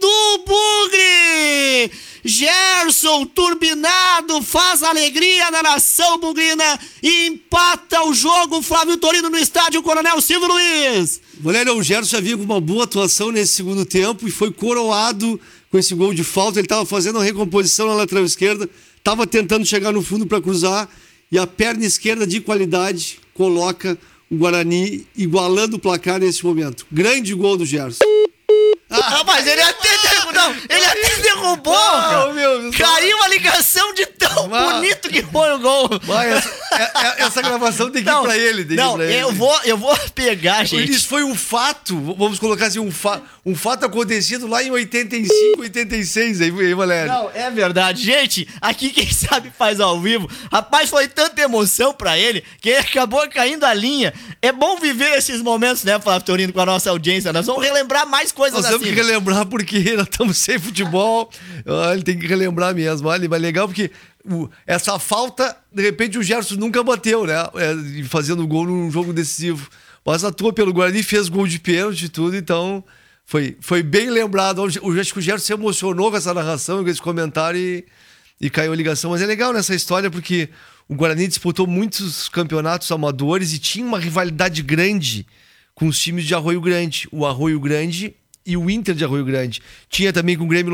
[0.01, 1.91] do Bugre!
[2.27, 8.63] Gerson, turbinado, faz alegria na nação bugrina e empata o jogo.
[8.63, 11.21] Flávio Torino no estádio Coronel Silvio Luiz.
[11.39, 15.39] Valério, o Gerson já vinha com uma boa atuação nesse segundo tempo e foi coroado
[15.69, 16.57] com esse gol de falta.
[16.57, 20.89] Ele estava fazendo a recomposição na lateral esquerda, estava tentando chegar no fundo para cruzar
[21.31, 23.95] e a perna esquerda de qualidade coloca
[24.31, 26.87] o Guarani igualando o placar nesse momento.
[26.91, 28.03] Grande gol do Gerson.
[29.03, 30.33] Ah, mas ele até derrubou.
[30.33, 32.33] Não, ele até derrubou.
[32.33, 32.75] meu Deus.
[32.75, 34.73] Caiu a ligação de tão Ah.
[34.73, 35.89] bonito que foi o gol.
[36.03, 38.65] Vai, essa, é- é- essa gravação tem que ir pra ele.
[38.65, 39.15] Tem não pra ele.
[39.15, 40.91] eu, vou, eu vou pegar, gente.
[40.91, 45.61] Isso foi um fato, vamos colocar assim, um, fa um fato acontecido lá em 85,
[45.61, 47.11] 86, aí, aí Valério.
[47.11, 48.03] Não, é verdade.
[48.03, 50.29] Gente, aqui quem sabe faz ao vivo.
[50.51, 54.13] Rapaz, foi tanta emoção pra ele que ele acabou caindo a linha.
[54.41, 57.31] É bom viver esses momentos, né, Flávio Torino, com a nossa audiência.
[57.31, 58.83] Nós vamos relembrar mais coisas Nós assim.
[58.85, 61.29] Que relembrar porque nós estamos sem futebol.
[61.65, 63.07] Ah, ele tem que relembrar mesmo.
[63.07, 63.91] Olha, mas legal porque
[64.23, 67.33] o- essa falta, de repente, o Gerson nunca bateu, né?
[67.55, 69.69] É, fazendo gol num jogo decisivo.
[70.05, 72.83] Mas atua pelo Guarani, fez gol de pênalti e tudo, então
[73.25, 74.61] foi, foi bem lembrado.
[74.61, 77.83] Eu acho que o Gerson se emocionou com essa narração, com esse comentário e,
[78.39, 79.11] e caiu a ligação.
[79.11, 80.49] Mas é legal nessa história porque
[80.87, 85.25] o Guarani disputou muitos campeonatos amadores e tinha uma rivalidade grande
[85.73, 87.07] com os times de Arroio Grande.
[87.11, 88.15] O Arroio Grande
[88.45, 89.61] e o Inter de Arroio Grande.
[89.89, 90.73] Tinha também com o Grêmio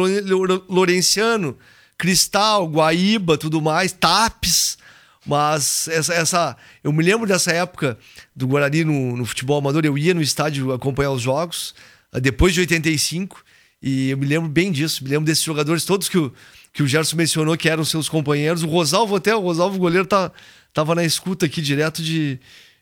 [0.67, 1.57] Lorenciano,
[1.97, 4.77] Cristal, Guaíba, tudo mais, Tapes.
[5.25, 6.57] Mas essa, essa.
[6.83, 7.97] Eu me lembro dessa época
[8.35, 9.85] do Guarani no, no futebol amador.
[9.85, 11.75] Eu ia no estádio acompanhar os jogos,
[12.11, 13.43] ah, depois de 85.
[13.81, 15.03] E eu me lembro bem disso.
[15.03, 16.33] Me lembro desses jogadores todos que o,
[16.73, 18.63] que o Gerson mencionou que eram seus companheiros.
[18.63, 20.31] O Rosalvo até, o Rosalvo goleiro, tá,
[20.73, 22.39] tava na escuta aqui direto de,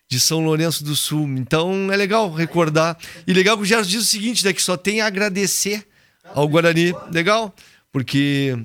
[0.10, 1.28] de São Lourenço do Sul.
[1.38, 2.98] Então é legal recordar.
[3.28, 4.52] E legal que o Gerson diz o seguinte, né?
[4.52, 5.88] Que só tem a agradecer
[6.34, 6.94] ao Guarani.
[7.12, 7.54] Legal?
[7.92, 8.58] Porque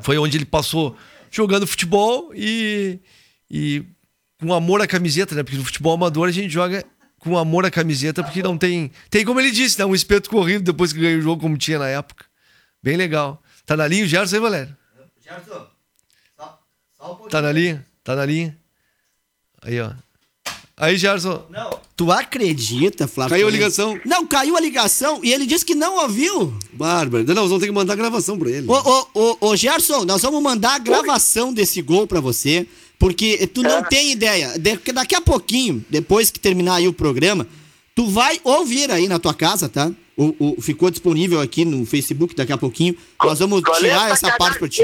[0.00, 0.96] foi onde ele passou
[1.30, 2.98] jogando futebol e,
[3.50, 3.84] e
[4.40, 5.42] com amor à camiseta, né?
[5.42, 6.82] Porque no futebol amador a gente joga
[7.18, 8.90] com amor à camiseta, porque não tem.
[9.10, 9.84] Tem, como ele disse, né?
[9.84, 12.24] Um espeto corrido depois que ganha o jogo, como tinha na época.
[12.82, 13.42] Bem legal.
[13.66, 14.76] Tá na linha o Gerson aí, Valério?
[17.28, 17.86] Tá na linha?
[18.02, 18.58] Tá na linha?
[19.62, 19.92] Aí, ó.
[20.76, 21.42] Aí, Gerson.
[21.96, 23.30] Tu acredita, Flávio?
[23.36, 24.00] Caiu a ligação.
[24.04, 26.52] Não, caiu a ligação e ele disse que não ouviu.
[26.72, 27.22] Bárbara.
[27.24, 28.66] Não, nós vamos ter que mandar a gravação pra ele.
[28.68, 32.66] Ô, ô, ô, ô, Gerson, nós vamos mandar a gravação desse gol pra você,
[32.98, 34.58] porque tu não tem ideia.
[34.58, 37.46] De- daqui a pouquinho, depois que terminar aí o programa,
[37.94, 39.92] tu vai ouvir aí na tua casa, tá?
[40.16, 42.94] O, o- ficou disponível aqui no Facebook daqui a pouquinho.
[43.24, 44.82] Nós vamos Qual é tirar a essa parte pra ti.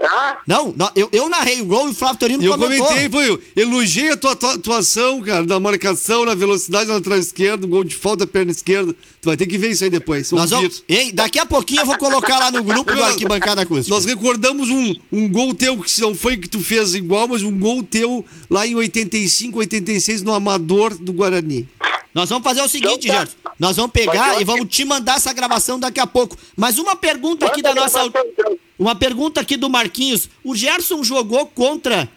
[0.00, 2.86] Ah, Não, não, eu, eu narrei o gol e o Flávio Torino eu comentou.
[2.86, 7.18] comentei, foi, eu elogiei a tua, tua atuação, cara, na marcação, na velocidade na lateral
[7.18, 8.92] esquerda, gol de falta, perna esquerda.
[8.92, 10.30] Tu vai ter que ver isso aí depois.
[10.32, 13.94] Nós vamos, ei, daqui a pouquinho eu vou colocar lá no grupo do Arquibancada Acústica.
[13.94, 17.56] Nós recordamos um, um gol teu, que não foi que tu fez igual, mas um
[17.58, 21.68] gol teu lá em 85, 86, no Amador do Guarani.
[22.14, 23.18] Nós vamos fazer o seguinte, Então tá.
[23.24, 23.36] Gerson.
[23.58, 26.36] Nós vamos pegar e vamos te mandar essa gravação daqui a pouco.
[26.56, 28.04] Mas uma pergunta aqui da nossa.
[28.04, 28.58] então.
[28.78, 30.28] Uma pergunta aqui do Marquinhos.
[30.44, 32.08] O Gerson jogou contra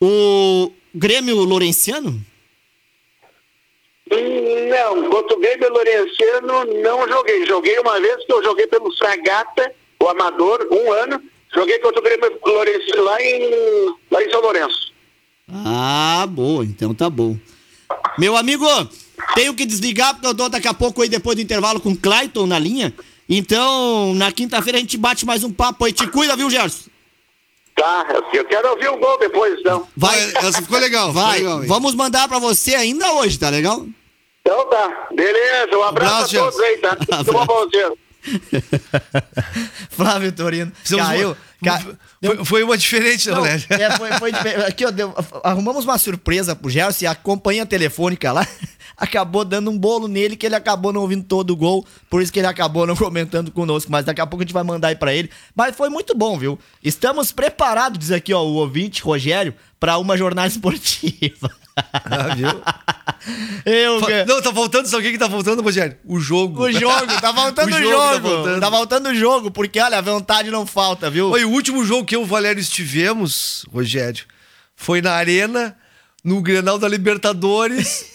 [0.00, 2.20] o Grêmio Lourenciano?
[4.10, 7.46] Hum, Não, contra o Grêmio Lourenciano não joguei.
[7.46, 11.22] Joguei uma vez que eu joguei pelo Fragata, o Amador, um ano.
[11.54, 13.50] Joguei contra o Grêmio Lourenciano lá em,
[14.10, 14.92] lá em São Lourenço.
[15.48, 16.64] Ah, boa.
[16.64, 17.36] Então tá bom.
[18.18, 18.66] Meu amigo,
[19.34, 21.96] tenho que desligar porque eu tô daqui a pouco aí depois do intervalo com o
[21.96, 22.92] Clayton na linha.
[23.28, 25.92] Então, na quinta-feira a gente bate mais um papo aí.
[25.92, 26.90] Te cuida, viu, Gerson?
[27.76, 29.88] Tá, eu quero ouvir o gol depois, então.
[29.96, 31.08] Vai, Essa ficou legal.
[31.08, 31.38] ficou vai.
[31.38, 31.68] legal, hein?
[31.68, 33.84] Vamos mandar pra você ainda hoje, tá legal?
[34.40, 35.76] Então tá, beleza.
[35.76, 36.96] Um abraço, Abraço, a todos aí, tá?
[36.96, 37.92] Tudo bom pra vocês.
[39.90, 40.72] Flávio Torino.
[40.82, 41.28] Fizemos Caiu.
[41.30, 41.80] uma- Ca...
[42.22, 43.64] Foi, foi uma diferente, né, Não, Valério?
[43.70, 44.66] é, foi, foi diferente.
[44.66, 48.46] Aqui, ó, deu- arrumamos uma surpresa pro Gerson e a companhia telefônica lá
[49.04, 52.32] acabou dando um bolo nele que ele acabou não ouvindo todo o gol, por isso
[52.32, 54.96] que ele acabou não comentando conosco, mas daqui a pouco a gente vai mandar aí
[54.96, 55.30] pra ele.
[55.54, 56.58] Mas foi muito bom, viu?
[56.82, 61.50] Estamos preparados, diz aqui, ó, o ouvinte, Rogério, pra uma jornada esportiva.
[61.92, 62.62] Ah, viu?
[63.66, 65.96] Eu, Fa- Não, tá faltando, sabe o que tá faltando, Rogério?
[66.04, 66.62] O jogo.
[66.62, 67.90] o jogo, tá faltando o jogo.
[67.90, 68.70] jogo Tá tá faltando.
[68.70, 69.08] faltando.
[69.08, 71.30] o jogo, porque olha, a vontade não falta, viu?
[71.30, 74.24] Foi o último jogo que eu e o Valério estivemos, Rogério,
[74.76, 75.76] foi na Arena,
[76.22, 78.06] no Grenal da Libertadores,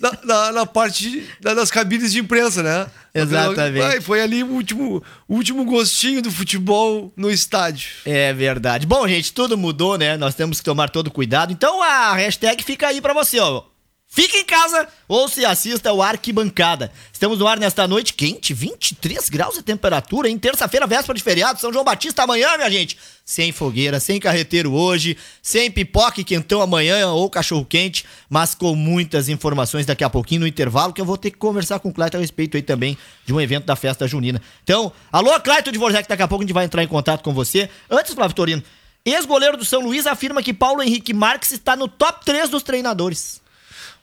[0.00, 2.86] na, na- na parte da- das cabines de imprensa, né?
[3.14, 3.82] Exatamente.
[3.84, 7.88] Ai, foi ali o último, último gostinho do futebol no estádio.
[8.04, 8.86] É verdade.
[8.86, 10.16] Bom, gente, tudo mudou, né?
[10.16, 11.52] Nós temos que tomar todo cuidado.
[11.52, 13.62] Então a hashtag fica aí pra você, ó.
[14.16, 16.90] Fique em casa ou se assista ao Arquibancada.
[17.12, 21.60] Estamos no ar nesta noite quente, 23 graus de temperatura, em terça-feira, véspera de feriado,
[21.60, 22.96] São João Batista amanhã, minha gente.
[23.26, 29.28] Sem fogueira, sem carreteiro hoje, sem pipoca quentão amanhã ou cachorro quente, mas com muitas
[29.28, 32.16] informações daqui a pouquinho no intervalo, que eu vou ter que conversar com o Clayton
[32.16, 34.40] a respeito aí também de um evento da festa junina.
[34.64, 37.34] Então, alô, Clayton de Vorzec, daqui a pouco a gente vai entrar em contato com
[37.34, 37.68] você.
[37.90, 38.62] Antes, Flávio Torino,
[39.04, 43.44] ex-goleiro do São Luís afirma que Paulo Henrique Marques está no top 3 dos treinadores.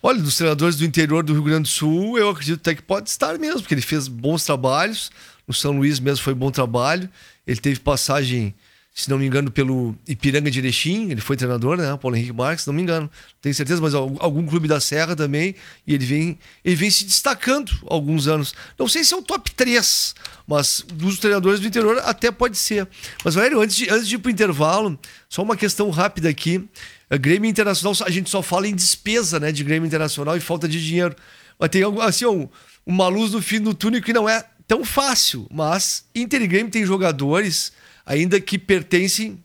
[0.05, 3.09] Olha, dos treinadores do interior do Rio Grande do Sul, eu acredito até que pode
[3.09, 5.09] estar mesmo, porque ele fez bons trabalhos.
[5.47, 7.09] No São Luís mesmo foi bom trabalho.
[7.47, 8.53] Ele teve passagem,
[8.93, 11.09] se não me engano, pelo Ipiranga de Erechim.
[11.09, 11.97] Ele foi treinador, né?
[12.01, 13.09] Paulo Henrique Marques, não me engano.
[13.41, 15.55] Tenho certeza, mas al- algum clube da Serra também.
[15.88, 18.53] E ele vem, ele vem se destacando há alguns anos.
[18.77, 20.15] Não sei se é o top 3,
[20.45, 22.85] mas dos treinadores do interior até pode ser.
[23.23, 24.99] Mas, Valério, antes de, antes de ir pro intervalo,
[25.30, 26.67] só uma questão rápida aqui.
[27.14, 30.68] A Grêmio Internacional, a gente só fala em despesa, né, de Grêmio Internacional e falta
[30.68, 31.15] de dinheiro.
[31.60, 32.49] Mas tem assim, um-
[32.84, 35.45] uma luz no fim do túnel que não é tão fácil.
[35.52, 37.72] Mas Inter e Grêmio tem jogadores
[38.03, 39.38] ainda que pertencem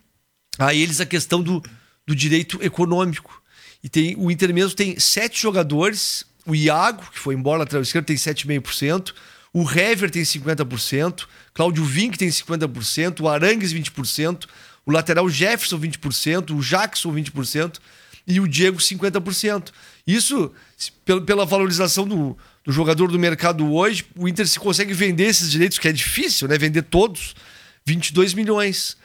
[0.58, 1.62] a eles a questão do,
[2.06, 3.42] do direito econômico.
[3.84, 6.24] E tem o Inter mesmo tem sete jogadores.
[6.46, 9.12] O Iago, que foi embora lateral esquerdo, tem 7,5%.
[9.52, 11.28] O Hever tem 50%.
[11.52, 13.20] Cláudio Vink tem 50%.
[13.20, 14.46] O Arangues, 20%.
[14.88, 16.56] O lateral Jefferson, 20%.
[16.56, 17.76] O Jackson, 20%.
[18.26, 19.68] E o Diego, 50%.
[20.06, 20.50] Isso,
[21.26, 22.34] pela valorização do,
[22.64, 26.48] do jogador do mercado hoje, o Inter se consegue vender esses direitos, que é difícil,
[26.48, 26.56] né?
[26.56, 27.36] Vender todos.
[27.84, 28.96] 22 milhões.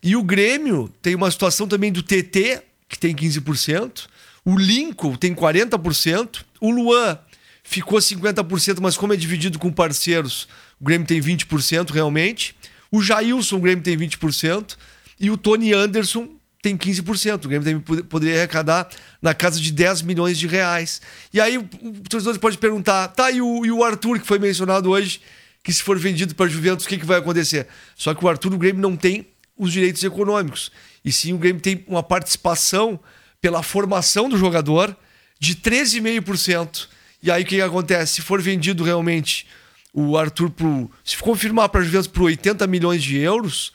[0.00, 4.06] E o Grêmio tem uma situação também do TT, que tem 15%.
[4.44, 6.44] O Lincoln tem 40%.
[6.60, 7.18] O Luan
[7.64, 10.46] ficou 50%, mas como é dividido com parceiros,
[10.80, 12.54] o Grêmio tem 20% realmente.
[12.92, 14.76] O Jailson, o Grêmio tem 20%.
[15.18, 16.28] E o Tony Anderson
[16.62, 17.44] tem 15%.
[17.44, 18.88] O Grêmio também pod- poderia arrecadar
[19.20, 21.00] na casa de 10 milhões de reais.
[21.32, 24.38] E aí o, o torcedor pode perguntar, tá, e o, e o Arthur, que foi
[24.38, 25.20] mencionado hoje,
[25.62, 27.66] que se for vendido para Juventus, o que, que vai acontecer?
[27.96, 29.26] Só que o Arthur, o Grêmio não tem
[29.56, 30.70] os direitos econômicos.
[31.04, 32.98] E sim, o Grêmio tem uma participação
[33.40, 34.96] pela formação do jogador
[35.38, 36.88] de 13,5%.
[37.22, 38.14] E aí o que, que acontece?
[38.14, 39.46] Se for vendido realmente
[39.92, 40.90] o Arthur pro.
[41.04, 43.72] Se confirmar para Juventus por 80 milhões de euros,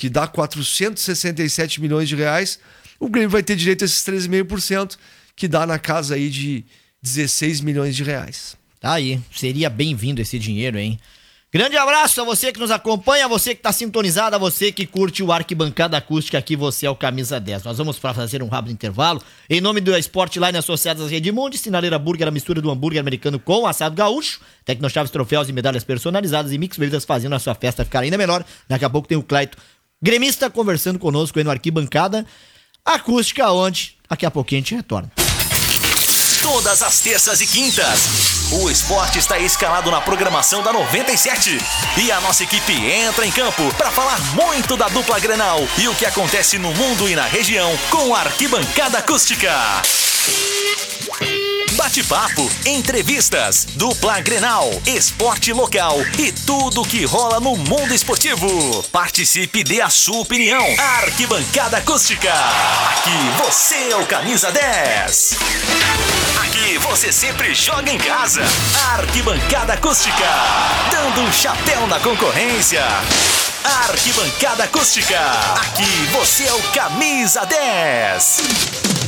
[0.00, 2.58] que dá 467 milhões de reais,
[2.98, 4.96] o Grêmio vai ter direito a esses 13,5%,
[5.36, 6.64] que dá na casa aí de
[7.02, 8.56] 16 milhões de reais.
[8.80, 10.98] Tá aí, seria bem-vindo esse dinheiro, hein?
[11.52, 14.86] Grande abraço a você que nos acompanha, a você que tá sintonizado, a você que
[14.86, 17.64] curte o Arquibancada Acústica, aqui você é o Camisa 10.
[17.64, 19.20] Nós vamos para fazer um rápido intervalo.
[19.50, 23.66] Em nome do Sportline Associados às Redmundo, Sinaleira Burger, a mistura do hambúrguer americano com
[23.66, 28.00] assado gaúcho, Tecnochaves Troféus e medalhas personalizadas e Mix Bebidas fazendo a sua festa ficar
[28.00, 28.44] ainda melhor.
[28.68, 29.58] Daqui a pouco tem o Claito
[30.02, 32.24] Gremista conversando conosco aí no Arquibancada
[32.82, 35.12] Acústica, onde daqui a pouquinho a gente retorna.
[36.40, 38.08] Todas as terças e quintas.
[38.50, 41.58] O esporte está escalado na programação da 97.
[42.02, 45.94] E a nossa equipe entra em campo para falar muito da dupla Grenal e o
[45.94, 49.52] que acontece no mundo e na região com a Arquibancada Acústica.
[51.72, 58.82] Bate-papo, entrevistas, dupla Grenal, esporte local e tudo que rola no mundo esportivo.
[58.92, 60.64] Participe dê a sua opinião.
[60.78, 62.32] Arquibancada Acústica.
[62.32, 65.36] Aqui você é o camisa 10.
[66.44, 68.42] Aqui você sempre joga em casa.
[68.92, 70.28] Arquibancada Acústica.
[70.90, 72.84] Dando um chapéu na concorrência.
[73.64, 75.18] Arquibancada Acústica.
[75.62, 78.99] Aqui você é o camisa 10.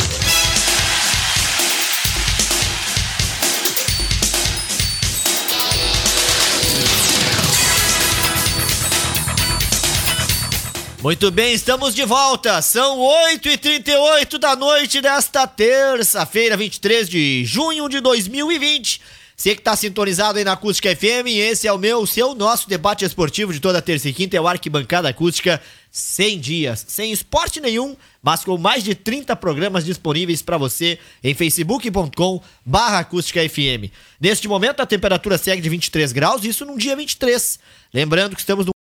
[11.03, 12.63] Muito bem, estamos de volta.
[12.63, 13.01] São
[13.35, 19.01] 8h38 da noite desta terça-feira, 23 de junho de 2020.
[19.37, 23.05] Você que está sintonizado aí na Acústica FM, esse é o meu, seu, nosso debate
[23.05, 25.61] esportivo de toda terça e quinta, é o Arquibancada Acústica
[25.91, 31.35] 100 dias, sem esporte nenhum, mas com mais de 30 programas disponíveis para você em
[31.35, 33.91] facebook.com barra acústica FM.
[34.21, 37.59] Neste momento a temperatura segue de 23 graus, isso num dia 23.
[37.93, 38.73] Lembrando que estamos no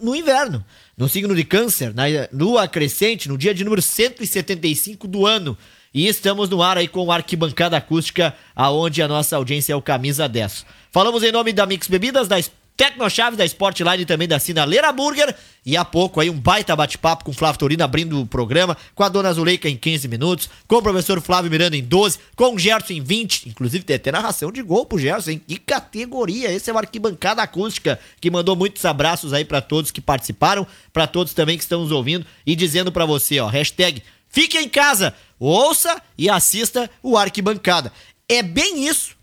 [0.00, 0.64] no inverno,
[0.96, 5.58] no signo de câncer, na lua crescente, no dia de número 175 do ano.
[5.92, 9.82] E estamos no ar aí com a arquibancada acústica, aonde a nossa audiência é o
[9.82, 10.64] Camisa 10.
[10.92, 12.38] Falamos em nome da Mix Bebidas, da
[12.78, 15.34] Tecnochave, da Sportline e também da Sinaleira Burger.
[15.66, 19.02] E há pouco aí um baita bate-papo com o Flávio Torino abrindo o programa, com
[19.02, 22.58] a Dona Zuleika em 15 minutos, com o professor Flávio Miranda em 12, com o
[22.58, 23.48] Gerson em 20.
[23.48, 25.42] Inclusive tem até narração de gol pro Gerson, hein?
[25.46, 26.52] Que categoria!
[26.52, 31.06] Esse é o Arquibancada Acústica, que mandou muitos abraços aí para todos que participaram, para
[31.06, 35.14] todos também que estão nos ouvindo e dizendo para você, ó, hashtag Fique em casa,
[35.38, 37.92] ouça e assista o Arquibancada.
[38.28, 39.16] É bem isso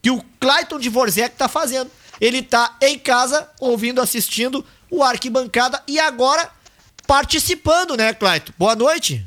[0.00, 1.90] que o Clayton de Vorzec tá fazendo.
[2.20, 6.50] Ele tá em casa, ouvindo, assistindo o Arquibancada e agora
[7.06, 8.52] participando, né, Clayton?
[8.58, 9.26] Boa noite.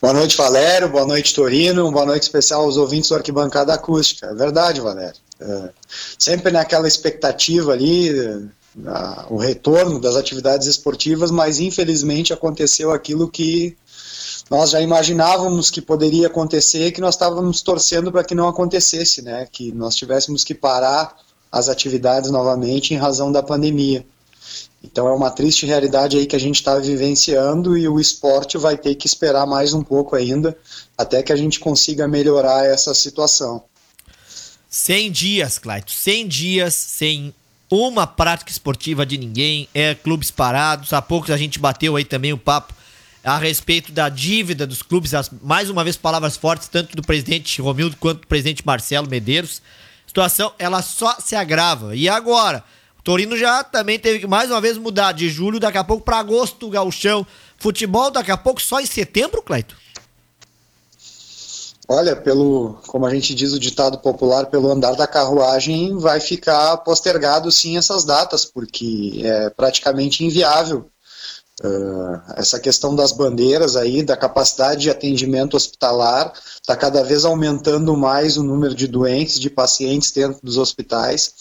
[0.00, 0.88] Boa noite, Valério.
[0.88, 1.90] Boa noite, Torino.
[1.90, 4.26] Boa noite especial aos ouvintes do Arquibancada Acústica.
[4.26, 5.20] É verdade, Valério.
[5.40, 5.70] É,
[6.18, 8.10] sempre naquela expectativa ali,
[8.86, 13.76] a, o retorno das atividades esportivas, mas infelizmente aconteceu aquilo que
[14.50, 19.46] nós já imaginávamos que poderia acontecer, que nós estávamos torcendo para que não acontecesse, né?
[19.50, 21.16] Que nós tivéssemos que parar
[21.52, 24.04] as atividades novamente em razão da pandemia.
[24.82, 28.76] Então é uma triste realidade aí que a gente está vivenciando e o esporte vai
[28.76, 30.56] ter que esperar mais um pouco ainda
[30.96, 33.62] até que a gente consiga melhorar essa situação.
[34.70, 37.34] 100 dias, Clayton, 100 dias sem
[37.70, 40.92] uma prática esportiva de ninguém, é clubes parados.
[40.92, 42.77] Há pouco a gente bateu aí também o papo
[43.28, 47.60] a respeito da dívida dos clubes, as, mais uma vez palavras fortes tanto do presidente
[47.60, 49.60] Romildo quanto do presidente Marcelo Medeiros.
[50.06, 51.94] A situação ela só se agrava.
[51.94, 52.64] E agora,
[52.98, 56.04] o Torino já também teve que mais uma vez mudar de julho daqui a pouco
[56.04, 57.26] para agosto, gauchão.
[57.58, 59.76] Futebol daqui a pouco só em setembro, Cleito?
[61.86, 66.78] Olha, pelo, como a gente diz o ditado popular, pelo andar da carruagem, vai ficar
[66.78, 70.90] postergado sim essas datas, porque é praticamente inviável
[71.60, 77.96] Uh, essa questão das bandeiras aí, da capacidade de atendimento hospitalar, está cada vez aumentando
[77.96, 81.34] mais o número de doentes, de pacientes dentro dos hospitais.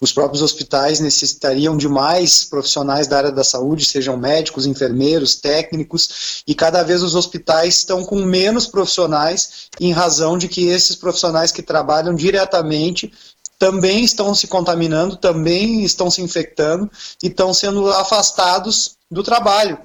[0.00, 6.42] Os próprios hospitais necessitariam de mais profissionais da área da saúde, sejam médicos, enfermeiros, técnicos,
[6.48, 11.52] e cada vez os hospitais estão com menos profissionais, em razão de que esses profissionais
[11.52, 13.12] que trabalham diretamente
[13.60, 16.90] também estão se contaminando, também estão se infectando
[17.22, 19.78] e estão sendo afastados do trabalho.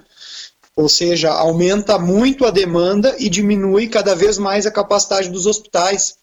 [0.78, 6.16] Ou seja, aumenta muito a demanda e diminui cada vez mais a capacidade dos hospitais.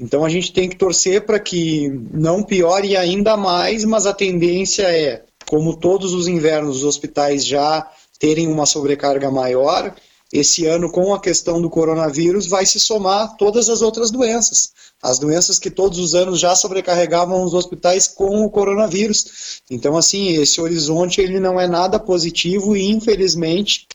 [0.00, 4.82] Então a gente tem que torcer para que não piore ainda mais, mas a tendência
[4.82, 7.88] é, como todos os invernos, os hospitais já
[8.18, 9.94] terem uma sobrecarga maior.
[10.32, 15.18] Esse ano, com a questão do coronavírus, vai se somar todas as outras doenças as
[15.18, 19.60] doenças que todos os anos já sobrecarregavam os hospitais com o coronavírus.
[19.70, 23.86] Então, assim, esse horizonte ele não é nada positivo e, infelizmente,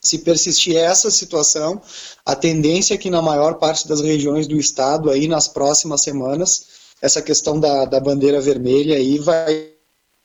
[0.00, 1.82] se persistir essa situação,
[2.24, 6.66] a tendência é que na maior parte das regiões do estado, aí nas próximas semanas,
[7.02, 9.77] essa questão da, da bandeira vermelha aí vai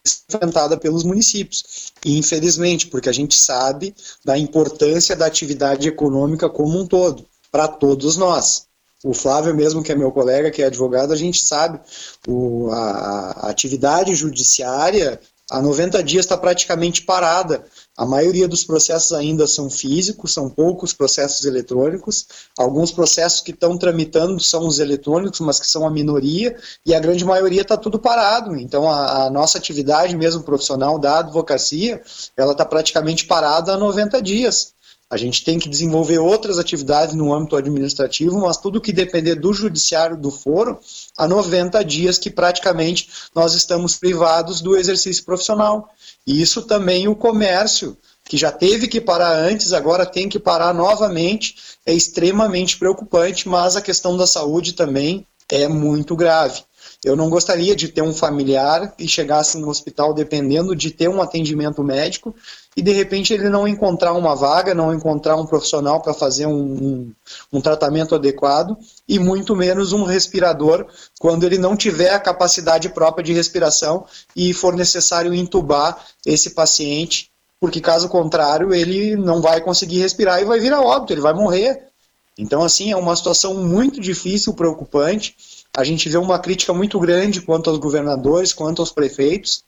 [0.05, 1.91] enfrentada pelos municípios.
[2.03, 7.67] E, infelizmente, porque a gente sabe da importância da atividade econômica como um todo, para
[7.67, 8.67] todos nós
[9.03, 11.79] o Flávio mesmo, que é meu colega, que é advogado, a gente sabe,
[12.25, 15.19] o, a, a atividade judiciária
[15.51, 17.65] há 90 dias está praticamente parada.
[17.95, 22.25] A maioria dos processos ainda são físicos, são poucos processos eletrônicos.
[22.57, 26.99] Alguns processos que estão tramitando são os eletrônicos, mas que são a minoria, e a
[26.99, 28.55] grande maioria está tudo parado.
[28.55, 32.01] Então, a, a, nossa atividade mesmo profissional da advocacia,
[32.35, 34.73] ela está praticamente parada há 90 dias.
[35.07, 39.53] A gente tem que desenvolver outras atividades no âmbito administrativo, mas tudo que depender do
[39.53, 40.79] judiciário do foro,
[41.15, 45.87] há 90 dias que praticamente nós estamos privados do exercício profissional.
[46.25, 51.55] Isso também o comércio, que já teve que parar antes, agora tem que parar novamente,
[51.85, 56.63] é extremamente preocupante, mas a questão da saúde também é muito grave.
[57.03, 61.21] Eu não gostaria de ter um familiar que chegasse no hospital dependendo de ter um
[61.21, 62.33] atendimento médico
[62.77, 66.53] e de repente ele não encontrar uma vaga, não encontrar um profissional para fazer um,
[66.53, 67.13] um,
[67.51, 70.87] um, tratamento adequado e muito menos um respirador
[71.19, 77.29] quando ele não tiver a capacidade própria de respiração e for necessário entubar esse paciente,
[77.59, 81.33] porque caso contrário ele não vai conseguir respirar e vai vir a óbito, ele vai
[81.33, 81.89] morrer.
[82.37, 85.35] Então assim é uma situação muito difícil, preocupante
[85.75, 89.63] a gente vê uma crítica muito grande quanto aos governadores, quanto aos prefeitos,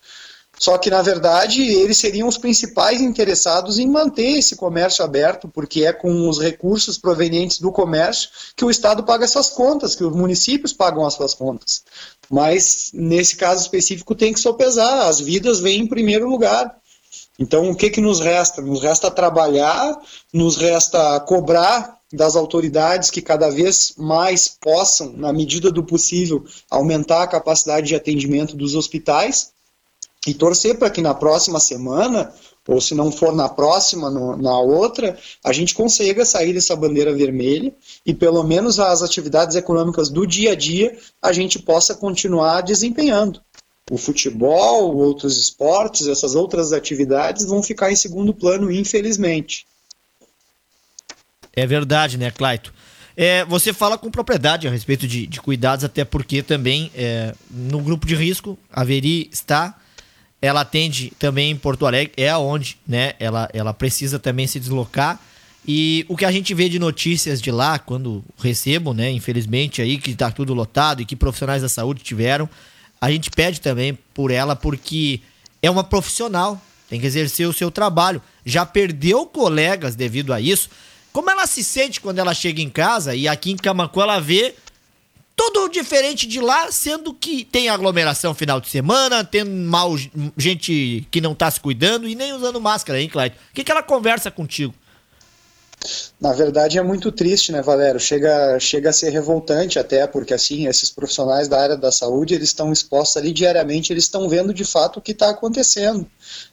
[0.57, 5.83] só que, na verdade, eles seriam os principais interessados em manter esse comércio aberto, porque
[5.85, 10.15] é com os recursos provenientes do comércio que o Estado paga essas contas, que os
[10.15, 11.83] municípios pagam as suas contas.
[12.29, 16.73] Mas, nesse caso específico, tem que sopesar, as vidas vêm em primeiro lugar.
[17.37, 18.61] Então, o que, que nos resta?
[18.61, 19.93] Nos resta trabalhar,
[20.33, 27.23] nos resta cobrar das autoridades que cada vez mais possam, na medida do possível, aumentar
[27.23, 29.51] a capacidade de atendimento dos hospitais
[30.25, 32.33] e torcer para que na próxima semana,
[32.67, 37.13] ou se não for na próxima, no, na outra, a gente consiga sair dessa bandeira
[37.13, 37.73] vermelha
[38.05, 43.39] e pelo menos as atividades econômicas do dia a dia a gente possa continuar desempenhando.
[43.91, 49.67] O futebol, outros esportes, essas outras atividades vão ficar em segundo plano, infelizmente.
[51.55, 52.73] É verdade, né, Claito?
[53.17, 57.79] É, você fala com propriedade a respeito de, de cuidados, até porque também é, no
[57.79, 59.75] grupo de risco a Veri está.
[60.41, 65.19] Ela atende também em Porto Alegre, é aonde né, ela, ela precisa também se deslocar.
[65.67, 69.97] E o que a gente vê de notícias de lá, quando recebo, né, infelizmente, aí
[69.97, 72.47] que está tudo lotado e que profissionais da saúde tiveram,
[73.01, 75.21] a gente pede também por ela, porque
[75.61, 78.21] é uma profissional, tem que exercer o seu trabalho.
[78.45, 80.69] Já perdeu colegas devido a isso.
[81.15, 84.53] Como ela se sente quando ela chega em casa e aqui em Camacu ela vê
[85.33, 89.95] tudo diferente de lá, sendo que tem aglomeração final de semana, tem mal
[90.35, 93.33] gente que não tá se cuidando e nem usando máscara, hein, Clyde?
[93.49, 94.75] O que, que ela conversa contigo?
[96.19, 97.99] Na verdade é muito triste, né, Valério?
[97.99, 102.49] Chega, chega a ser revoltante até, porque assim, esses profissionais da área da saúde, eles
[102.49, 106.05] estão expostos ali diariamente, eles estão vendo de fato o que está acontecendo.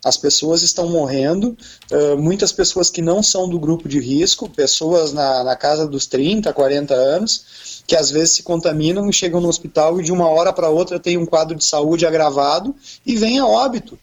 [0.04, 1.56] As pessoas estão morrendo,
[1.90, 6.06] uh, muitas pessoas que não são do grupo de risco, pessoas na, na casa dos
[6.06, 10.28] 30, 40 anos, que às vezes se contaminam e chegam no hospital e de uma
[10.28, 13.98] hora para outra tem um quadro de saúde agravado e vem a óbito.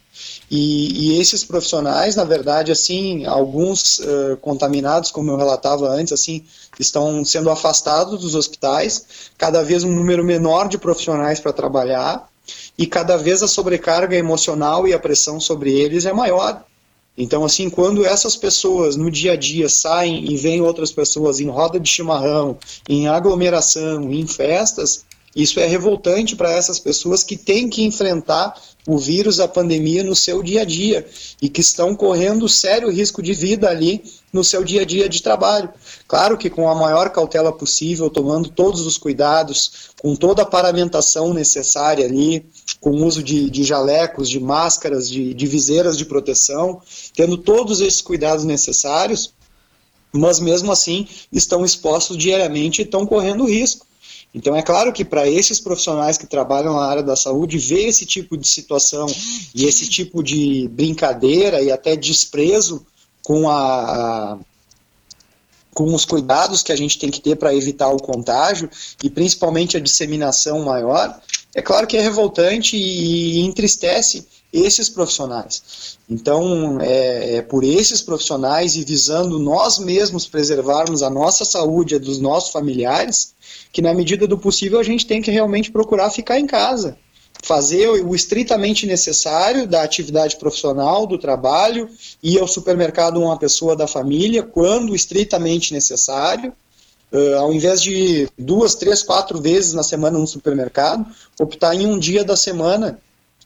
[0.51, 6.43] E, e, esses profissionais, na verdade, assim, alguns uh, contaminados, como eu relatava antes, assim,
[6.79, 9.05] estão sendo afastados dos hospitais,
[9.37, 12.27] cada vez um número menor de profissionais para trabalhar,
[12.77, 16.63] e cada vez a sobrecarga emocional e a pressão sobre eles é maior.
[17.19, 21.49] Então, assim, quando essas pessoas no dia a dia saem e veem outras pessoas em
[21.49, 25.05] roda de chimarrão, em aglomeração, em festas,
[25.35, 28.55] isso é revoltante para essas pessoas que têm que enfrentar
[28.87, 31.05] o vírus, a pandemia no seu dia a dia
[31.41, 35.21] e que estão correndo sério risco de vida ali no seu dia a dia de
[35.21, 35.69] trabalho.
[36.07, 41.33] Claro que com a maior cautela possível, tomando todos os cuidados, com toda a paramentação
[41.33, 42.45] necessária ali,
[42.79, 46.81] com uso de, de jalecos, de máscaras, de, de viseiras de proteção,
[47.15, 49.33] tendo todos esses cuidados necessários,
[50.11, 53.85] mas mesmo assim estão expostos diariamente e estão correndo risco.
[54.33, 58.05] Então, é claro que para esses profissionais que trabalham na área da saúde, ver esse
[58.05, 59.07] tipo de situação
[59.55, 62.85] e esse tipo de brincadeira e até desprezo
[63.23, 64.37] com a, a
[65.73, 68.69] com os cuidados que a gente tem que ter para evitar o contágio
[69.01, 71.21] e principalmente a disseminação maior,
[71.55, 75.97] é claro que é revoltante e entristece esses profissionais.
[76.09, 81.97] Então, é, é, por esses profissionais e visando nós mesmos preservarmos a nossa saúde e
[81.97, 83.33] a dos nossos familiares,
[83.71, 86.97] que na medida do possível a gente tem que realmente procurar ficar em casa,
[87.43, 91.89] fazer o estritamente necessário da atividade profissional, do trabalho,
[92.21, 96.51] ir ao supermercado uma pessoa da família, quando estritamente necessário,
[97.11, 101.05] uh, ao invés de duas, três, quatro vezes na semana no supermercado,
[101.39, 102.99] optar em um dia da semana,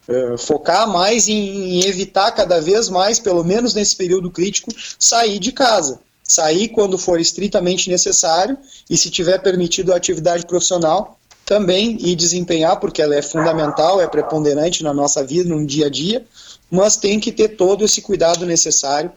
[0.08, 5.38] uh, focar mais em, em evitar cada vez mais, pelo menos nesse período crítico, sair
[5.38, 8.58] de casa sair quando for estritamente necessário
[8.90, 14.08] e se tiver permitido a atividade profissional também e desempenhar porque ela é fundamental, é
[14.08, 16.26] preponderante na nossa vida, no dia a dia,
[16.72, 19.12] mas tem que ter todo esse cuidado necessário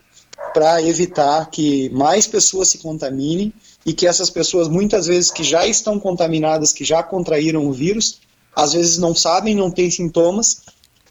[0.52, 3.52] para evitar que mais pessoas se contaminem
[3.84, 8.18] e que essas pessoas, muitas vezes, que já estão contaminadas, que já contraíram o vírus,
[8.54, 10.62] às vezes não sabem, não têm sintomas,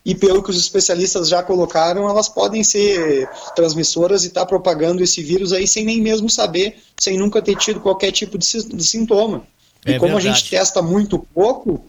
[0.05, 5.01] e pelo que os especialistas já colocaram, elas podem ser transmissoras e estar tá propagando
[5.03, 8.83] esse vírus aí sem nem mesmo saber, sem nunca ter tido qualquer tipo de, de
[8.83, 9.47] sintoma.
[9.83, 10.27] É e como verdade.
[10.27, 11.83] a gente testa muito pouco,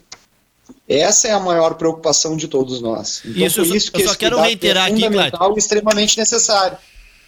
[0.88, 3.20] essa é a maior preocupação de todos nós.
[3.24, 6.78] Então, isso, por isso que eu só quero reiterar é fundamental aqui, e extremamente necessário.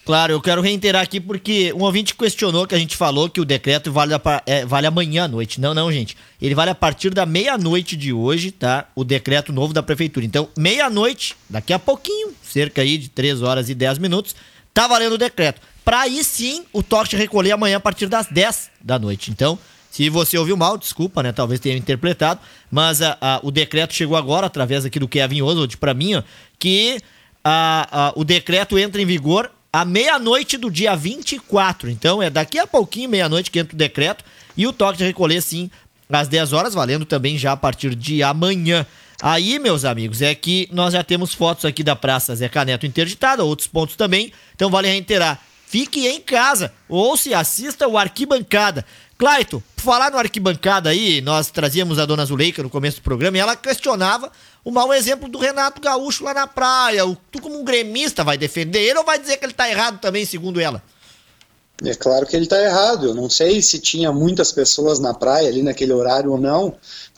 [0.08, 3.44] Claro, eu quero reiterar aqui porque um ouvinte questionou que a gente falou que o
[3.44, 5.60] decreto vale, a, é, vale amanhã à noite.
[5.60, 6.16] Não, não, gente.
[6.40, 8.86] Ele vale a partir da meia-noite de hoje, tá?
[8.94, 10.24] O decreto novo da prefeitura.
[10.24, 14.34] Então, meia-noite, daqui a pouquinho, cerca aí de 3 horas e 10 minutos,
[14.72, 15.60] tá valendo o decreto.
[15.84, 19.30] Pra aí sim o toque recolher amanhã a partir das 10 da noite.
[19.30, 19.58] Então,
[19.90, 21.32] se você ouviu mal, desculpa, né?
[21.32, 22.40] Talvez tenha interpretado,
[22.70, 26.22] mas a, a, o decreto chegou agora, através aqui do Kevin Oswald, para mim, ó,
[26.58, 26.98] que
[28.16, 31.90] o decreto entra em vigor à meia-noite do dia 24.
[31.90, 34.24] Então é daqui a pouquinho, meia-noite, que entra o decreto.
[34.56, 35.70] E o toque de recolher, sim,
[36.10, 38.86] às 10 horas, valendo também já a partir de amanhã.
[39.20, 43.44] Aí, meus amigos, é que nós já temos fotos aqui da Praça Zé Caneto interditada,
[43.44, 44.32] outros pontos também.
[44.54, 45.40] Então vale reiterar.
[45.66, 48.86] Fique em casa ou se assista o Arquibancada.
[49.18, 53.36] Claito, por falar no arquibancada aí, nós trazíamos a dona Zuleika no começo do programa
[53.36, 54.30] e ela questionava
[54.64, 57.04] o mau exemplo do Renato Gaúcho lá na praia.
[57.04, 59.98] O, tu, como um gremista, vai defender ele ou vai dizer que ele tá errado
[59.98, 60.80] também, segundo ela?
[61.84, 63.06] É claro que ele está errado.
[63.06, 66.68] Eu não sei se tinha muitas pessoas na praia ali naquele horário ou não.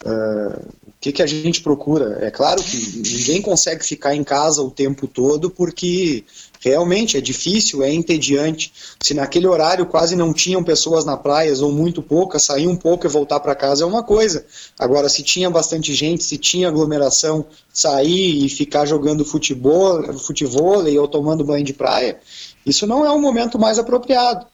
[0.02, 2.18] Uh, o que, que a gente procura?
[2.22, 6.24] É claro que ninguém consegue ficar em casa o tempo todo porque
[6.60, 8.72] realmente é difícil, é entediante.
[9.02, 13.06] Se naquele horário quase não tinham pessoas na praia ou muito poucas, sair um pouco
[13.06, 14.44] e voltar para casa é uma coisa.
[14.78, 21.08] Agora, se tinha bastante gente, se tinha aglomeração, sair e ficar jogando futebol, futebol ou
[21.08, 22.20] tomando banho de praia,
[22.64, 24.46] isso não é o momento mais apropriado.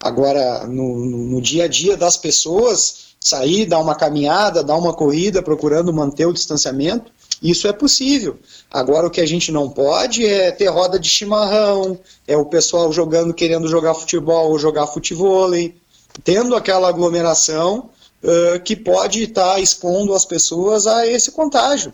[0.00, 5.42] Agora, no, no dia a dia das pessoas, sair, dar uma caminhada, dar uma corrida,
[5.42, 7.10] procurando manter o distanciamento,
[7.42, 8.38] isso é possível.
[8.70, 12.92] Agora o que a gente não pode é ter roda de chimarrão, é o pessoal
[12.92, 15.50] jogando, querendo jogar futebol ou jogar futebol,
[16.24, 17.90] tendo aquela aglomeração
[18.22, 21.92] uh, que pode estar tá expondo as pessoas a esse contágio.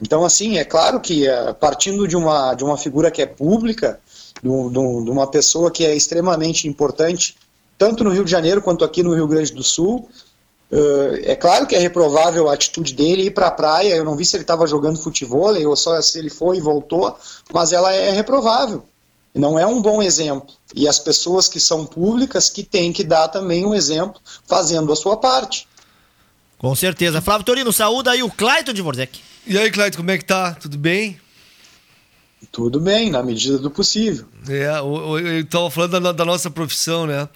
[0.00, 4.00] Então, assim, é claro que uh, partindo de uma, de uma figura que é pública,
[4.42, 7.36] de uma pessoa que é extremamente importante,
[7.78, 10.08] tanto no Rio de Janeiro quanto aqui no Rio Grande do Sul,
[10.72, 13.94] Uh, é claro que é reprovável a atitude dele ir para a praia.
[13.94, 17.14] Eu não vi se ele estava jogando futebol ou só se ele foi e voltou,
[17.52, 18.82] mas ela é reprovável.
[19.34, 20.54] Não é um bom exemplo.
[20.74, 24.96] E as pessoas que são públicas que têm que dar também um exemplo, fazendo a
[24.96, 25.68] sua parte.
[26.56, 27.20] Com certeza.
[27.20, 29.20] Flávio Torino, saúde aí o Clayton de Vorzec.
[29.46, 30.54] E aí, Clayton, como é que tá?
[30.54, 31.20] Tudo bem?
[32.50, 34.26] Tudo bem, na medida do possível.
[34.48, 37.28] É, eu estava falando da, da nossa profissão, né?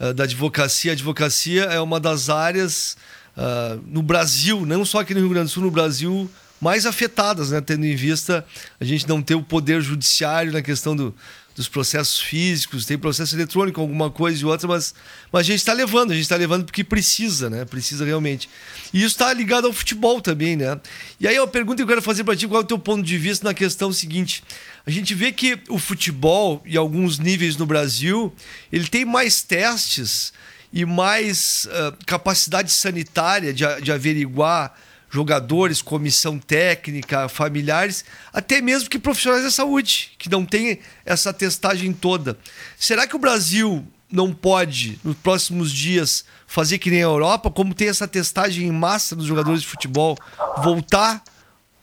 [0.00, 0.92] Eh, da advocacia.
[0.92, 2.96] A advocacia é uma das áreas
[3.36, 6.28] uh, no Brasil, não só aqui no Rio Grande do Sul, no Brasil,
[6.58, 7.60] mais afetadas, né?
[7.60, 8.44] tendo em vista
[8.80, 11.14] a gente não ter o poder judiciário na questão do,
[11.54, 14.94] dos processos físicos, tem processo eletrônico, alguma coisa e outra, mas,
[15.32, 17.64] mas a gente está levando, a gente está levando porque precisa, né?
[17.64, 18.48] Precisa realmente.
[18.92, 20.80] E isso está ligado ao futebol também, né?
[21.18, 23.02] E aí a pergunta que eu quero fazer para ti, qual é o teu ponto
[23.02, 24.42] de vista na questão seguinte?
[24.86, 28.34] A gente vê que o futebol, e alguns níveis no Brasil,
[28.72, 30.32] ele tem mais testes
[30.72, 34.74] e mais uh, capacidade sanitária de, de averiguar
[35.10, 41.92] jogadores, comissão técnica, familiares, até mesmo que profissionais da saúde, que não têm essa testagem
[41.92, 42.38] toda.
[42.78, 47.74] Será que o Brasil não pode, nos próximos dias, fazer que nem a Europa, como
[47.74, 50.16] tem essa testagem em massa dos jogadores de futebol,
[50.62, 51.22] voltar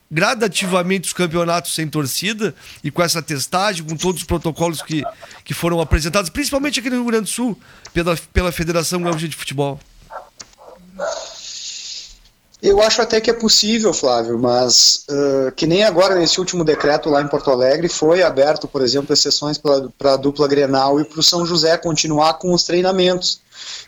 [0.09, 5.03] gradativamente os campeonatos sem torcida e com essa testagem, com todos os protocolos que,
[5.43, 7.59] que foram apresentados, principalmente aqui no Rio Grande do Sul,
[7.93, 9.79] pela, pela Federação Gaúcha de Futebol?
[12.61, 17.07] Eu acho até que é possível, Flávio, mas uh, que nem agora nesse último decreto
[17.07, 21.19] lá em Porto Alegre foi aberto, por exemplo, exceções para a dupla Grenal e para
[21.19, 23.39] o São José continuar com os treinamentos.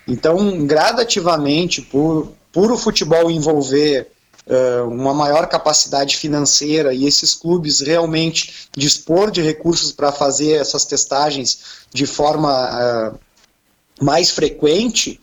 [0.08, 4.12] Então, gradativamente, por, por o futebol envolver
[4.46, 10.86] uh, uma maior capacidade financeira e esses clubes realmente dispor de recursos para fazer essas
[10.86, 13.20] testagens de forma uh,
[14.00, 15.20] mais frequente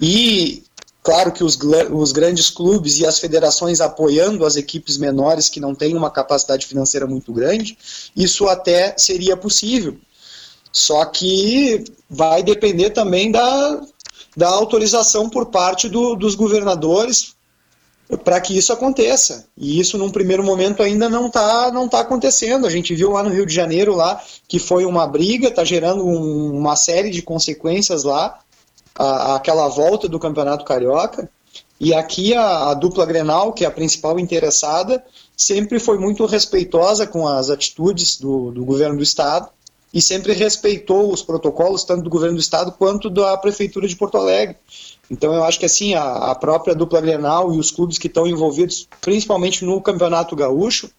[0.00, 0.62] e
[1.06, 1.56] Claro que os,
[1.92, 6.66] os grandes clubes e as federações apoiando as equipes menores que não têm uma capacidade
[6.66, 7.78] financeira muito grande,
[8.16, 9.96] isso até seria possível.
[10.72, 13.80] Só que vai depender também da,
[14.36, 17.36] da autorização por parte do, dos governadores
[18.24, 19.46] para que isso aconteça.
[19.56, 22.66] E isso, num primeiro momento, ainda não está não tá acontecendo.
[22.66, 26.04] A gente viu lá no Rio de Janeiro lá que foi uma briga, está gerando
[26.04, 28.40] um, uma série de consequências lá,
[28.98, 31.28] a, aquela volta do Campeonato Carioca.
[31.78, 35.04] E aqui a, a, dupla Grenal, que é a principal interessada,
[35.36, 39.48] sempre foi muito respeitosa com as atitudes do, do governo do Estado
[39.92, 44.16] e sempre respeitou os protocolos, tanto do governo do Estado quanto da Prefeitura de Porto
[44.16, 44.56] Alegre.
[45.10, 48.26] Então eu acho que assim a, a própria dupla Grenal e os clubes que estão
[48.26, 50.90] envolvidos, principalmente no Campeonato Gaúcho,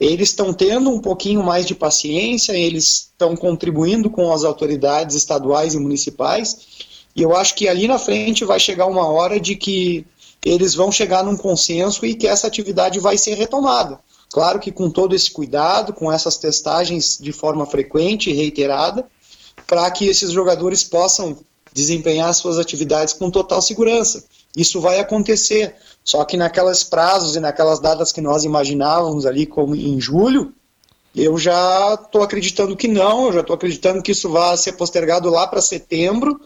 [0.00, 5.74] eles estão tendo um pouquinho mais de paciência, eles estão contribuindo com as autoridades estaduais
[5.74, 6.85] e municipais,
[7.16, 10.06] e eu acho que ali na frente vai chegar uma hora de que
[10.44, 13.98] eles vão chegar num consenso e que essa atividade vai ser retomada.
[14.30, 19.06] Claro que com todo esse cuidado, com essas testagens de forma frequente e reiterada,
[19.66, 21.38] para que esses jogadores possam
[21.72, 24.22] desempenhar suas atividades com total segurança.
[24.54, 25.74] Isso vai acontecer.
[26.04, 30.52] Só que naquelas prazos e naquelas datas que nós imaginávamos ali, como em julho,
[31.14, 35.30] eu já estou acreditando que não, eu já estou acreditando que isso vai ser postergado
[35.30, 36.38] lá para setembro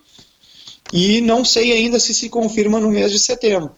[0.93, 3.71] e não sei ainda se se confirma no mês de setembro.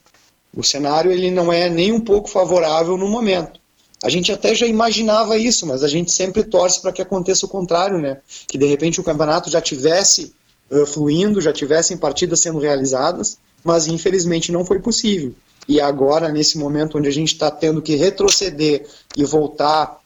[0.55, 3.61] O cenário ele não é nem um pouco favorável no momento.
[4.03, 7.49] A gente até já imaginava isso, mas a gente sempre torce para que aconteça o
[7.49, 8.19] contrário, né?
[8.49, 10.35] Que de repente o campeonato já tivesse
[10.71, 15.33] uh, fluindo, já tivessem partidas sendo realizadas, mas infelizmente não foi possível.
[15.69, 18.85] E agora, nesse momento onde a gente está tendo que retroceder
[19.17, 20.01] e voltar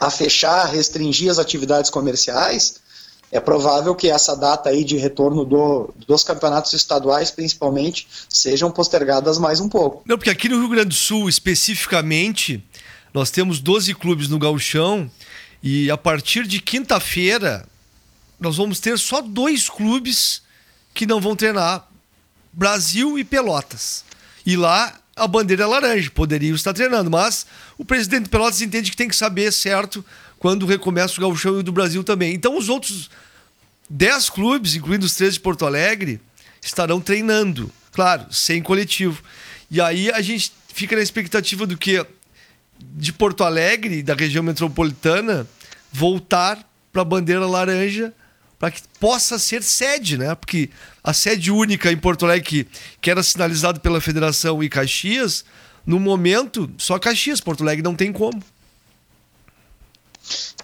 [0.00, 2.80] a fechar, restringir as atividades comerciais,
[3.30, 9.38] é provável que essa data aí de retorno do, dos campeonatos estaduais, principalmente, sejam postergadas
[9.38, 10.02] mais um pouco.
[10.06, 12.64] Não, porque aqui no Rio Grande do Sul, especificamente,
[13.12, 15.10] nós temos 12 clubes no Gauchão
[15.62, 17.66] e a partir de quinta-feira
[18.40, 20.42] nós vamos ter só dois clubes
[20.94, 21.86] que não vão treinar:
[22.52, 24.04] Brasil e Pelotas.
[24.46, 27.44] E lá a bandeira é laranja, poderiam estar treinando, mas
[27.76, 30.04] o presidente de Pelotas entende que tem que saber certo
[30.38, 32.34] quando recomeça o Gauchão e o do Brasil também.
[32.34, 33.10] Então os outros
[33.90, 36.20] 10 clubes, incluindo os três de Porto Alegre,
[36.62, 39.22] estarão treinando, claro, sem coletivo.
[39.70, 42.04] E aí a gente fica na expectativa do que
[42.78, 45.46] de Porto Alegre, da região metropolitana,
[45.92, 48.12] voltar para a bandeira laranja
[48.58, 50.34] para que possa ser sede, né?
[50.34, 50.68] Porque
[51.02, 52.66] a sede única em Porto Alegre,
[53.00, 55.44] que, era sinalizado pela Federação e Caxias,
[55.86, 58.42] no momento, só Caxias, Porto Alegre não tem como.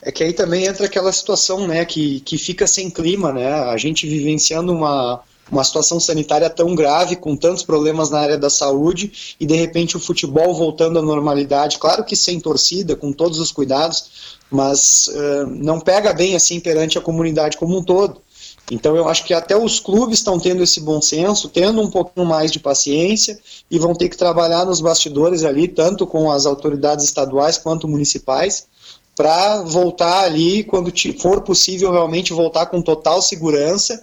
[0.05, 3.51] É que aí também entra aquela situação, né, que, que fica sem clima, né?
[3.53, 8.51] A gente vivenciando uma, uma situação sanitária tão grave, com tantos problemas na área da
[8.51, 13.39] saúde, e de repente o futebol voltando à normalidade, claro que sem torcida, com todos
[13.39, 18.23] os cuidados, mas uh, não pega bem assim perante a comunidade como um todo.
[18.71, 22.27] Então eu acho que até os clubes estão tendo esse bom senso, tendo um pouquinho
[22.27, 23.39] mais de paciência
[23.71, 28.67] e vão ter que trabalhar nos bastidores ali, tanto com as autoridades estaduais quanto municipais,
[29.17, 34.03] para voltar ali quando for possível realmente voltar com total segurança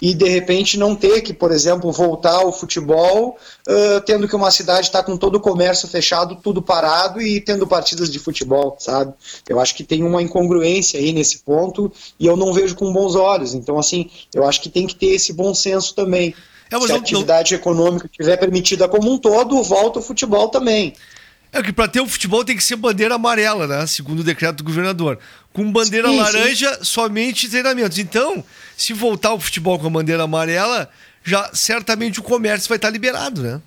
[0.00, 3.36] e de repente não ter que, por exemplo, voltar ao futebol,
[3.68, 7.66] uh, tendo que uma cidade está com todo o comércio fechado, tudo parado e tendo
[7.66, 9.12] partidas de futebol, sabe?
[9.48, 13.16] Eu acho que tem uma incongruência aí nesse ponto e eu não vejo com bons
[13.16, 13.54] olhos.
[13.54, 16.34] Então, assim, eu acho que tem que ter esse bom senso também.
[16.70, 17.60] É, Se a atividade não...
[17.60, 20.94] econômica estiver permitida como um todo, volta o futebol também.
[21.52, 23.86] É que para ter o futebol tem que ser bandeira amarela, né?
[23.86, 25.18] Segundo o decreto do governador.
[25.52, 26.84] Com bandeira sim, laranja, sim.
[26.84, 27.98] somente treinamentos.
[27.98, 28.44] Então,
[28.76, 30.90] se voltar o futebol com a bandeira amarela,
[31.24, 33.60] já certamente o comércio vai estar liberado, né?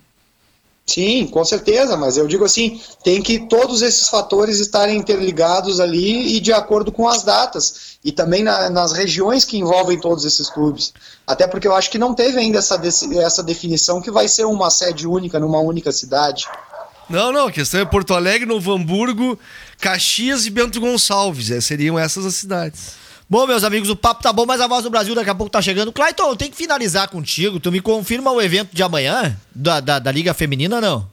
[0.84, 6.36] Sim, com certeza, mas eu digo assim, tem que todos esses fatores estarem interligados ali
[6.36, 10.50] e de acordo com as datas e também na, nas regiões que envolvem todos esses
[10.50, 10.92] clubes.
[11.24, 12.80] Até porque eu acho que não teve ainda essa,
[13.20, 16.46] essa definição que vai ser uma sede única numa única cidade.
[17.08, 19.38] Não, não, a questão é Porto Alegre, Novo Hamburgo,
[19.80, 21.50] Caxias e Bento Gonçalves.
[21.50, 23.02] É, seriam essas as cidades.
[23.28, 25.50] Bom, meus amigos, o papo tá bom, mas a voz do Brasil daqui a pouco
[25.50, 25.90] tá chegando.
[25.90, 27.58] Clayton, eu tenho que finalizar contigo.
[27.58, 31.06] Tu me confirma o evento de amanhã da, da, da Liga Feminina, não?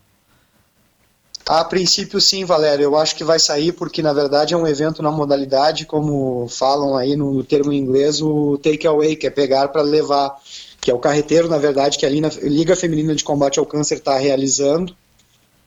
[1.50, 2.84] A princípio, sim, Valério.
[2.84, 6.96] Eu acho que vai sair porque, na verdade, é um evento na modalidade, como falam
[6.96, 10.36] aí no termo em inglês, o take away, que é pegar para levar,
[10.80, 14.18] que é o carreteiro, na verdade, que a Liga Feminina de Combate ao Câncer está
[14.18, 14.96] realizando.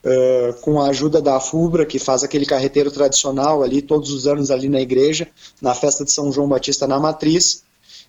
[0.03, 4.51] Uh, com a ajuda da FUBRA, que faz aquele carreteiro tradicional ali todos os anos
[4.51, 5.29] ali na igreja,
[5.61, 7.63] na festa de São João Batista na Matriz.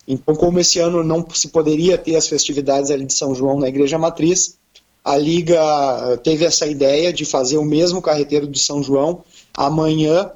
[0.07, 3.69] Então, como esse ano não se poderia ter as festividades ali de São João na
[3.69, 4.59] igreja Matriz,
[5.05, 9.23] a Liga teve essa ideia de fazer o mesmo carreteiro de São João
[9.57, 10.33] amanhã,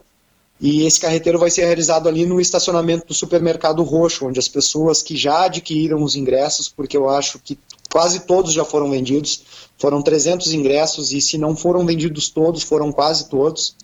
[0.61, 5.03] e esse carreteiro vai ser realizado ali no estacionamento do supermercado Roxo, onde as pessoas
[5.03, 7.59] que já adquiriram os ingressos, porque eu acho que
[7.91, 9.43] quase todos já foram vendidos.
[9.79, 13.77] Foram 300 ingressos e se não foram vendidos todos, foram quase todos.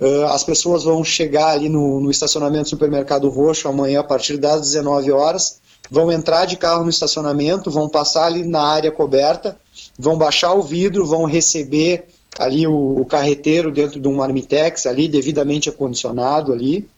[0.00, 4.60] Uh, as pessoas vão chegar ali no, no estacionamento Supermercado Roxo amanhã a partir das
[4.60, 5.60] 19 horas,
[5.90, 9.56] vão entrar de carro no estacionamento, vão passar ali na área coberta,
[9.98, 12.06] vão baixar o vidro, vão receber
[12.38, 16.88] ali o, o carreteiro dentro de um marmitex ali devidamente acondicionado ali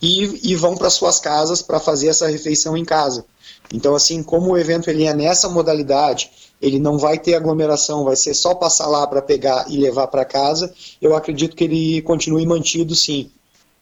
[0.00, 3.24] e, e vão para suas casas para fazer essa refeição em casa.
[3.72, 6.30] Então assim, como o evento ele é nessa modalidade
[6.62, 10.24] ele não vai ter aglomeração, vai ser só passar lá para pegar e levar para
[10.24, 13.28] casa, eu acredito que ele continue mantido sim.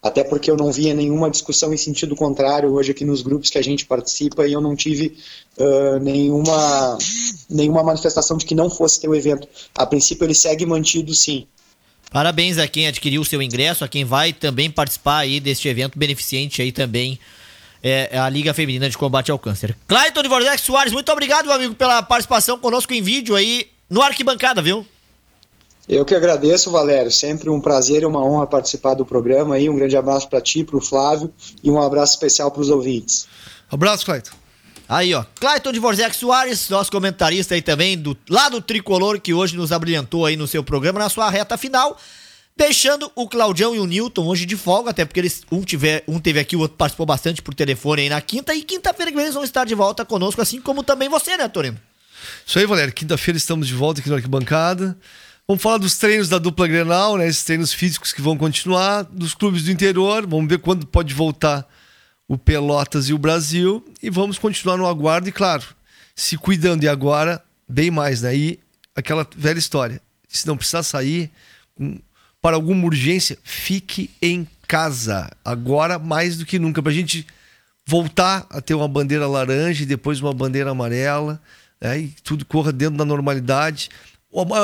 [0.03, 3.59] Até porque eu não via nenhuma discussão em sentido contrário hoje aqui nos grupos que
[3.59, 5.15] a gente participa e eu não tive
[5.59, 6.97] uh, nenhuma,
[7.51, 9.47] nenhuma manifestação de que não fosse ter o evento.
[9.75, 11.47] A princípio ele segue mantido sim.
[12.11, 15.99] Parabéns a quem adquiriu o seu ingresso, a quem vai também participar aí deste evento
[15.99, 17.19] beneficente aí também
[17.82, 19.77] é, a Liga Feminina de Combate ao Câncer.
[19.89, 24.02] Clayton de Vordex Soares, muito obrigado, meu amigo, pela participação conosco em vídeo aí no
[24.02, 24.86] Arquibancada, viu?
[25.89, 27.11] Eu que agradeço, Valério.
[27.11, 29.69] Sempre um prazer e uma honra participar do programa aí.
[29.69, 31.32] Um grande abraço para ti, para o Flávio
[31.65, 33.27] e um abraço especial para os ouvintes.
[33.69, 34.31] Abraço, Clayton.
[34.89, 35.24] Aí, ó.
[35.40, 39.73] Clayton de Vorzec Soares, nosso comentarista aí também, do, lá do Tricolor, que hoje nos
[39.73, 41.97] abrilhantou aí no seu programa, na sua reta final.
[42.61, 46.20] Deixando o Claudião e o Newton hoje de folga, até porque eles um, tiver, um
[46.20, 48.55] teve aqui, o outro participou bastante por telefone aí na quinta.
[48.55, 51.49] E quinta-feira que vem eles vão estar de volta conosco, assim como também você, né,
[51.49, 51.81] Torino?
[52.45, 52.93] Isso aí, Valério.
[52.93, 54.95] Quinta-feira estamos de volta aqui na arquibancada.
[55.49, 57.27] Vamos falar dos treinos da dupla Grenal, né?
[57.27, 60.27] Esses treinos físicos que vão continuar, dos clubes do interior.
[60.27, 61.66] Vamos ver quando pode voltar
[62.28, 63.82] o Pelotas e o Brasil.
[64.03, 65.65] E vamos continuar no aguardo e, claro,
[66.15, 66.85] se cuidando.
[66.85, 68.37] E agora, bem mais, né?
[68.37, 68.61] E
[68.95, 69.99] aquela velha história.
[70.28, 71.32] Se não precisar sair,
[72.41, 75.31] para alguma urgência, fique em casa.
[75.45, 77.27] Agora, mais do que nunca, para a gente
[77.87, 81.41] voltar a ter uma bandeira laranja e depois uma bandeira amarela,
[81.81, 81.99] né?
[81.99, 83.91] e tudo corra dentro da normalidade.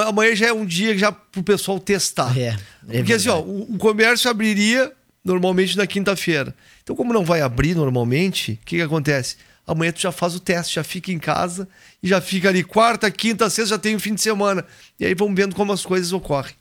[0.09, 2.39] Amanhã já é um dia já para o pessoal testar.
[2.39, 2.57] É,
[2.89, 4.93] é Porque assim, ó, o, o comércio abriria
[5.25, 6.55] normalmente na quinta-feira.
[6.85, 9.37] Então, como não vai abrir normalmente, o que, que acontece?
[9.67, 11.69] Amanhã tu já faz o teste, já fica em casa
[12.01, 14.65] e já fica ali quarta, quinta, sexta, já tem o fim de semana.
[15.01, 16.55] E aí vamos vendo como as coisas ocorrem.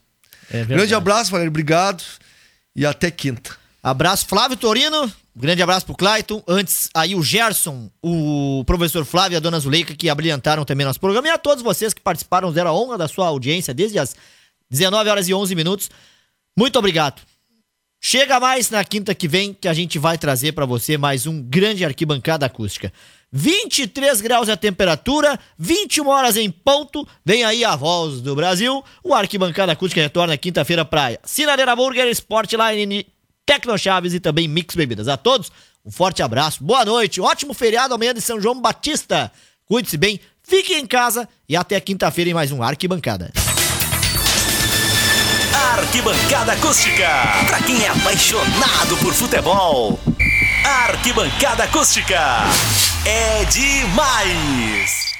[0.52, 1.50] É grande abraço, Valério.
[1.50, 2.04] Obrigado.
[2.76, 3.56] E até quinta.
[3.82, 5.12] Abraço, Flávio Torino.
[5.36, 6.42] Grande abraço pro Clayton.
[6.48, 11.00] Antes, aí o Gerson, o professor Flávio e a dona Zuleika, que abrilhantaram também nosso
[11.00, 11.28] programa.
[11.28, 14.16] E a todos vocês que participaram, deram a honra da sua audiência desde as
[14.70, 15.90] 19 horas e 11 minutos.
[16.58, 17.22] Muito obrigado.
[18.02, 21.42] Chega mais na quinta que vem que a gente vai trazer para você mais um
[21.42, 22.94] grande arquibancada acústica.
[23.38, 27.06] 23 graus a temperatura, 21 horas em ponto.
[27.26, 28.82] Vem aí a voz do Brasil.
[29.04, 31.20] O Arquibancada Acústica retorna quinta-feira praia.
[31.22, 33.06] Sinaleira Burger, Sportline,
[33.46, 35.10] Tecno Chaves e também Mix Bebidas.
[35.10, 35.52] A todos,
[35.86, 39.30] um forte abraço, boa noite, ótimo feriado amanhã de São João Batista.
[39.66, 43.34] Cuide-se bem, fique em casa e até quinta-feira em mais um Arquibancada.
[45.74, 47.10] Arquibancada Acústica,
[47.48, 50.00] para quem é apaixonado por futebol.
[50.64, 52.46] Arquibancada Acústica
[53.06, 55.15] é demais!